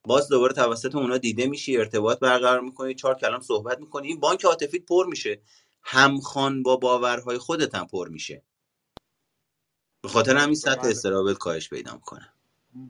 [0.04, 4.46] باز دوباره توسط اونا دیده میشی ارتباط برقرار می‌کنی چهار کلام صحبت می‌کنی این بانک
[4.46, 5.42] عاطفیت پر میشه.
[5.82, 8.44] همخوان با باورهای خودت هم پر میشه.
[10.02, 10.92] به خاطر همین سطح بله.
[10.92, 12.35] استرابت کاهش پیدا می‌کنه.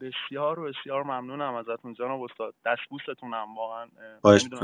[0.01, 2.53] بسیار و بسیار ممنونم ازتون جناب استاد.
[2.65, 3.87] دستبوستونم واقعا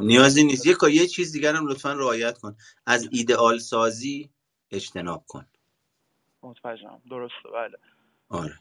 [0.01, 0.65] نیازی نیست.
[0.65, 2.55] یه یه چیز دیگر هم لطفا رعایت کن.
[2.85, 4.29] از ایدئال سازی
[4.71, 5.45] اجتناب کن.
[6.43, 7.01] متوجهم.
[7.09, 7.49] درسته.
[7.53, 7.77] بله.
[8.29, 8.59] آره.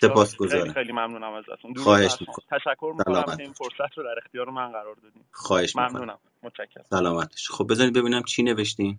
[0.00, 0.62] سپاسگزارم.
[0.62, 1.74] خیلی خیلی ممنونم ازتون.
[1.74, 2.16] خواهش.
[2.20, 2.58] می‌کنم.
[2.58, 5.24] تشکر می‌کنم که این فرصت رو در اختیار من قرار دادین.
[5.32, 5.90] خواهش می‌کنم.
[5.90, 6.18] ممنونم.
[6.42, 6.84] متشکرم.
[6.90, 7.52] سلامت باشی.
[7.52, 8.98] خب بذارید ببینم چی نوشتین.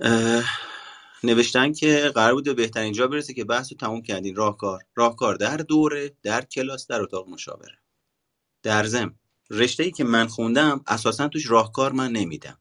[0.00, 0.44] اه،
[1.24, 4.36] نوشتن که قرار بود به بهترین جا برسه که بحث رو تموم کردین.
[4.36, 4.82] راهکار.
[4.94, 7.78] راهکار در دوره در کلاس در اتاق مشاوره.
[8.62, 9.14] در ضمن
[9.50, 12.58] رشته ای که من خوندم اساسا توش راهکار من نمیدم.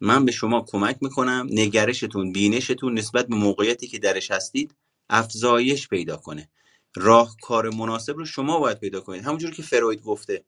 [0.00, 4.74] من به شما کمک می‌کنم نگرشتون بینشتون نسبت به موقعیتی که درش هستید
[5.10, 6.50] افزایش پیدا کنه.
[6.94, 9.24] راهکار مناسب رو شما باید پیدا کنید.
[9.24, 10.44] همونجور که فروید گفته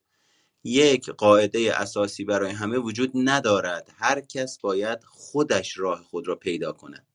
[0.64, 3.90] یک قاعده اساسی برای همه وجود ندارد.
[3.98, 7.06] هر کس باید خودش راه خود را پیدا کند.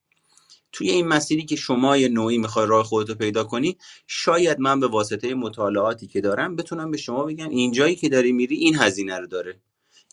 [0.74, 3.78] توی این مسیری که شما یه نوعی می‌خوای راه خودت رو پیدا کنی
[4.08, 8.56] شاید من به واسطه مطالعاتی که دارم بتونم به شما بگم اینجایی که داری میری
[8.56, 9.60] این هزینه رو داره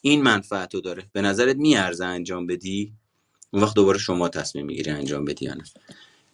[0.02, 1.10] این منفعت رو داره.
[1.12, 2.92] به نظرت میارزه انجام بدی؟
[3.50, 5.64] اون وقت دوباره شما تصمیم می‌گیری انجام بدی یا نه.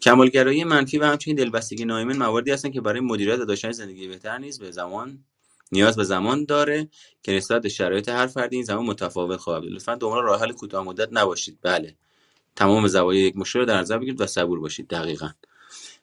[0.03, 4.61] کمالگرایی منفی و همچنین دلبستگی نایمن مواردی هستن که برای مدیریت داشتن زندگی بهتر نیست
[4.61, 5.25] به زمان
[5.73, 6.89] نیاز به زمان داره
[7.23, 9.73] که نسبت به شرایط هر فردی این زمان متفاوت خواهد بود.
[9.73, 11.59] لطفا دنبال راه حل کوتاه مدت نباشید.
[11.63, 11.97] بله.
[12.57, 15.29] تمام زوایای یک مشکل رو در نظر بگیرید و صبور باشید دقیقا.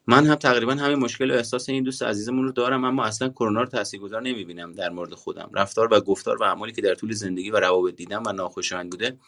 [0.06, 3.60] من هم تقریبا همین مشکل و احساس این دوست عزیزمون رو دارم اما اصلا کرونا
[3.60, 5.50] رو تاثیرگذار نمی‌بینم در مورد خودم.
[5.54, 9.18] رفتار و گفتار و اعمالی که در طول زندگی و روابط دیدم و ناخوشایند بوده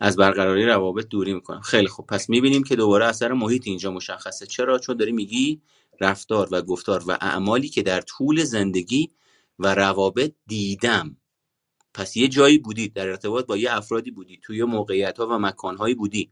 [0.00, 1.60] از برقراری روابط دوری می‌کنم.
[1.60, 2.06] خیلی خوب.
[2.06, 4.46] پس می‌بینیم که دوباره اثر محیط اینجا مشخصه.
[4.46, 5.60] چرا؟ چون داری میگی
[6.00, 9.10] رفتار و گفتار و اعمالی که در طول زندگی
[9.58, 11.16] و روابط دیدم.
[11.94, 15.76] پس یه جایی بودی در ارتباط با یه افرادی بودی توی موقعیت ها و مکان
[15.76, 16.30] هایی بودی.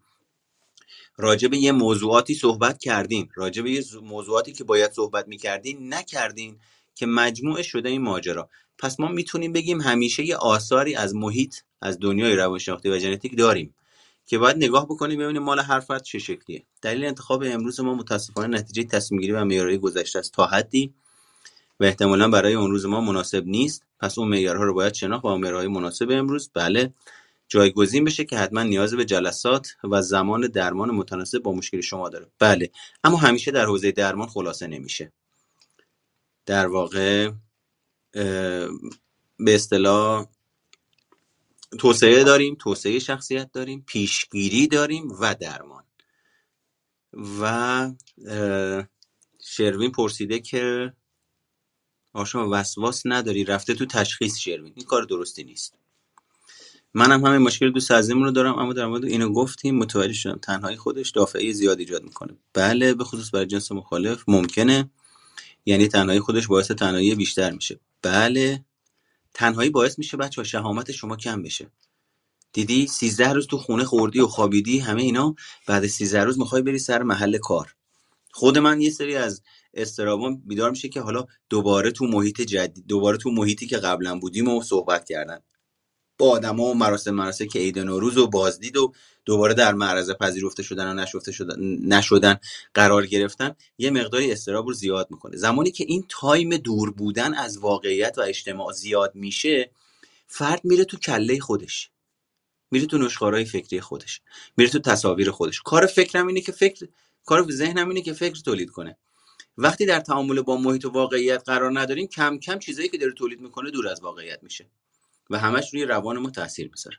[1.18, 3.28] راجع به یه موضوعاتی صحبت کردین.
[3.34, 6.56] راجع به یه موضوعاتی که باید صحبت می‌کردین نکردین
[6.94, 8.48] که مجموعه شده این ماجرا.
[8.78, 13.74] پس ما می‌تونیم بگیم همیشه یه آثاری از محیط از دنیای روانشناختی و ژنتیک داریم
[14.26, 16.62] که باید نگاه بکنیم ببینیم مال هر فرد چه شکلیه.
[16.82, 20.94] دلیل انتخاب امروز ما متاسفانه نتیجه تصمیم گیری و معیارهای گذشته است تا حدی
[21.80, 23.82] و احتمالا برای اون روز ما مناسب نیست.
[24.00, 26.50] پس اون معیارها رو باید شناخت با معیارهای مناسب امروز.
[26.54, 26.92] بله.
[27.48, 32.30] جایگزین بشه که حتما نیاز به جلسات و زمان درمان متناسب با مشکل شما داره.
[32.38, 32.70] بله
[33.04, 35.12] اما همیشه در حوزه درمان خلاصه نمیشه.
[36.46, 37.30] در واقع
[39.38, 40.26] به اصطلاح
[41.78, 45.84] توسعه داریم توسعه شخصیت داریم پیشگیری داریم و درمان.
[47.40, 47.92] و
[49.40, 50.92] شروین پرسیده که
[52.12, 54.72] آشان وسواس نداری رفته تو تشخیص شروین.
[54.76, 55.74] این کار درستی نیست.
[56.94, 60.76] منم همین مشکل دوست عزیزمون رو دارم اما در مورد اینو گفتیم متوجه شدم تنهایی
[60.76, 62.38] خودش دافعه زیاد ایجاد می‌کنه.
[62.54, 64.90] بله به خصوص برای جنس مخالف ممکنه
[65.66, 67.80] یعنی تنهایی خودش باعث تنهایی بیشتر میشه.
[68.02, 68.64] بله
[69.34, 71.70] تنهایی باعث میشه بچه شهامت شما کم بشه.
[72.52, 75.34] دیدی؟ 13 روز تو خونه خوردی و خوابیدی همه اینا.
[75.66, 77.74] بعد 13 روز می‌خوای بری سر محل کار.
[78.32, 79.42] خود من یه سری از
[79.74, 84.48] استرابام بیدار میشه که حالا دوباره تو محیط جدید دوباره تو محیطی که قبلا بودیم
[84.48, 85.38] و صحبت کردن.
[86.18, 88.92] با آدما و مراسم مراسم که عید نوروز و بازدید و
[89.24, 92.36] دوباره در معرض پذیرفته شدن و نشفته شدن نشدن
[92.74, 95.36] قرار گرفتن یه مقداری استراب رو زیاد می‌کنه.
[95.36, 99.70] زمانی که این تایم دور بودن از واقعیت و اجتماع زیاد میشه
[100.26, 101.90] فرد میره تو کله خودش.
[102.70, 104.20] میره تو نشخوارهای فکری خودش.
[104.56, 105.62] میره تو تصاویر خودش.
[105.62, 106.88] کار فکرم اینه که فکر
[107.24, 108.96] کار ذهنم اینه که فکر تولید کنه.
[109.58, 113.40] وقتی در تعامل با محیط و واقعیت قرار نداریم کم کم چیزایی که داره تولید
[113.40, 114.66] می‌کنه دور از واقعیت میشه.
[115.30, 116.96] و همش روی روان ما تاثیر می‌ذاره.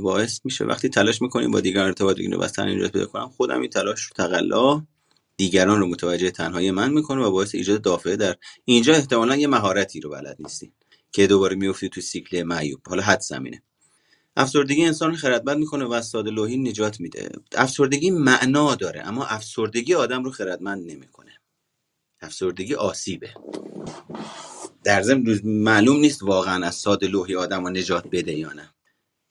[0.00, 3.60] باعث میشه وقتی تلاش می‌کنیم با دیگران ارتباط بگیریم و تنهایی نجات پیدا کنم خودم
[3.60, 4.86] این تلاش رو تقلا
[5.36, 10.00] دیگران رو متوجه تنهایی من می‌کنه و باعث ایجاد دافعه در اینجا احتمالا یه مهارتی
[10.00, 10.72] رو بلد نیستی
[11.12, 13.62] که دوباره میفتی تو سیکل معیوب حالا حد زمینه.
[14.36, 17.28] افسردگی انسان رو خردمند می‌کنه و ساده لوحی نجات میده.
[17.56, 21.40] افسردگی معنا داره اما افسردگی آدم رو خردمند نمی‌کنه.
[22.20, 23.34] افسردگی آسیبه.
[24.84, 28.74] در ضمن معلوم نیست واقعا از ساده لوحی آدم رو نجات بده یا نه.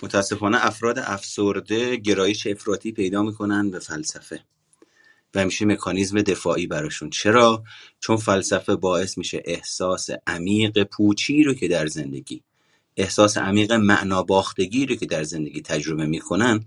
[0.03, 4.43] متاسفانه افراد افسرده گرایش افراطی پیدا می‌کنن به فلسفه.
[5.35, 7.09] و میشه مکانیزم دفاعی براشون.
[7.09, 7.63] چرا؟
[7.99, 12.43] چون فلسفه باعث میشه احساس عمیق پوچی رو که در زندگی
[12.97, 16.65] احساس عمیق معنا باختگی رو که در زندگی تجربه می‌کنن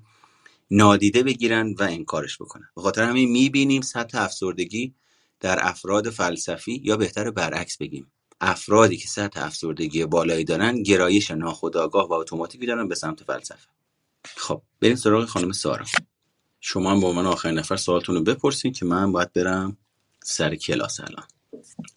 [0.71, 2.69] نادیده بگیرن و انکارش بکنن.
[2.77, 4.95] به خاطر همین می‌بینیم سطح افسردگی
[5.41, 8.13] در افراد فلسفی یا بهتر برعکس بگیم.
[8.45, 13.69] افرادی که سطح افسردگی بالایی دارن گرایش ناخودآگاه و اتوماتیکی دارن به سمت فلسفه.
[14.37, 15.85] خب بریم سراغ خانم سارا.
[16.61, 19.77] شما هم با من آخرین نفر سوالتون رو بپرسین که من باید برم
[20.25, 21.27] سر کلاس الان.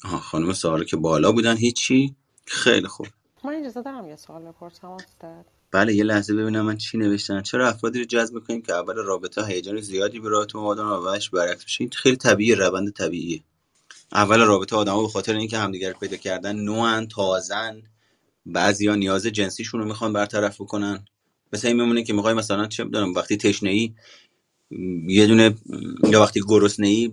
[0.04, 2.16] آها خانم سارا که بالا بودن هیچی؟
[2.46, 3.08] خیلی خوب.
[3.44, 5.46] من اجازه دارم یه سوال بپرسم استاد.
[5.72, 7.42] بله یه لحظه ببینم من چی نوشتن.
[7.42, 11.66] چرا افرادی رو جذب می‌کنیم که اول رابطه هیجان زیادی به راهتون آدم و برعکس
[11.80, 13.44] این خیلی طبیعی روند طبیعیه.
[14.16, 17.82] اول رابطه آدما به خاطر اینکه همدیگر پیدا کردن نوعن تازن.
[18.46, 21.06] بعضیا نیاز جنسیشون رو می‌خوان برطرف بکنن.
[21.54, 23.94] مثل این میمونه که می‌خوای مثلا چه می‌دونم وقتی تشنه ای
[25.08, 25.56] یه دونه
[26.12, 27.12] یا وقتی گرسنه ای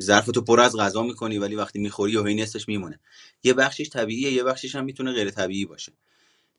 [0.00, 3.00] ظرفتو پر از غذا می‌کنی ولی وقتی می‌خوری و نیستش میمونه.
[3.44, 5.92] یه بخشش طبیعیه یه بخشش هم می‌تونه غیر طبیعی باشه.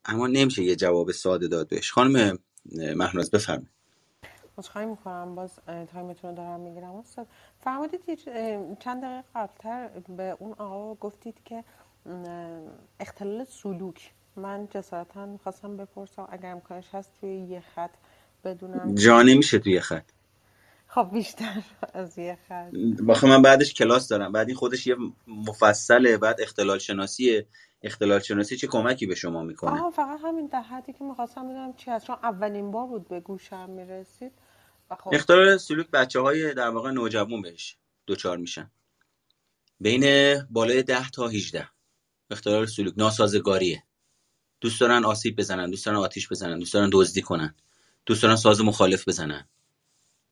[0.06, 1.92] اما نمیشه یه جواب ساده داد بهش.
[1.92, 2.40] خانم
[2.96, 3.77] مهناز بفرمایید.
[4.58, 6.96] عذرخواهی می‌کنم باز تایمتون رو دارم می‌گیرم.
[6.96, 7.28] استاد
[7.60, 8.16] فرمودید یه
[8.80, 11.64] چند دقیقه قبلتر به اون آقا گفتید که
[13.00, 14.14] اختلال سلوک.
[14.36, 17.92] من جسارتا خواستم بپرسم اگر امکانش هست توی یه خط
[18.44, 20.04] بدونم جا نمیشه توی خط.
[20.88, 21.64] خب بیشتر
[21.94, 22.74] از یه خط.
[23.04, 24.32] باخه من بعدش کلاس دارم.
[24.32, 24.96] بعد این خودش یه
[25.28, 27.48] مفصله بعد اختلال شناسیه.
[27.84, 31.74] اختلال شناسی چه کمکی به شما می‌کنه؟ آها فقط همین در حدی که می‌خواستم بدونم
[31.74, 32.06] چی هست.
[32.06, 34.32] چون اولین بار بود به گوشم می‌رسید.
[34.90, 35.10] خب.
[35.14, 38.72] اختلال سلوک بچه های در واقع نوجوان بهش دوچار میشن.
[39.80, 41.70] بین بالای 10 تا 18
[42.32, 43.84] اختلال سلوک ناسازگاریه.
[44.62, 47.56] دوست دارن آسیب بزنن دوست دارن آتیش بزنن دوست دارن دزدی کنن
[48.06, 49.48] دوست دارن ساز مخالف بزنن.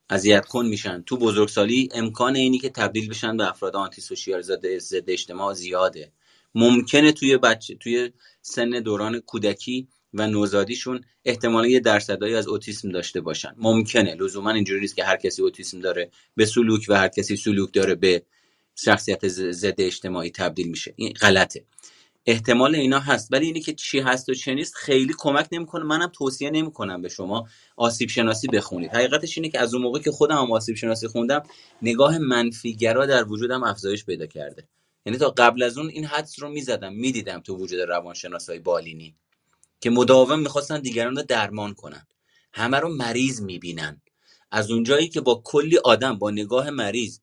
[0.10, 1.02] اذیت کن میشن.
[1.02, 6.12] تو بزرگسالی امکان اینی که تبدیل بشن به افراد آنتی سوشیال ضد اجتماع زیاده.
[6.56, 8.12] ممکنه توی بچه توی
[8.42, 13.56] سن دوران کودکی و نوزادیشون احتمالا یه درصدایی از اوتیسم داشته باشن.
[13.58, 14.16] ممکنه.
[14.16, 17.96] لزوما اینجوری نیست که هر کسی اوتیسم داره به سلوک و هر کسی سلوک داره
[17.96, 18.24] به
[18.76, 20.94] شخصیت ضد اجتماعی تبدیل میشه.
[20.96, 21.66] این غلطه.
[22.26, 23.34] احتمال اینا هست.
[23.34, 25.84] ولی اینی که چی هست و چه نیست خیلی کمک نمی‌کنه.
[25.84, 27.48] منم توصیه نمی‌کنم به شما
[27.78, 28.92] آسیب شناسی بخونید.
[28.92, 31.44] حقیقتش اینه که از اون موقع که خودم هم آسیب شناسی خوندم
[31.82, 34.68] نگاه منفیگرا در وجودم افزایش پیدا کرده.
[35.06, 39.16] یعنی تا قبل از اون این حدس رو می‌زدم می‌دیدم تو وجود روانشناسای بالینی.
[39.86, 42.08] که مداوم می‌خواستن دیگران رو درمان کنن.
[42.54, 44.02] همه رو مریض می‌بینن.
[44.52, 47.20] از اونجایی که با کلی آدم با نگاه مریض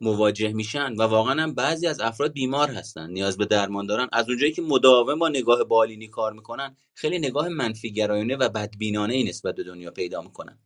[0.00, 4.28] مواجه میشن و واقعا هم بعضی از افراد بیمار هستن نیاز به درمان دارن از
[4.28, 9.24] اونجایی که مداوم با نگاه بالینی کار می‌کنن خیلی نگاه منفی گرایانه و بدبینانه ای
[9.24, 10.58] نسبت به دنیا پیدا می‌کنن.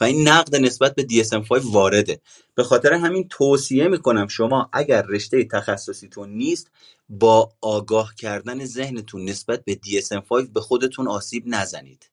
[0.00, 2.20] و این نقد نسبت به DSM-5 وارده.
[2.54, 6.70] به خاطر همین توصیه می‌کنم شما اگر رشته تخصصیتون نیست
[7.08, 12.10] با آگاه کردن ذهنتون نسبت به DSM-5 به خودتون آسیب نزنید.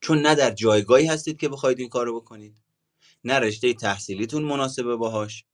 [0.00, 2.56] چون نه در جایگاهی هستید که بخواید این کارو بکنید
[3.24, 5.44] نه رشته تحصیلیتون مناسبه باهاش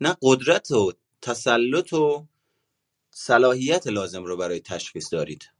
[0.00, 2.26] نه قدرت و تسلط و
[3.10, 5.50] صلاحیت لازم رو برای تشخیص دارید.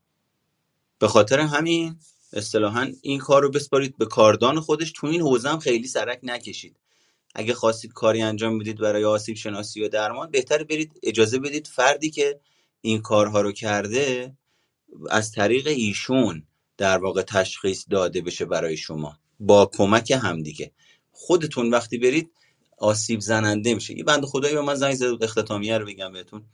[0.99, 1.97] به خاطر همین
[2.37, 4.93] اصطلاحا این کار رو بسپارید به کاردان خودش.
[4.93, 6.77] تو این حوزه هم خیلی سرک نکشید.
[7.35, 12.11] اگه خواستید کاری انجام بدید برای آسیب شناسی و درمان بهتر برید اجازه بدید فردی
[12.11, 12.41] که
[12.81, 14.37] این کارها رو کرده
[15.11, 16.43] از طریق ایشون
[16.77, 19.19] در واقع تشخیص داده بشه برای شما.
[19.41, 20.73] با کمک همدیگه
[21.13, 22.31] خودتون وقتی برید
[22.79, 23.99] آسیب زننده میشه.
[23.99, 26.45] یه بند خدایی به من زنگ زده بود اختتامیه رو بگم بهتون.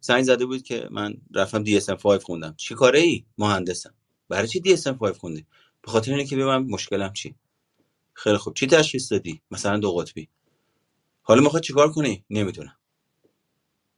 [0.00, 2.54] زنگ زده بود که من رفتم DSM-5 خوندم.
[2.56, 3.94] چی کاره ای مهندسم.
[4.30, 5.46] برای چی DSM-5 خوندی؟
[5.82, 7.34] به خاطر اینه که ببینم مشکلم چی؟
[8.12, 8.54] خیلی خوب.
[8.54, 10.28] چی تشخیص دادی؟ مثلا دو قطبی.
[11.22, 12.76] حالا می‌خواد چیکار کنی؟ نمی‌دونم.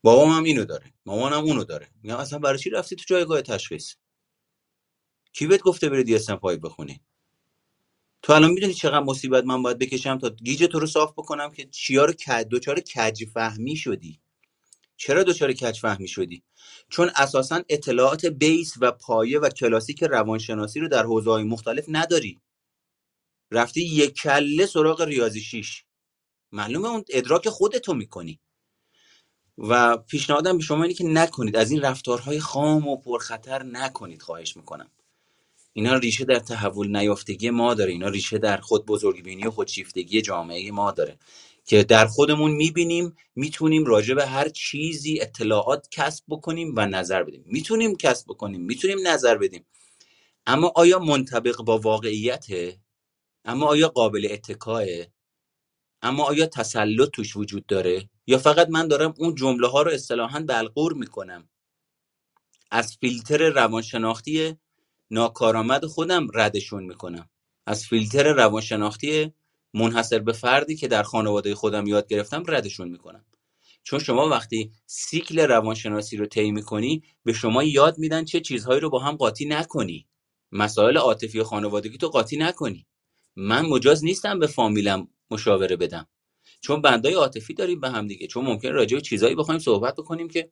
[0.03, 0.93] بابام هم اینو داره.
[1.07, 1.89] مامانم اونو داره.
[2.03, 3.95] میگم اصلا برای چی رفتی تو جایگاه تشخیص؟
[5.33, 7.01] کی بهت گفته بری DSM-5 بخونی؟
[8.23, 11.65] تو الان می‌دونی چقدر مصیبت من باید بکشم تا گیج تو رو صاف بکنم که
[11.65, 14.21] چیا رو کج دچار کج فهمی شدی؟
[15.05, 16.43] چرا دچار کج فهمی شدی
[16.89, 22.41] چون اساسا اطلاعات بیس و پایه و کلاسیک روانشناسی رو در حوزه‌های مختلف نداری.
[23.51, 25.85] رفتی یک کله سراغ ریاضی شیش.
[26.53, 28.41] معلومه اون ادراک خودتو می‌کنی.
[29.59, 34.57] و پیشنهادم به شما اینه که نکنید از این رفتارهای خام و پرخطر نکنید خواهش
[34.57, 34.91] می‌کنم.
[35.73, 40.71] اینا ریشه در تحول نیافتگی ما داره اینا ریشه در خود بزرگبینی و خودشیفتگی جامعه
[40.71, 41.19] ما داره.
[41.65, 47.45] که در خودمون می‌بینیم می‌تونیم راجع به هر چیزی اطلاعات کسب بکنیم و نظر بدیم.
[47.47, 49.67] می‌تونیم کسب بکنیم می‌تونیم نظر بدیم.
[50.47, 52.81] اما آیا منطبق با واقعیته؟
[53.45, 54.85] اما آیا قابل اتکاه؟
[56.03, 60.41] اما آیا تسلط توش وجود داره؟ یا فقط من دارم اون جمله ها رو اصطلاحا
[60.41, 61.49] بلغور می‌کنم؟
[62.71, 64.57] از فیلتر روانشناختی
[65.11, 67.29] ناکارآمد خودم ردشون می‌کنم.
[67.67, 69.33] از فیلتر روانشناختی
[69.75, 73.25] منحصر به فردی که در خانواده خودم یاد گرفتم ردشون می‌کنم.
[73.83, 78.91] چون شما وقتی سیکل روانشناسی رو طی می‌کنی به شما یاد میدن چه چیزهایی رو
[78.91, 80.07] با هم قاطی نکنی.
[80.53, 82.87] مسائل عاطفی و خانوادگی تو قاطی نکنی.
[83.37, 86.09] من مجاز نیستم به فامیلم مشاوره بدم.
[86.61, 88.27] چون بندای عاطفی داریم به هم دیگه.
[88.27, 90.51] چون ممکن راجع به چیزایی بخوایم صحبت بکنیم که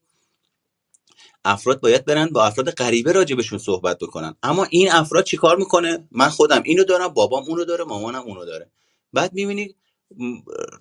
[1.45, 4.37] افراد باید برن با افراد غریبه راجبشون صحبت بکنن.
[4.43, 8.71] اما این افراد چیکار می‌کنه؟ من خودم اینو دارم بابام اونو داره مامانم اونو داره.
[9.13, 9.75] بعد می‌بینی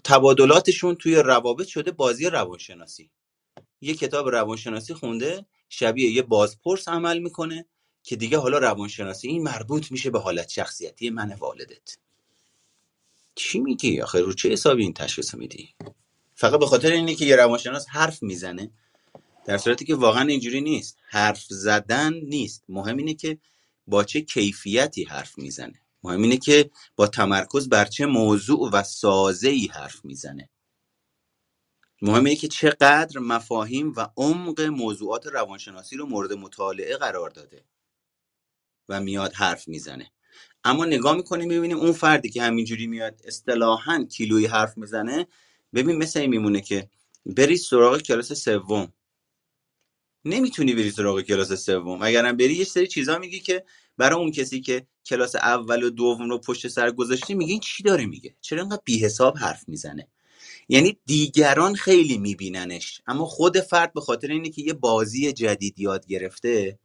[0.03, 3.09] تبادلاتشون توی روابط شده بازی روانشناسی.
[3.81, 7.65] یه کتاب روانشناسی خونده شبیه یه بازپرس عمل می‌کنه
[8.03, 11.97] که دیگه حالا روانشناسی این مربوط میشه به حالت شخصیتی من والدت.
[13.35, 15.75] چی میگی آخه؟ رو چه حسابی این تشخیص میدی؟
[16.35, 18.71] فقط به خاطر اینه که یه روانشناس حرف می‌زنه
[19.45, 20.97] در صورتی که واقعا اینجوری نیست.
[21.07, 22.63] حرف زدن نیست.
[22.69, 23.37] مهم اینه که
[23.87, 25.81] با چه کیفیتی حرف می‌زنه.
[26.03, 30.49] مهم اینه که با تمرکز بر چه موضوع و سازه ای حرف می‌زنه.
[32.01, 37.65] مهم اینه که چقدر مفاهیم و عمق موضوعات روانشناسی رو مورد مطالعه قرار داده
[38.89, 40.11] و میاد حرف می‌زنه.
[40.63, 45.27] اما نگاه می‌کنیم می‌بینیم اون فردی که همینجوری میاد اصطلاحا کیلویی حرف می‌زنه
[45.73, 46.89] ببین مثل این میمونه که
[47.25, 48.93] بری سراغ کلاس سوم.
[50.25, 52.01] نمی‌تونی بری سراغ کلاس سوم.
[52.01, 53.65] اگرم بری یه سری چیزا میگی که
[53.97, 57.83] برای اون کسی که کلاس اول و دوم رو پشت سر گذاشته میگه این چی
[57.83, 60.07] داره میگه؟ چرا انقدر بی حساب حرف می‌زنه؟
[60.69, 63.01] یعنی دیگران خیلی میبیننش.
[63.07, 66.79] اما خود فرد به خاطر اینه که یه بازی جدید یاد گرفته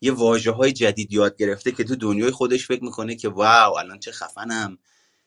[0.00, 3.98] یه واجه های جدید یاد گرفته که تو دنیای خودش فکر می‌کنه که واو الان
[3.98, 4.78] چه خفنم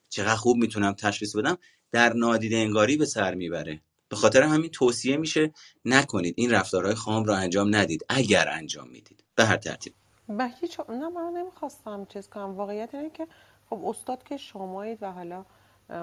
[0.10, 1.57] چقدر خوب می‌تونم تشخیص بدم
[1.91, 3.82] در نادیده انگاری به سر می‌بره.
[4.10, 5.52] به خاطر همین توصیه میشه
[5.86, 9.23] نکنید این رفتارهای خام رو انجام ندید اگر انجام می‌دید.
[9.36, 9.94] به هر ترتیب.
[10.30, 12.56] به هیچ نه من نمی‌خواستم چیز کنم.
[12.56, 13.27] واقعیت اینه که
[13.69, 15.45] خب استاد که شمایید و حالا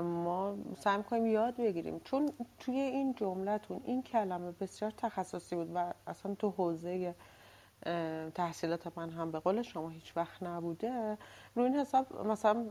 [0.02, 2.00] ما سعی می‌کنیم یاد بگیریم.
[2.04, 7.14] چون توی این جملتون این کلمه بسیار تخصصی بود و اصلا تو حوزه
[8.34, 11.18] تحصیلات من هم به قول شما هیچ وقت نبوده.
[11.54, 12.66] روی این حساب مثلا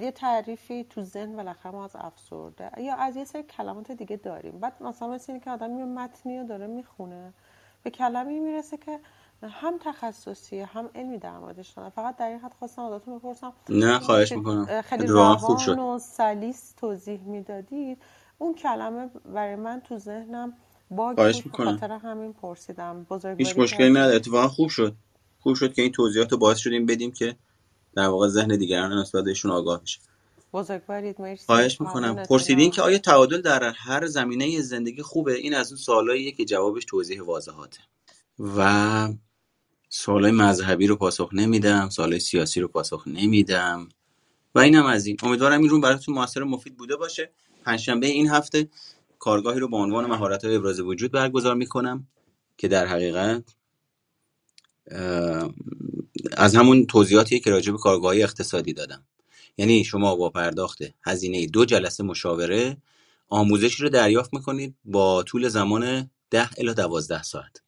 [0.00, 2.70] یه تعریفی تو ذهن بالاخره ما از افسرده.
[2.82, 4.60] یا از یه سری کلمات دیگه داریم.
[4.60, 7.32] بعد مثلا مثل اینه که آدم یه متنی رو داره می‌خونه
[7.82, 9.00] به کلمه می‌رسه که
[9.42, 13.52] هم تخصصی هم علمی در موردش دارم فقط در این حد خواستم ازتون بپرسم.
[13.68, 14.82] نه خواهش می‌کنم.
[14.82, 18.02] خیلی روان و سلیس توضیح می‌دادید.
[18.38, 20.52] اون کلمه برای من تو ذهنم
[20.90, 21.78] باگ می‌کنم.
[21.78, 23.06] خاطر همین پرسیدم.
[23.38, 24.04] هیچ مشکلی نداره.
[24.04, 24.94] کردید اتفاقا خوب شد.
[25.40, 27.36] خوب شد که این توضیحات رو باعث شدیم بدیم که
[27.94, 29.98] در واقع ذهن دیگران نسبت بهشون آگاه بشه.
[30.52, 31.46] بزرگوارید مرسی.
[31.46, 32.14] خواهش می‌کنم.
[32.14, 36.84] پرسیدین که آیا تعادل در هر زمینه زندگی خوبه؟ این از اون سوالاییه که جوابش
[36.84, 37.78] توضیح واضحاته.
[38.56, 39.08] و
[39.88, 43.88] سوالای مذهبی رو پاسخ نمیدم سوالای سیاسی رو پاسخ نمیدم.
[44.54, 45.16] و اینم از این.
[45.22, 47.30] امیدوارم این رو براتون موثر و مفید بوده باشه.
[47.64, 48.68] پنجشنبه این هفته
[49.18, 52.06] کارگاهی رو با عنوان مهارت های ابراز وجود برگزار می‌کنم
[52.58, 53.44] که در حقیقت
[56.32, 59.04] از همون توضیحاتی که راجع به کارگاهی اقتصادی دادم.
[59.58, 62.76] یعنی شما با پرداخت هزینه دو جلسه مشاوره
[63.28, 67.62] آموزشی رو دریافت می‌کنید با طول زمان ده الی دوازده ساعت.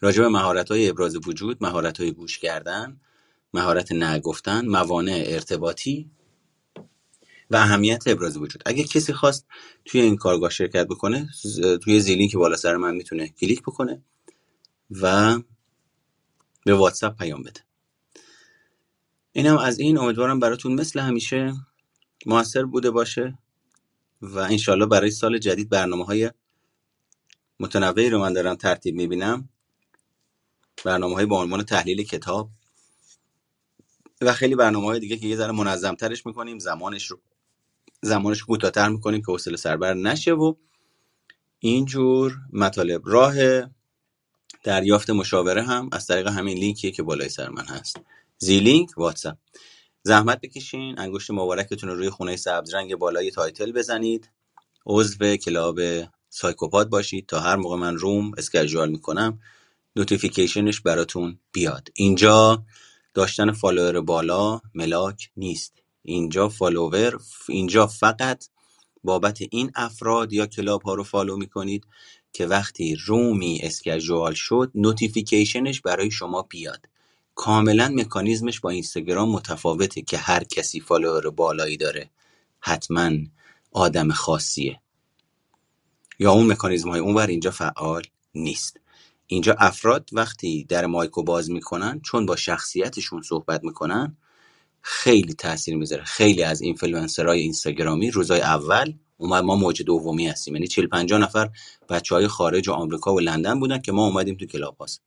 [0.00, 3.00] راجع به مهارت های ابراز وجود مهارت های گوش کردن
[3.54, 6.10] مهارت نگفتن موانع ارتباطی
[7.50, 8.62] و اهمیت ابراز وجود.
[8.66, 9.46] اگه کسی خواست
[9.84, 11.28] توی این کارگاه شرکت بکنه
[11.82, 14.02] توی زیلینک که بالا سر من می‌تونه کلیک بکنه
[14.90, 15.38] و
[16.64, 17.60] به واتساپ پیام بده.
[19.32, 19.98] اینم از این.
[19.98, 21.54] امیدوارم براتون مثل همیشه
[22.26, 23.38] موثر بوده باشه
[24.22, 26.30] و انشالله برای سال جدید برنامه های
[27.60, 29.48] متنوعی رو من دارم ترتیب می‌بینم.
[30.84, 32.50] برنامه های با عنوان تحلیل کتاب
[34.20, 37.20] و خیلی برنامه های دیگه که یه ذره منظم ترش می‌کنیم زمانش رو
[38.02, 40.54] زمانش کوتاه‌تر می‌کنیم که حوصله سربر نشه و
[41.58, 43.34] اینجور مطالب راه
[44.64, 48.00] دریافت مشاوره هم از طریق همین لینکیه که بالای سر من هست.
[48.38, 49.36] Zilink واتساپ.
[50.02, 54.30] زحمت بکشین انگشت مبارکتون رو روی خونه سبز رنگ بالای title بزنید.
[54.86, 55.80] عضو club
[56.28, 59.40] سایکوپاد باشید تا هر موقع من room schedule می‌کنم
[59.96, 61.88] notification ش براتون بیاد.
[61.94, 62.64] اینجا
[63.14, 65.85] داشتن follower بالا ملاک نیست.
[66.06, 67.18] اینجا follower
[67.48, 68.44] اینجا فقط
[69.04, 71.86] بابت این افراد یا club ها رو follow می‌کنید
[72.32, 76.88] که وقتی room ی schedule شد notification ش برای شما بیاد.
[77.34, 82.10] کاملا مکانیزمش با اینستاگرام متفاوته که هر کسی follower بالایی داره.
[82.60, 83.10] حتما
[83.72, 84.80] آدم خاصیه.
[86.18, 88.02] یا اون مکانیزم های اونور اینجا فعال
[88.34, 88.80] نیست.
[89.26, 94.16] اینجا افراد وقتی در mic و باز می‌کنن چون با شخصیتشون صحبت می‌کنن
[94.88, 96.04] خیلی تاثیر می‌ذاره.
[96.04, 100.54] خیلی از اینفلوئنسرهای اینستاگرامی روزای اول اومد ما موج دومی هستیم.
[100.54, 101.50] یعنی 40 50 نفر
[101.88, 105.02] بچه های خارج و آمریکا و لندن بودن که ما اومدیم تو Clubhouse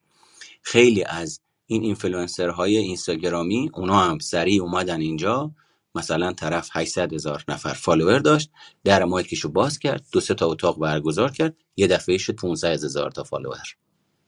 [0.61, 5.51] خیلی از این اینفلوئنسرهای اینستاگرامی اونا هم سریع اومدن اینجا.
[5.95, 8.51] مثلا طرف 800 هزار نفر follower داشت
[8.83, 13.11] در مایکشو باز کرد دو سه تا اتاق برگزار کرد یه دفعه شد 500 هزار
[13.11, 13.75] تا فالوور.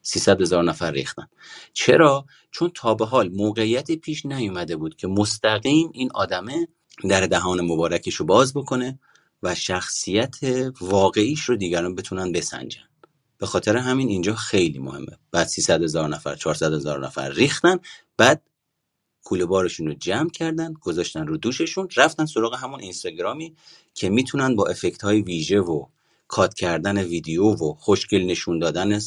[0.01, 1.27] 300 هزار نفر ریختن.
[1.73, 6.67] چرا؟ چون تا به حال موقعیتی پیش نیومده بود که مستقیم این آدمه
[7.09, 8.99] در دهان مبارکش رو باز بکنه
[9.43, 10.37] و شخصیت
[10.81, 12.81] واقعیش رو دیگران بتونن بسنجن.
[13.37, 15.17] به خاطر همین اینجا خیلی مهمه.
[15.31, 17.77] بعد 300 هزار نفر 400 هزار نفر ریختن
[18.17, 18.43] بعد
[19.23, 23.55] کوله بارشون رو جمع کردن گذاشتن رو دوششون رفتن سراغ همون اینستاگرامی
[23.93, 25.85] که می‌تونن با افکت های ویژه و
[26.27, 28.99] کات کردن ویدیو و خوشگل نشون دادن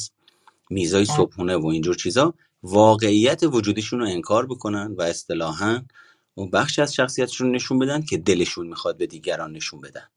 [0.71, 5.83] میزای صبحونه و اینجور چیزا واقعیت وجودشون رو انکار بکنن و اصطلاحا
[6.35, 10.09] اون بخش از شخصیتشون نشون بدن که دلشون می‌خواد به دیگران نشون بدن.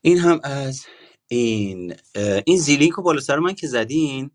[0.00, 0.86] این هم از
[1.28, 1.94] این
[2.46, 4.30] این زیلینک رو بالا سر من که زدین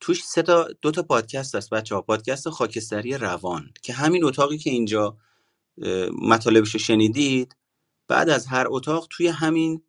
[0.00, 2.02] توش سه تا دو تا پادکست هست بچه ها.
[2.02, 5.16] پادکست خاکستری روان که همین اتاقی که اینجا
[6.22, 7.56] مطالبش رو شنیدید
[8.08, 9.82] بعد از هر اتاق توی همین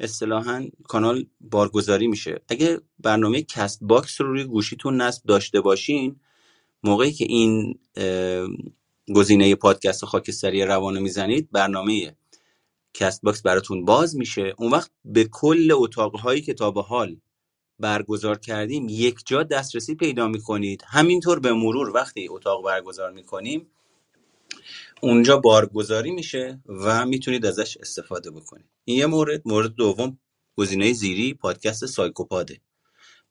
[0.00, 2.40] اصطلاحا کانال بارگذاری میشه.
[2.48, 6.20] اگه برنامه Castbox رو روی گوشیتون نصب داشته باشین
[6.82, 7.78] موقعی که این
[9.14, 12.16] گزینه پادکست خاکستری رو می‌زنید برنامه
[12.94, 14.54] Castbox براتون باز میشه.
[14.58, 17.16] اون وقت به کل اتاقهایی که تا به حال
[17.78, 20.82] برگزار کردیم یک جا دسترسی پیدا می‌کنید.
[20.86, 23.66] همینطور به مرور وقتی اتاق برگزار می‌کنیم
[25.04, 28.66] اونجا بارگذاری میشه و می‌تونید ازش استفاده بکنید.
[28.84, 30.18] این یه مورد مورد دوم
[30.56, 32.60] گزینه زیری پادکست سایکوپاده.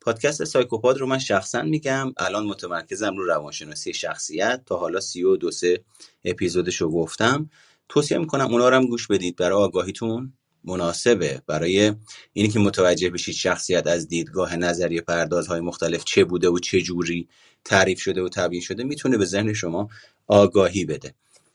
[0.00, 5.36] پادکست سایکوپاد رو من شخصا میگم الان متمرکزم رو روانشناسی شخصیت تا حالا سی و
[5.36, 5.84] دو سه
[6.24, 7.50] اپیزودش رو گفتم.
[7.88, 9.36] توصیه می‌کنم اونا رو هم گوش بدید.
[9.36, 10.32] برای آگاهیتون
[10.64, 11.42] مناسبه.
[11.46, 11.92] برای
[12.32, 17.28] اینی که متوجه بشید شخصیت از دیدگاه نظریه پردازهای مختلف چه بوده و چه جوری
[17.64, 19.88] تعریف شده و تبیین شده می‌تونه به ذهن شما
[20.26, 21.14] آگاهی بده.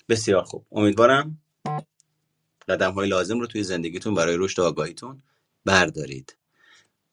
[0.10, 0.66] بسیار خوب.
[0.72, 1.42] امیدوارم
[2.68, 5.24] قدم های لازم رو توی زندگیتون برای رشد آگاهیتون
[5.66, 6.38] بردارید.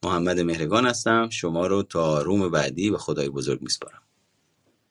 [0.03, 1.29] محمد مهرگان هستم.
[1.29, 4.06] شما رو تا روم بعدی و خدای بزرگ میسپارم.